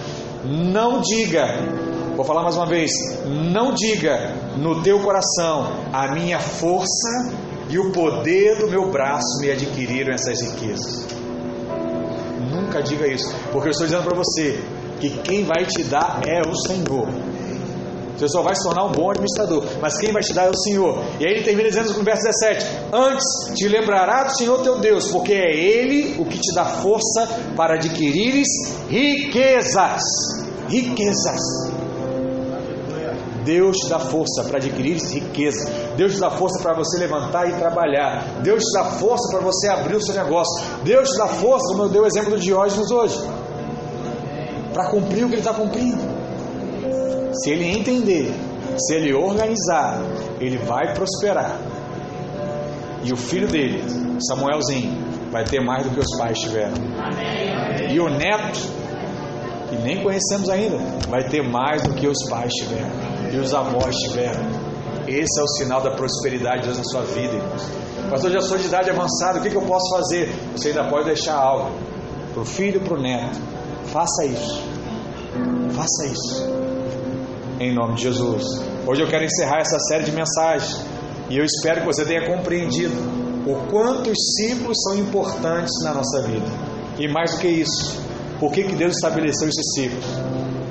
Não 0.45 1.01
diga, 1.01 1.47
vou 2.17 2.25
falar 2.25 2.43
mais 2.43 2.57
uma 2.57 2.67
vez, 2.67 2.91
não 3.25 3.73
diga 3.73 4.35
no 4.57 4.83
teu 4.83 4.99
coração, 5.01 5.73
a 5.93 6.13
minha 6.13 6.41
força 6.41 7.33
e 7.69 7.79
o 7.79 7.93
poder 7.93 8.59
do 8.59 8.69
meu 8.69 8.91
braço 8.91 9.39
me 9.41 9.51
adquiriram 9.51 10.13
essas 10.13 10.41
riquezas. 10.41 11.07
Nunca 12.51 12.83
diga 12.83 13.07
isso, 13.07 13.33
porque 13.53 13.69
eu 13.69 13.71
estou 13.71 13.87
dizendo 13.87 14.03
para 14.03 14.17
você 14.17 14.61
que 15.01 15.11
quem 15.23 15.45
vai 15.45 15.65
te 15.65 15.85
dar 15.85 16.21
é 16.27 16.41
o 16.41 16.55
Senhor. 16.55 17.09
Você 18.21 18.29
só 18.29 18.43
vai 18.43 18.55
se 18.55 18.63
tornar 18.63 18.85
um 18.85 18.93
bom 18.93 19.11
administrador, 19.11 19.65
mas 19.81 19.97
quem 19.97 20.13
vai 20.13 20.23
te 20.23 20.35
dar 20.35 20.45
é 20.45 20.51
o 20.51 20.57
Senhor. 20.57 21.03
E 21.19 21.25
aí 21.25 21.33
ele 21.33 21.43
termina 21.43 21.71
dizendo 21.71 21.95
no 21.95 22.05
verso 22.05 22.23
17: 22.23 22.67
Antes 22.93 23.55
te 23.57 23.67
lembrará 23.67 24.25
do 24.25 24.37
Senhor 24.37 24.63
teu 24.63 24.79
Deus, 24.79 25.09
porque 25.11 25.33
é 25.33 25.57
Ele 25.57 26.21
o 26.21 26.27
que 26.27 26.39
te 26.39 26.55
dá 26.55 26.67
força 26.67 27.27
para 27.57 27.77
adquirires 27.77 28.47
riquezas. 28.91 30.03
Riquezas. 30.69 31.41
Deus 33.43 33.79
te 33.79 33.89
dá 33.89 33.99
força 33.99 34.45
para 34.45 34.59
adquirir 34.59 34.99
riqueza. 34.99 35.71
Deus 35.97 36.13
te 36.13 36.21
dá 36.21 36.31
força 36.31 36.63
para 36.63 36.75
você 36.75 36.99
levantar 36.99 37.49
e 37.49 37.55
trabalhar. 37.55 38.43
Deus 38.43 38.63
te 38.63 38.79
dá 38.79 38.85
força 38.85 39.31
para 39.31 39.41
você 39.41 39.67
abrir 39.69 39.97
o 39.97 40.03
seu 40.03 40.15
negócio. 40.15 40.63
Deus 40.85 41.09
te 41.09 41.17
dá 41.17 41.27
força, 41.27 41.69
como 41.69 41.85
eu 41.85 41.89
dei 41.89 42.03
o 42.03 42.07
exemplo 42.07 42.33
do 42.33 42.39
Diógenes 42.39 42.91
hoje, 42.91 43.19
para 44.75 44.91
cumprir 44.91 45.25
o 45.25 45.29
que 45.29 45.37
ele 45.37 45.41
está 45.41 45.55
cumprindo. 45.55 46.10
Se 47.33 47.51
ele 47.51 47.65
entender, 47.65 48.33
se 48.77 48.95
ele 48.95 49.15
organizar, 49.15 50.01
ele 50.41 50.59
vai 50.59 50.95
prosperar. 50.95 51.59
E 53.05 53.13
o 53.13 53.17
filho 53.17 53.47
dele, 53.47 53.83
Samuelzinho, 54.21 55.31
vai 55.31 55.45
ter 55.45 55.61
mais 55.61 55.85
do 55.85 55.91
que 55.91 56.01
os 56.01 56.19
pais 56.19 56.39
tiveram. 56.39 56.75
E 57.91 58.01
o 58.01 58.09
neto, 58.09 58.61
que 59.69 59.77
nem 59.77 60.03
conhecemos 60.03 60.49
ainda, 60.49 60.77
vai 61.09 61.23
ter 61.25 61.43
mais 61.43 61.83
do 61.83 61.95
que 61.95 62.07
os 62.07 62.29
pais 62.29 62.53
tiveram. 62.53 62.91
E 63.33 63.37
os 63.37 63.55
avós 63.55 63.95
tiveram. 63.97 64.43
Esse 65.07 65.41
é 65.41 65.43
o 65.43 65.49
sinal 65.49 65.81
da 65.81 65.93
prosperidade 65.93 66.61
de 66.61 66.67
Deus 66.67 66.79
na 66.79 66.85
sua 66.85 67.03
vida, 67.03 67.35
irmãos. 67.35 67.63
Pastor, 68.11 68.31
já 68.31 68.41
sou 68.41 68.59
de 68.59 68.67
idade 68.67 68.91
avançada, 68.91 69.39
o 69.39 69.43
que, 69.43 69.51
que 69.51 69.57
eu 69.57 69.63
posso 69.63 69.89
fazer? 69.95 70.29
Você 70.53 70.69
ainda 70.69 70.85
pode 70.89 71.07
deixar 71.07 71.37
algo 71.37 71.71
para 72.33 72.43
o 72.43 72.45
filho 72.45 72.81
para 72.81 72.95
o 72.95 73.01
neto. 73.01 73.39
Faça 73.87 74.25
isso. 74.25 74.63
Faça 75.71 76.07
isso 76.07 76.60
em 77.61 77.75
nome 77.75 77.95
de 77.95 78.05
Jesus. 78.05 78.43
Hoje 78.87 79.03
eu 79.03 79.07
quero 79.07 79.23
encerrar 79.23 79.59
essa 79.61 79.79
série 79.81 80.05
de 80.05 80.13
mensagens 80.13 80.81
e 81.29 81.37
eu 81.37 81.45
espero 81.45 81.83
que 81.83 81.87
você 81.87 82.07
tenha 82.07 82.27
compreendido 82.27 82.95
o 83.47 83.55
quanto 83.71 84.11
os 84.11 84.19
ciclos 84.37 84.79
são 84.83 84.97
importantes 84.97 85.73
na 85.85 85.93
nossa 85.93 86.23
vida. 86.23 86.47
E 86.99 87.07
mais 87.07 87.35
do 87.35 87.41
que 87.41 87.49
isso, 87.49 88.01
por 88.39 88.51
que, 88.51 88.65
que 88.65 88.75
Deus 88.75 88.95
estabeleceu 88.95 89.47
esses 89.47 89.75
ciclos? 89.75 90.05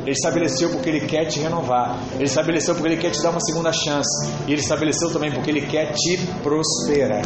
Ele 0.02 0.12
estabeleceu 0.12 0.70
porque 0.72 0.90
Ele 0.90 1.02
quer 1.02 1.26
te 1.26 1.40
renovar. 1.40 2.00
Ele 2.16 2.24
estabeleceu 2.24 2.74
porque 2.74 2.88
Ele 2.90 3.02
quer 3.02 3.12
te 3.12 3.22
dar 3.22 3.30
uma 3.30 3.42
segunda 3.42 3.72
chance. 3.72 4.28
E 4.48 4.52
Ele 4.52 4.62
estabeleceu 4.62 5.12
também 5.12 5.32
porque 5.32 5.52
Ele 5.52 5.62
quer 5.62 5.94
te 5.94 6.18
prosperar. 6.42 7.22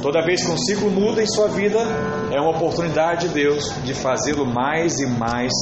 Toda 0.00 0.24
vez 0.24 0.44
que 0.44 0.50
um 0.50 0.58
ciclo 0.58 0.90
muda 0.90 1.22
em 1.22 1.26
sua 1.26 1.46
vida, 1.46 1.78
é 2.32 2.40
uma 2.40 2.50
oportunidade 2.50 3.28
de 3.28 3.34
Deus 3.34 3.72
de 3.84 3.94
fazê-lo 3.94 4.44
mais 4.44 4.98
e 4.98 5.06
mais 5.06 5.52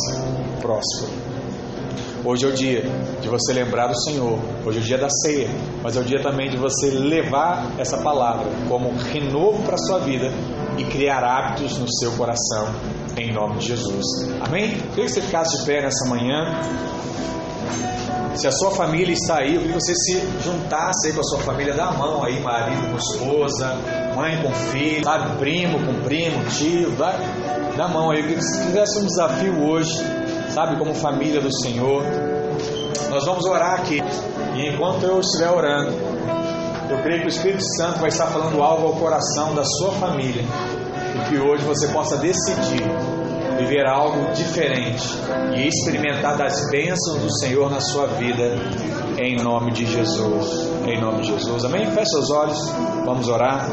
próspero. 0.63 1.30
Hoje 2.23 2.45
é 2.45 2.49
o 2.49 2.53
dia 2.53 2.83
de 3.23 3.29
você 3.29 3.55
lembrar 3.55 3.87
do 3.87 3.99
Senhor. 3.99 4.39
Hoje 4.67 4.79
é 4.79 4.83
o 4.83 4.85
dia 4.85 4.99
da 4.99 5.09
ceia, 5.09 5.49
mas 5.83 5.97
é 5.97 6.01
o 6.01 6.05
dia 6.05 6.21
também 6.23 6.51
de 6.51 6.57
você 6.59 6.91
levar 6.91 7.73
essa 7.79 7.97
palavra 7.97 8.47
como 8.69 8.93
renovo 9.11 9.63
para 9.63 9.75
a 9.75 9.79
sua 9.79 10.01
vida 10.01 10.31
e 10.77 10.85
criar 10.85 11.25
hábitos 11.25 11.79
no 11.79 11.91
seu 11.91 12.13
coração, 12.13 12.69
em 13.17 13.33
nome 13.33 13.57
de 13.57 13.69
Jesus. 13.69 14.05
Amém? 14.39 14.73
Queria 14.91 15.07
que 15.07 15.09
você 15.09 15.23
ficasse 15.23 15.61
de 15.61 15.65
pé 15.65 15.81
nessa 15.81 16.07
manhã. 16.11 16.61
Se 18.35 18.47
a 18.47 18.53
sua 18.53 18.71
família 18.71 19.15
está 19.15 19.39
aí, 19.39 19.55
eu 19.55 19.61
queria 19.63 19.77
que 19.77 19.81
você 19.81 19.95
se 19.95 20.21
juntasse 20.45 21.09
aí 21.09 21.13
com 21.15 21.21
a 21.21 21.25
sua 21.25 21.39
família, 21.39 21.75
dá 21.75 21.87
a 21.87 21.93
mão 21.93 22.23
aí, 22.23 22.39
marido 22.41 22.91
com 22.91 22.99
esposa, 22.99 23.77
mãe 24.15 24.43
com 24.43 24.53
filho, 24.53 25.05
sabe, 25.05 25.39
primo 25.39 25.79
com 25.87 25.95
primo, 26.05 26.45
tio, 26.51 26.91
vai, 26.97 27.17
dá 27.77 27.87
a 27.87 27.89
mão 27.89 28.11
aí. 28.11 28.19
Eu 28.19 28.25
queria 28.25 28.39
que 28.39 28.45
se 28.45 28.67
tivesse 28.67 28.99
um 28.99 29.07
desafio 29.07 29.67
hoje 29.67 30.20
sabe, 30.53 30.77
como 30.77 30.95
família 30.95 31.41
do 31.41 31.53
Senhor. 31.63 32.03
Nós 33.09 33.25
vamos 33.25 33.45
orar 33.45 33.81
aqui. 33.81 34.03
E 34.55 34.69
enquanto 34.69 35.05
eu 35.05 35.21
estiver 35.21 35.51
orando, 35.51 35.93
eu 36.91 36.99
creio 37.03 37.21
que 37.21 37.27
o 37.27 37.29
Espírito 37.29 37.65
Santo 37.77 38.01
vai 38.01 38.09
estar 38.09 38.27
falando 38.27 38.63
algo 38.63 38.89
ao 38.89 38.93
coração 38.95 39.55
da 39.55 39.65
sua 39.65 39.93
família. 39.93 40.43
E 41.15 41.29
que 41.29 41.39
hoje 41.39 41.65
você 41.65 41.89
possa 41.89 42.17
decidir 42.17 42.85
viver 43.61 43.87
algo 43.87 44.33
diferente 44.33 45.07
e 45.55 45.69
experimentar 45.69 46.37
das 46.37 46.71
bênçãos 46.71 47.21
do 47.21 47.39
Senhor 47.39 47.71
na 47.71 47.81
sua 47.81 48.07
vida, 48.07 48.55
em 49.19 49.37
nome 49.37 49.71
de 49.73 49.85
Jesus. 49.85 50.71
Em 50.87 51.01
nome 51.01 51.23
de 51.23 51.29
Jesus. 51.29 51.65
Amém? 51.65 51.87
Feche 51.91 52.11
seus 52.11 52.31
olhos, 52.31 52.59
vamos 53.05 53.29
orar. 53.29 53.69